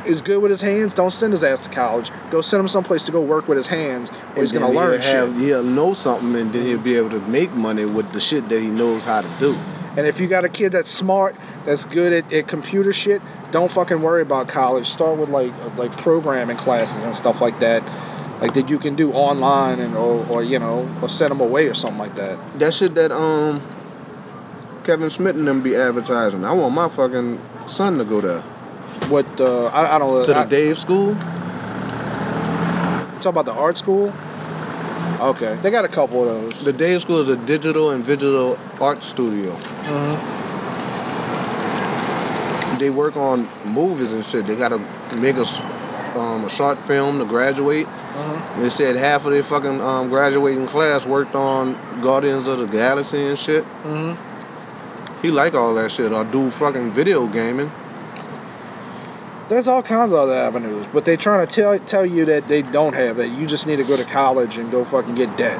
is 0.05 0.21
good 0.21 0.41
with 0.41 0.51
his 0.51 0.61
hands, 0.61 0.93
don't 0.93 1.11
send 1.11 1.33
his 1.33 1.43
ass 1.43 1.61
to 1.61 1.69
college. 1.69 2.11
Go 2.31 2.41
send 2.41 2.61
him 2.61 2.67
someplace 2.67 3.05
to 3.05 3.11
go 3.11 3.21
work 3.21 3.47
with 3.47 3.57
his 3.57 3.67
hands 3.67 4.09
where 4.09 4.43
he's 4.43 4.51
gonna 4.51 4.71
learn 4.71 4.99
have, 5.01 5.31
shit. 5.31 5.41
He'll 5.41 5.63
know 5.63 5.93
something, 5.93 6.35
and 6.35 6.51
then 6.51 6.65
he'll 6.65 6.79
be 6.79 6.97
able 6.97 7.11
to 7.11 7.19
make 7.19 7.53
money 7.53 7.85
with 7.85 8.11
the 8.11 8.19
shit 8.19 8.49
that 8.49 8.59
he 8.59 8.67
knows 8.67 9.05
how 9.05 9.21
to 9.21 9.29
do. 9.39 9.57
And 9.99 10.07
if 10.07 10.21
you 10.21 10.27
got 10.27 10.45
a 10.45 10.49
kid 10.49 10.71
that's 10.71 10.89
smart, 10.89 11.35
that's 11.65 11.83
good 11.83 12.13
at, 12.13 12.31
at 12.31 12.47
computer 12.47 12.93
shit, 12.93 13.21
don't 13.51 13.69
fucking 13.69 14.01
worry 14.01 14.21
about 14.21 14.47
college. 14.47 14.87
Start 14.87 15.19
with 15.19 15.27
like 15.27 15.51
like 15.75 15.91
programming 15.97 16.55
classes 16.55 17.03
and 17.03 17.13
stuff 17.13 17.41
like 17.41 17.59
that, 17.59 17.83
like 18.39 18.53
that 18.53 18.69
you 18.69 18.79
can 18.79 18.95
do 18.95 19.11
online 19.11 19.81
and 19.81 19.97
or, 19.97 20.25
or 20.31 20.41
you 20.41 20.57
know 20.57 20.89
or 21.01 21.09
send 21.09 21.31
them 21.31 21.41
away 21.41 21.67
or 21.67 21.73
something 21.73 21.99
like 21.99 22.15
that. 22.15 22.39
That 22.59 22.73
shit 22.73 22.95
that 22.95 23.11
um 23.11 23.61
Kevin 24.85 25.09
Smith 25.09 25.35
and 25.35 25.45
them 25.45 25.63
be 25.63 25.75
advertising. 25.75 26.45
I 26.45 26.53
want 26.53 26.73
my 26.73 26.87
fucking 26.87 27.37
son 27.65 27.97
to 27.97 28.05
go 28.05 28.21
there 28.21 28.39
What 29.09 29.25
uh, 29.41 29.65
I, 29.65 29.97
I 29.97 29.99
don't 29.99 30.13
know. 30.13 30.23
to 30.23 30.31
the 30.31 30.39
I, 30.39 30.45
Dave 30.45 30.79
School. 30.79 31.13
Talk 33.19 33.33
about 33.33 33.43
the 33.43 33.53
art 33.53 33.77
school. 33.77 34.13
Okay, 35.19 35.57
they 35.61 35.69
got 35.69 35.83
a 35.83 35.89
couple 35.89 36.27
of 36.27 36.41
those. 36.53 36.63
The 36.63 36.71
Dave 36.71 37.01
School 37.01 37.19
is 37.19 37.27
a 37.29 37.35
digital 37.35 37.91
and 37.91 38.03
visual 38.03 38.57
art 38.79 39.03
studio. 39.03 39.53
They 42.77 42.89
work 42.89 43.17
on 43.17 43.49
movies 43.65 44.13
and 44.13 44.25
shit. 44.25 44.45
They 44.45 44.55
gotta 44.55 44.79
make 45.15 45.35
a, 45.35 46.17
um, 46.17 46.45
a 46.45 46.49
short 46.49 46.79
film 46.79 47.19
to 47.19 47.25
graduate. 47.25 47.85
Uh-huh. 47.87 48.61
They 48.61 48.69
said 48.69 48.95
half 48.95 49.25
of 49.25 49.33
their 49.33 49.43
fucking 49.43 49.81
um, 49.81 50.07
graduating 50.07 50.67
class 50.67 51.05
worked 51.05 51.35
on 51.35 51.77
Guardians 52.01 52.47
of 52.47 52.59
the 52.59 52.67
Galaxy 52.67 53.21
and 53.21 53.37
shit. 53.37 53.65
hmm 53.83 54.13
He 55.21 55.31
like 55.31 55.53
all 55.55 55.75
that 55.75 55.91
shit. 55.91 56.13
Or 56.13 56.23
do 56.23 56.49
fucking 56.51 56.91
video 56.91 57.27
gaming. 57.27 57.69
There's 59.49 59.67
all 59.67 59.81
kinds 59.81 60.13
of 60.13 60.19
other 60.19 60.35
avenues, 60.35 60.85
but 60.93 61.05
they're 61.05 61.17
trying 61.17 61.47
to 61.47 61.53
tell 61.53 61.79
tell 61.79 62.05
you 62.05 62.25
that 62.25 62.47
they 62.47 62.61
don't 62.61 62.93
have 62.93 63.17
that. 63.17 63.29
You 63.29 63.47
just 63.47 63.65
need 63.65 63.77
to 63.77 63.83
go 63.83 63.97
to 63.97 64.05
college 64.05 64.57
and 64.57 64.69
go 64.69 64.85
fucking 64.85 65.15
get 65.15 65.35
debt. 65.37 65.59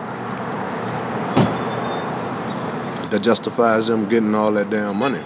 That 3.09 3.23
justifies 3.23 3.87
them 3.87 4.07
getting 4.07 4.35
all 4.35 4.51
that 4.51 4.69
damn 4.69 4.97
money. 4.97 5.21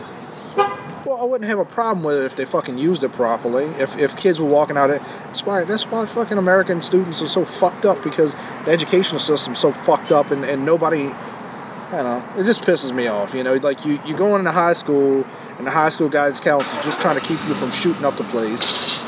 Well, 1.05 1.17
I 1.19 1.25
wouldn't 1.25 1.49
have 1.49 1.59
a 1.59 1.65
problem 1.65 2.05
with 2.05 2.15
it 2.19 2.23
if 2.23 2.37
they 2.37 2.45
fucking 2.45 2.77
used 2.77 3.03
it 3.03 3.11
properly. 3.11 3.65
If 3.65 3.97
if 3.97 4.15
kids 4.15 4.39
were 4.39 4.47
walking 4.47 4.77
out, 4.77 4.89
of 4.89 4.99
that's 5.25 5.45
why 5.45 5.65
that's 5.65 5.83
why 5.91 6.05
fucking 6.05 6.37
American 6.37 6.81
students 6.81 7.21
are 7.21 7.27
so 7.27 7.43
fucked 7.43 7.85
up 7.85 8.01
because 8.01 8.33
the 8.63 8.71
educational 8.71 9.19
system's 9.19 9.59
so 9.59 9.73
fucked 9.73 10.13
up 10.13 10.31
and, 10.31 10.45
and 10.45 10.65
nobody, 10.65 11.13
Don't 11.93 12.05
know, 12.05 12.41
it 12.41 12.45
just 12.45 12.61
pisses 12.63 12.91
me 12.91 13.05
off. 13.05 13.35
You 13.35 13.43
know, 13.43 13.53
like 13.55 13.85
you 13.85 13.99
you 14.03 14.15
go 14.15 14.35
into 14.35 14.51
high 14.51 14.73
school 14.73 15.23
and 15.59 15.67
the 15.67 15.71
high 15.71 15.89
school 15.89 16.09
guidance 16.09 16.39
counselor 16.39 16.81
just 16.81 16.99
trying 17.01 17.19
to 17.19 17.21
keep 17.21 17.37
you 17.47 17.53
from 17.53 17.69
shooting 17.69 18.03
up 18.03 18.17
the 18.17 18.23
place. 18.23 18.99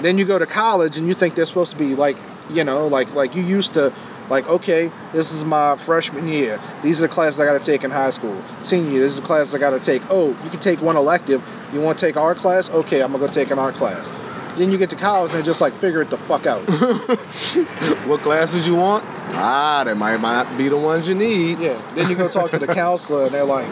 Then 0.00 0.18
you 0.18 0.24
go 0.24 0.40
to 0.40 0.46
college 0.46 0.98
and 0.98 1.06
you 1.06 1.14
think 1.14 1.36
they're 1.36 1.46
supposed 1.46 1.70
to 1.70 1.78
be 1.78 1.94
like, 1.94 2.16
you 2.50 2.64
know, 2.64 2.88
like 2.88 3.14
like 3.14 3.36
you 3.36 3.42
used 3.42 3.74
to. 3.74 3.92
Like, 4.30 4.48
okay, 4.48 4.90
this 5.12 5.32
is 5.32 5.44
my 5.44 5.76
freshman 5.76 6.26
year. 6.26 6.58
These 6.82 7.00
are 7.00 7.08
the 7.08 7.12
classes 7.12 7.38
I 7.38 7.44
got 7.44 7.60
to 7.60 7.64
take 7.64 7.84
in 7.84 7.90
high 7.90 8.10
school. 8.10 8.40
Senior 8.62 8.90
year, 8.90 9.00
this 9.00 9.12
is 9.12 9.20
the 9.20 9.26
classes 9.26 9.54
I 9.54 9.58
got 9.58 9.70
to 9.70 9.80
take. 9.80 10.00
Oh, 10.08 10.28
you 10.28 10.48
can 10.48 10.60
take 10.60 10.80
one 10.80 10.96
elective. 10.96 11.42
You 11.72 11.80
want 11.80 11.98
to 11.98 12.06
take 12.06 12.16
art 12.16 12.38
class? 12.38 12.70
Okay, 12.70 13.02
I'm 13.02 13.10
going 13.12 13.20
to 13.20 13.26
go 13.26 13.32
take 13.32 13.50
an 13.50 13.58
art 13.58 13.74
class. 13.74 14.10
Then 14.56 14.70
you 14.70 14.78
get 14.78 14.90
to 14.90 14.96
college 14.96 15.30
and 15.30 15.36
they're 15.38 15.46
just 15.46 15.60
like, 15.60 15.72
figure 15.72 16.02
it 16.02 16.10
the 16.10 16.18
fuck 16.18 16.46
out. 16.46 16.60
what 18.06 18.20
classes 18.20 18.66
you 18.66 18.74
want? 18.74 19.02
Ah, 19.34 19.82
they 19.84 19.94
might 19.94 20.20
not 20.20 20.58
be 20.58 20.68
the 20.68 20.76
ones 20.76 21.08
you 21.08 21.14
need. 21.14 21.58
Yeah. 21.58 21.80
Then 21.94 22.10
you 22.10 22.16
go 22.16 22.28
talk 22.28 22.50
to 22.50 22.58
the 22.58 22.66
counselor 22.74 23.26
and 23.26 23.34
they're 23.34 23.44
like, 23.44 23.66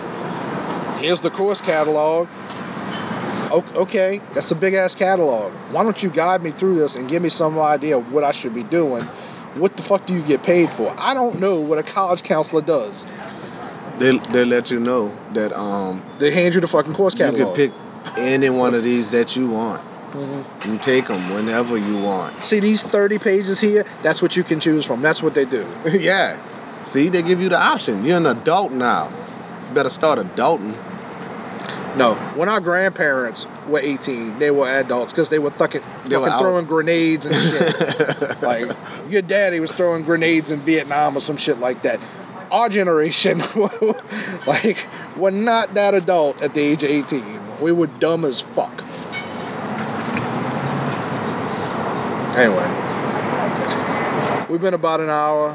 here's 1.00 1.20
the 1.20 1.30
course 1.30 1.60
catalog. 1.60 2.28
Okay, 3.52 4.20
that's 4.32 4.50
a 4.52 4.54
big 4.54 4.74
ass 4.74 4.94
catalog. 4.94 5.52
Why 5.72 5.82
don't 5.82 6.00
you 6.02 6.08
guide 6.08 6.42
me 6.42 6.52
through 6.52 6.76
this 6.76 6.94
and 6.94 7.08
give 7.08 7.20
me 7.20 7.30
some 7.30 7.58
idea 7.58 7.98
of 7.98 8.12
what 8.12 8.22
I 8.22 8.30
should 8.30 8.54
be 8.54 8.62
doing? 8.62 9.02
What 9.54 9.76
the 9.76 9.82
fuck 9.82 10.06
do 10.06 10.14
you 10.14 10.22
get 10.22 10.44
paid 10.44 10.72
for? 10.72 10.94
I 10.96 11.14
don't 11.14 11.40
know 11.40 11.58
what 11.58 11.78
a 11.78 11.82
college 11.82 12.22
counselor 12.22 12.62
does. 12.62 13.06
They 13.98 14.16
they 14.18 14.44
let 14.44 14.70
you 14.70 14.78
know 14.78 15.16
that 15.32 15.52
um 15.52 16.00
They 16.20 16.30
hand 16.30 16.54
you 16.54 16.60
the 16.60 16.68
fucking 16.68 16.94
course 16.94 17.16
catalog. 17.16 17.38
you 17.38 17.44
can 17.44 17.54
pick 17.54 17.72
any 18.16 18.50
one 18.50 18.74
of 18.74 18.84
these 18.84 19.10
that 19.10 19.36
you 19.36 19.50
want. 19.50 19.82
Mhm. 20.12 20.72
You 20.72 20.78
take 20.78 21.06
them 21.06 21.34
whenever 21.34 21.76
you 21.76 21.98
want. 22.02 22.40
See 22.42 22.60
these 22.60 22.82
30 22.82 23.18
pages 23.18 23.60
here? 23.60 23.84
That's 24.02 24.20
what 24.20 24.36
you 24.36 24.44
can 24.44 24.60
choose 24.60 24.84
from. 24.84 25.02
That's 25.02 25.22
what 25.22 25.34
they 25.34 25.44
do. 25.44 25.66
yeah. 25.86 26.38
See, 26.84 27.08
they 27.10 27.22
give 27.22 27.40
you 27.40 27.48
the 27.48 27.60
option. 27.60 28.04
You're 28.04 28.16
an 28.16 28.26
adult 28.26 28.72
now. 28.72 29.08
You 29.68 29.74
better 29.74 29.88
start 29.90 30.18
adulting. 30.18 30.74
No, 31.96 32.14
when 32.36 32.48
our 32.48 32.60
grandparents 32.60 33.46
were 33.68 33.80
18, 33.80 34.38
they 34.38 34.50
were 34.52 34.68
adults 34.68 35.12
because 35.12 35.28
they 35.28 35.40
were 35.40 35.50
fucking, 35.50 35.82
They 36.04 36.14
fucking 36.14 36.32
out. 36.32 36.40
throwing 36.40 36.66
grenades 36.66 37.26
and 37.26 37.34
shit. 37.34 38.42
like 38.42 38.70
your 39.08 39.22
daddy 39.22 39.58
was 39.58 39.72
throwing 39.72 40.04
grenades 40.04 40.52
in 40.52 40.60
Vietnam 40.60 41.16
or 41.16 41.20
some 41.20 41.36
shit 41.36 41.58
like 41.58 41.82
that. 41.82 42.00
Our 42.52 42.68
generation, 42.68 43.42
like, 44.46 44.86
we're 45.16 45.30
not 45.30 45.74
that 45.74 45.94
adult 45.94 46.42
at 46.42 46.54
the 46.54 46.60
age 46.60 46.82
of 46.84 46.90
18. 46.90 47.60
We 47.60 47.72
were 47.72 47.86
dumb 47.88 48.24
as 48.24 48.40
fuck. 48.40 48.82
Anyway, 52.36 52.66
we've 54.48 54.60
been 54.60 54.74
about 54.74 55.00
an 55.00 55.08
hour. 55.10 55.50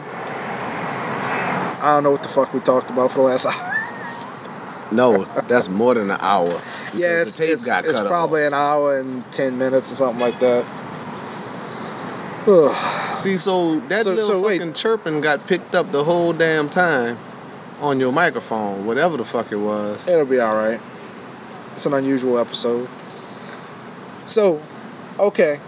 I 1.82 1.94
don't 1.96 2.04
know 2.04 2.12
what 2.12 2.24
the 2.24 2.30
fuck 2.30 2.54
we 2.54 2.60
talked 2.60 2.90
about 2.90 3.12
for 3.12 3.20
the 3.20 3.24
last 3.24 3.46
hour. 3.48 4.88
no, 4.92 5.26
that's 5.48 5.70
more 5.70 5.94
than 5.94 6.12
an 6.12 6.18
hour. 6.20 6.48
because 6.50 6.94
Yeah, 7.00 7.14
the 7.16 7.22
it's, 7.22 7.38
tape 7.38 7.50
it's, 7.52 7.66
got 7.66 7.86
it's 7.86 7.98
cut 7.98 8.08
probably 8.08 8.42
off. 8.44 8.48
an 8.48 8.54
hour 8.54 8.98
and 9.00 9.32
10 9.32 9.58
minutes 9.58 9.92
or 9.92 9.96
something 9.96 10.20
like 10.22 10.40
that. 10.40 10.66
Ugh. 12.48 13.16
See, 13.16 13.38
so 13.38 13.80
that 13.82 14.04
So- 14.04 14.10
little 14.12 14.26
so 14.28 14.42
wait. 14.42 14.60
fucking 14.60 14.74
chirping 14.74 15.22
got 15.22 15.48
picked 15.48 15.76
up 15.76 15.92
the 15.92 16.04
whole 16.04 16.34
damn 16.34 16.70
time 16.70 17.18
on 17.80 18.00
your 18.00 18.12
microphone, 18.12 18.86
whatever 18.86 19.16
the 19.18 19.26
fuck 19.26 19.52
it 19.52 19.58
was. 19.58 20.06
It'll 20.08 20.26
be 20.26 20.42
alright. 20.42 20.82
It's 21.74 21.86
an 21.86 21.94
unusual 21.94 22.38
episode. 22.40 22.88
So, 24.26 24.62
okay. 25.20 25.60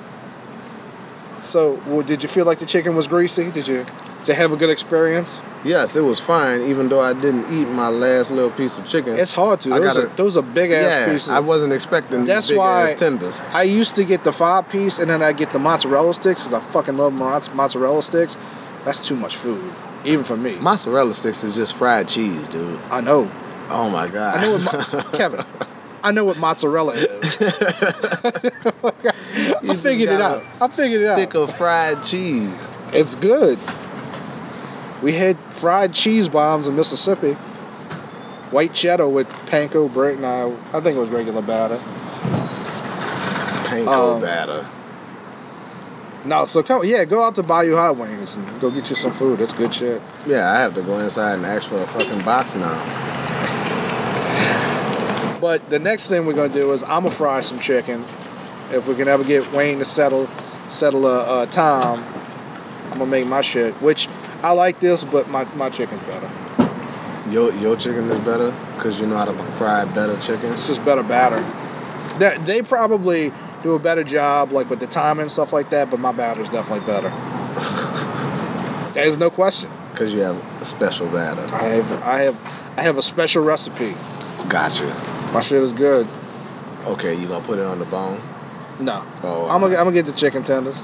So, 1.42 1.82
well, 1.86 2.02
did 2.02 2.24
you 2.24 2.30
feel 2.30 2.46
like 2.46 2.60
the 2.60 2.66
chicken 2.66 2.96
was 2.96 3.08
greasy? 3.08 3.52
Did 3.52 3.68
you, 3.68 3.86
did 4.20 4.28
you 4.30 4.34
have 4.34 4.52
a 4.52 4.58
good 4.58 4.70
experience? 4.70 5.40
Yes, 5.64 5.96
it 5.96 6.02
was 6.02 6.20
fine, 6.20 6.64
even 6.64 6.88
though 6.90 7.00
I 7.00 7.14
didn't 7.14 7.52
eat 7.52 7.68
my 7.70 7.90
last 7.90 8.32
little 8.32 8.52
piece 8.52 8.80
of 8.80 8.88
chicken. 8.88 9.14
It's 9.16 9.34
hard 9.34 9.60
to. 9.62 9.74
I 9.74 9.80
Those, 9.80 9.94
gotta- 9.94 10.06
are, 10.08 10.16
those 10.16 10.38
are 10.38 10.42
big 10.44 10.72
ass 10.72 10.84
yeah, 10.84 11.12
pieces. 11.14 11.30
I 11.30 11.40
wasn't 11.40 11.74
expecting 11.74 12.26
That's 12.26 12.48
these 12.48 12.52
big 12.54 12.58
why- 12.60 12.84
ass 12.84 12.94
tenders. 12.94 13.42
I 13.54 13.64
used 13.64 13.96
to 13.96 14.06
get 14.06 14.24
the 14.24 14.32
five 14.34 14.70
piece 14.70 15.00
and 15.00 15.10
then 15.10 15.22
I 15.22 15.34
get 15.34 15.52
the 15.54 15.60
mozzarella 15.60 16.14
sticks 16.14 16.44
because 16.44 16.54
I 16.54 16.60
fucking 16.72 16.98
love 16.98 17.14
mozz- 17.14 17.54
mozzarella 17.54 18.04
sticks. 18.04 18.38
That's 18.86 19.00
too 19.06 19.16
much 19.16 19.36
food, 19.36 19.74
even 20.06 20.24
for 20.24 20.38
me. 20.38 20.56
Mozzarella 20.58 21.14
sticks 21.14 21.44
is 21.44 21.56
just 21.56 21.76
fried 21.76 22.08
cheese, 22.08 22.48
dude. 22.48 22.80
I 22.90 23.02
know. 23.02 23.30
Oh 23.70 23.90
my 23.90 24.08
god. 24.08 24.38
I 24.38 24.94
know 25.02 25.02
Kevin. 25.18 25.46
I 26.04 26.12
know 26.12 26.26
what 26.26 26.38
mozzarella 26.38 26.94
is. 26.94 27.38
I 27.42 27.52
just 29.64 29.84
figured 29.84 30.10
it 30.10 30.22
out. 30.22 30.44
a 30.60 30.64
I 30.64 30.68
figured 30.70 31.02
it 31.02 31.08
out. 31.08 31.18
Stick 31.18 31.34
of 31.36 31.56
fried 31.56 32.04
cheese. 32.04 32.68
It's 32.94 33.16
good. 33.16 33.60
We 35.02 35.12
had 35.12 35.38
fried 35.56 35.94
cheese 35.94 36.28
bombs 36.28 36.68
in 36.68 36.76
Mississippi. 36.76 37.34
White 38.52 38.74
cheddar 38.74 39.08
with 39.08 39.28
panko 39.48 39.92
bread. 39.94 40.20
No, 40.20 40.58
I 40.74 40.80
think 40.80 40.98
it 40.98 41.00
was 41.00 41.10
regular 41.10 41.42
batter. 41.42 41.78
Panko 43.66 44.16
Um, 44.16 44.22
batter. 44.22 44.66
No, 46.26 46.46
so 46.46 46.64
come, 46.64 46.84
yeah, 46.84 47.06
go 47.06 47.24
out 47.24 47.36
to 47.36 47.44
Bayou 47.44 47.76
Hot 47.76 47.96
Wings 47.98 48.36
and 48.36 48.62
go 48.62 48.70
get 48.72 48.90
you 48.90 48.96
some 48.96 49.12
food. 49.14 49.40
That's 49.40 49.54
good 49.54 49.74
shit. 49.74 50.02
Yeah, 50.26 50.52
I 50.52 50.58
have 50.60 50.76
to 50.76 50.82
go 50.82 51.00
inside 51.00 51.36
and 51.36 51.46
ask 51.46 51.70
for 51.70 51.78
a 51.82 51.88
fucking 51.88 52.24
box 52.24 52.56
now. 52.56 53.17
But 55.40 55.70
the 55.70 55.80
next 55.80 56.10
thing 56.10 56.26
we're 56.26 56.34
gonna 56.34 56.54
do 56.54 56.72
is 56.72 56.84
I'm 56.84 57.04
gonna 57.04 57.12
fry 57.12 57.42
some 57.42 57.60
chicken. 57.60 58.04
If 58.72 58.88
we 58.88 58.96
can 58.96 59.08
ever 59.08 59.24
get 59.24 59.52
Wayne 59.54 59.80
to 59.80 59.86
settle 59.86 60.28
settle 60.68 61.06
uh, 61.06 61.10
uh, 61.10 61.40
a, 61.40 61.44
a 61.44 61.48
time, 61.48 62.04
I'm 62.92 62.98
gonna 62.98 63.06
make 63.06 63.28
my 63.28 63.42
shit. 63.42 63.74
Which 63.76 64.08
I 64.44 64.52
like 64.52 64.80
this, 64.80 65.04
but 65.04 65.30
my, 65.30 65.46
my 65.56 65.70
chicken's 65.70 66.04
better. 66.04 66.30
Your 67.30 67.54
your 67.56 67.76
chicken 67.76 68.10
is 68.10 68.20
better 68.20 68.52
because 68.76 69.00
you 69.00 69.08
know 69.08 69.18
how 69.18 69.26
to 69.26 69.44
fry 69.54 69.86
better 69.86 70.18
chicken. 70.18 70.54
It's 70.54 70.68
just 70.68 70.84
better 70.86 71.04
batter. 71.04 71.40
That 72.20 72.46
they 72.46 72.62
probably 72.62 73.32
do 73.64 73.74
a 73.74 73.80
better 73.80 74.04
job, 74.04 74.52
like 74.52 74.70
with 74.70 74.80
the 74.80 74.88
timing 74.88 75.24
and 75.24 75.32
stuff 75.32 75.54
like 75.54 75.70
that. 75.72 75.90
But 75.90 76.00
my 76.00 76.12
batter's 76.12 76.50
definitely 76.50 76.86
better. 76.88 77.10
There's 78.94 79.18
no 79.18 79.30
question. 79.30 79.70
Because 79.92 80.14
you 80.14 80.22
have 80.22 80.38
a 80.62 80.66
special 80.66 81.08
batter. 81.08 81.54
I 81.54 81.64
have 81.68 82.04
I 82.04 82.20
have 82.22 82.40
I 82.78 82.82
have 82.84 82.98
a 82.98 83.04
special 83.04 83.44
recipe. 83.44 83.96
Gotcha. 84.50 85.17
My 85.34 85.42
shit 85.42 85.62
is 85.62 85.74
good. 85.74 86.08
Okay, 86.86 87.14
you 87.16 87.28
gonna 87.28 87.44
put 87.46 87.60
it 87.60 87.66
on 87.66 87.80
the 87.80 87.86
bone? 87.86 88.22
No, 88.80 89.04
Oh, 89.24 89.48
I'm 89.50 89.60
gonna 89.62 89.76
I'm 89.76 89.84
gonna 89.86 89.92
get 89.94 90.06
the 90.06 90.14
chicken 90.14 90.44
tenders. 90.44 90.78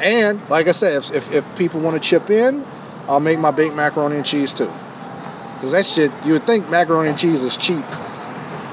And 0.00 0.40
like 0.50 0.68
I 0.68 0.72
said, 0.72 0.98
if 0.98 1.12
if, 1.12 1.32
if 1.32 1.56
people 1.58 1.80
want 1.80 2.00
to 2.00 2.06
chip 2.08 2.30
in, 2.30 2.64
I'll 3.08 3.20
make 3.20 3.38
my 3.38 3.50
baked 3.50 3.74
macaroni 3.74 4.16
and 4.16 4.26
cheese 4.26 4.52
too. 4.54 4.70
Cause 5.60 5.72
that 5.72 5.86
shit, 5.86 6.12
you 6.24 6.34
would 6.34 6.44
think 6.44 6.68
macaroni 6.68 7.10
and 7.10 7.18
cheese 7.18 7.42
is 7.42 7.56
cheap, 7.56 7.84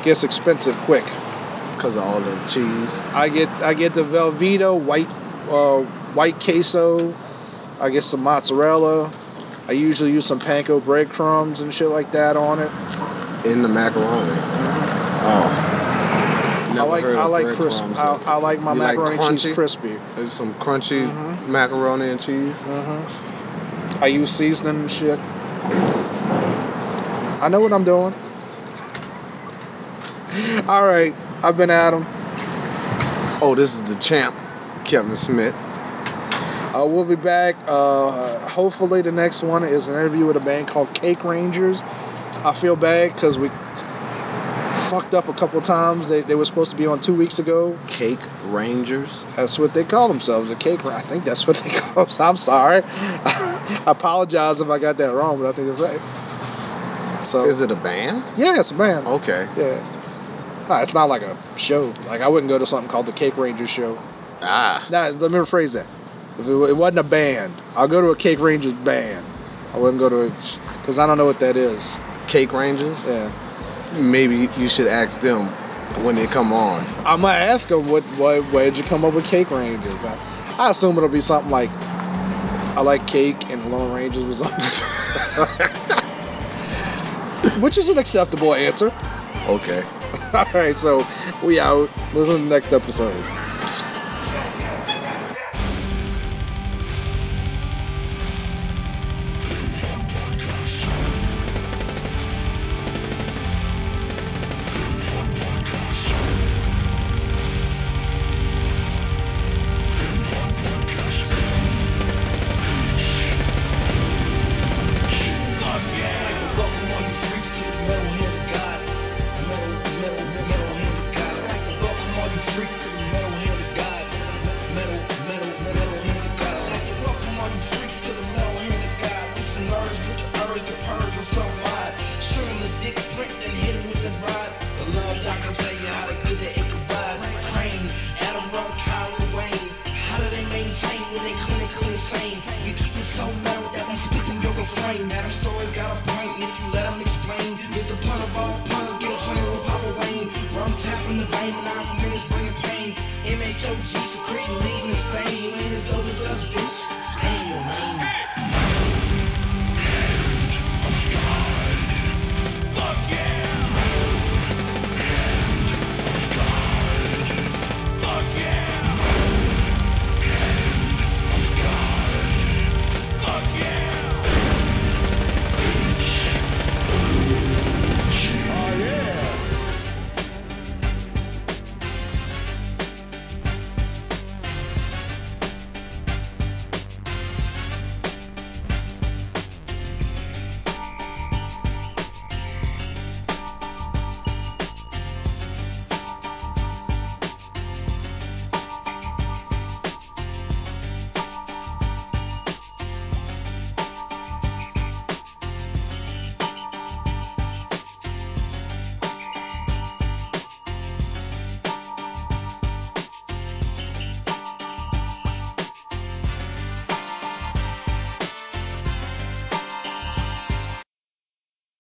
gets 0.04 0.24
expensive 0.24 0.76
quick. 0.86 1.04
because 1.76 1.96
of 1.96 2.04
all 2.04 2.20
the 2.20 2.38
cheese. 2.48 3.00
I 3.14 3.30
get 3.30 3.50
I 3.64 3.74
get 3.74 3.94
the 3.96 4.04
Velveeta 4.04 4.78
white 4.80 5.10
uh, 5.50 5.82
white 6.14 6.40
queso. 6.40 7.14
I 7.80 7.90
get 7.90 8.04
some 8.04 8.22
mozzarella. 8.22 9.12
I 9.68 9.72
usually 9.72 10.12
use 10.12 10.26
some 10.26 10.40
panko 10.40 10.84
breadcrumbs 10.84 11.62
and 11.62 11.74
shit 11.74 11.88
like 11.90 12.12
that 12.12 12.38
on 12.38 12.60
it. 12.60 12.72
In 13.46 13.62
the 13.62 13.70
macaroni. 13.70 14.32
Oh. 15.28 15.72
I 16.78 16.82
like 16.82 17.06
I 17.06 17.26
like 17.26 17.56
crisp. 17.56 17.84
I, 17.98 18.20
I 18.26 18.36
like 18.38 18.60
my 18.60 18.74
You 18.74 18.80
like 18.82 18.98
macaroni 18.98 19.26
and 19.28 19.40
cheese 19.40 19.56
crispy. 19.56 19.98
There's 20.16 20.34
some 20.34 20.54
crunchy 20.56 21.08
Mhm. 21.10 21.48
macaroni 21.48 22.10
and 22.10 22.20
cheese. 22.20 22.64
hmm 22.64 24.04
I 24.04 24.08
use 24.08 24.30
seasoning 24.32 24.82
and 24.82 24.92
shit. 24.92 25.18
I 27.42 27.48
know 27.50 27.62
what 27.62 27.72
I'm 27.72 27.86
doing. 27.86 28.14
All 30.68 30.86
right, 30.86 31.16
I've 31.44 31.56
been 31.56 31.70
Adam. 31.70 32.06
Oh, 33.42 33.56
this 33.56 33.76
is 33.76 33.84
the 33.84 33.96
champ, 33.96 34.36
Kevin 34.84 35.16
Smith. 35.16 35.56
Uh, 35.56 36.86
we'll 36.86 37.06
be 37.06 37.16
back. 37.16 37.56
Uh, 37.68 38.38
hopefully, 38.50 39.02
the 39.02 39.14
next 39.14 39.44
one 39.44 39.64
is 39.64 39.88
an 39.88 39.94
interview 39.94 40.26
with 40.26 40.36
a 40.36 40.42
band 40.42 40.68
called 40.68 40.94
Cake 40.94 41.24
Rangers. 41.24 41.82
I 42.46 42.54
feel 42.54 42.76
bad 42.76 43.12
because 43.12 43.40
we 43.40 43.50
fucked 44.90 45.16
up 45.16 45.28
a 45.30 45.34
couple 45.34 45.60
times. 45.62 46.08
They, 46.08 46.22
they 46.22 46.36
were 46.36 46.46
supposed 46.46 46.70
to 46.70 46.78
be 46.78 46.86
on 46.86 47.02
two 47.02 47.16
weeks 47.16 47.40
ago. 47.40 47.76
Cake 47.88 48.20
Rangers. 48.44 49.26
That's 49.36 49.58
what 49.58 49.74
they 49.74 49.84
call 49.84 50.08
themselves, 50.08 50.52
a 50.52 50.56
cake. 50.56 50.86
I 50.86 51.02
think 51.02 51.24
that's 51.24 51.48
what 51.48 51.58
they 51.58 51.70
call 51.80 52.06
themselves. 52.06 52.20
I'm 52.20 52.38
sorry. 52.38 52.84
I 52.86 53.84
apologize 53.88 54.62
if 54.62 54.70
I 54.70 54.78
got 54.78 54.98
that 54.98 55.12
wrong, 55.16 55.40
but 55.40 55.48
I 55.48 55.54
think 55.54 55.70
it's 55.70 55.80
right. 55.80 57.26
So 57.26 57.46
Is 57.46 57.62
it 57.62 57.72
a 57.72 57.76
band? 57.76 58.24
yeah, 58.38 58.60
it's 58.60 58.70
a 58.70 58.76
band. 58.76 59.08
Okay. 59.08 59.48
Yeah. 59.58 60.68
Nah, 60.70 60.82
it's 60.82 60.94
not 60.94 61.06
like 61.06 61.24
a 61.24 61.36
show. 61.58 61.96
Like 62.06 62.22
I 62.22 62.28
wouldn't 62.28 62.50
go 62.50 62.60
to 62.60 62.68
something 62.68 62.90
called 62.90 63.08
the 63.08 63.12
Cake 63.12 63.38
Rangers 63.38 63.72
show. 63.72 63.98
Ah. 64.44 64.86
Now 64.92 65.10
let 65.10 65.32
me 65.32 65.40
rephrase 65.40 65.74
that. 65.74 65.88
If 66.38 66.48
it, 66.48 66.52
it 66.52 66.78
wasn't 66.78 67.00
a 67.00 67.04
band, 67.04 67.56
I'll 67.76 67.88
go 67.88 68.02
to 68.02 68.10
a 68.10 68.16
Cake 68.16 68.40
Rangers 68.40 68.74
band. 68.74 69.26
I 69.74 69.80
wouldn't 69.80 70.00
go 70.00 70.10
to 70.10 70.28
a 70.28 70.30
because 70.82 71.00
I 71.00 71.08
don't 71.08 71.18
know 71.18 71.26
what 71.26 71.40
that 71.40 71.58
is. 71.58 71.98
Cake 72.28 72.54
Rangers? 72.54 73.08
Yeah. 73.08 73.32
Maybe 73.94 74.50
you 74.58 74.70
should 74.70 74.88
ask 74.88 75.22
them 75.22 75.48
when 76.04 76.16
they 76.16 76.28
come 76.28 76.52
on. 76.52 76.86
I 77.06 77.16
might 77.16 77.38
ask 77.38 77.68
them 77.68 77.88
what 77.88 78.04
what 78.18 78.44
where 78.52 78.66
did 78.66 78.78
you 78.78 78.84
come 78.84 79.06
up 79.06 79.14
with 79.14 79.26
Cake 79.26 79.52
Rangers? 79.52 80.04
I, 80.04 80.18
I 80.58 80.70
assume 80.72 80.98
it'll 80.98 81.10
be 81.10 81.22
something 81.22 81.52
like 81.52 81.70
I 82.76 82.82
like 82.82 83.08
cake 83.08 83.50
and 83.50 83.72
Lone 83.72 83.94
Rangers 83.94 84.26
was 84.26 84.42
on. 84.42 84.52
Which 87.62 87.78
is 87.78 87.88
an 87.88 87.98
acceptable 87.98 88.54
answer. 88.54 88.92
Okay. 89.48 89.84
All 90.34 90.46
right, 90.54 90.76
so 90.76 91.08
we 91.42 91.60
out. 91.60 91.90
Listen 92.14 92.36
to 92.36 92.44
the 92.44 92.50
next 92.50 92.74
episode. 92.74 93.16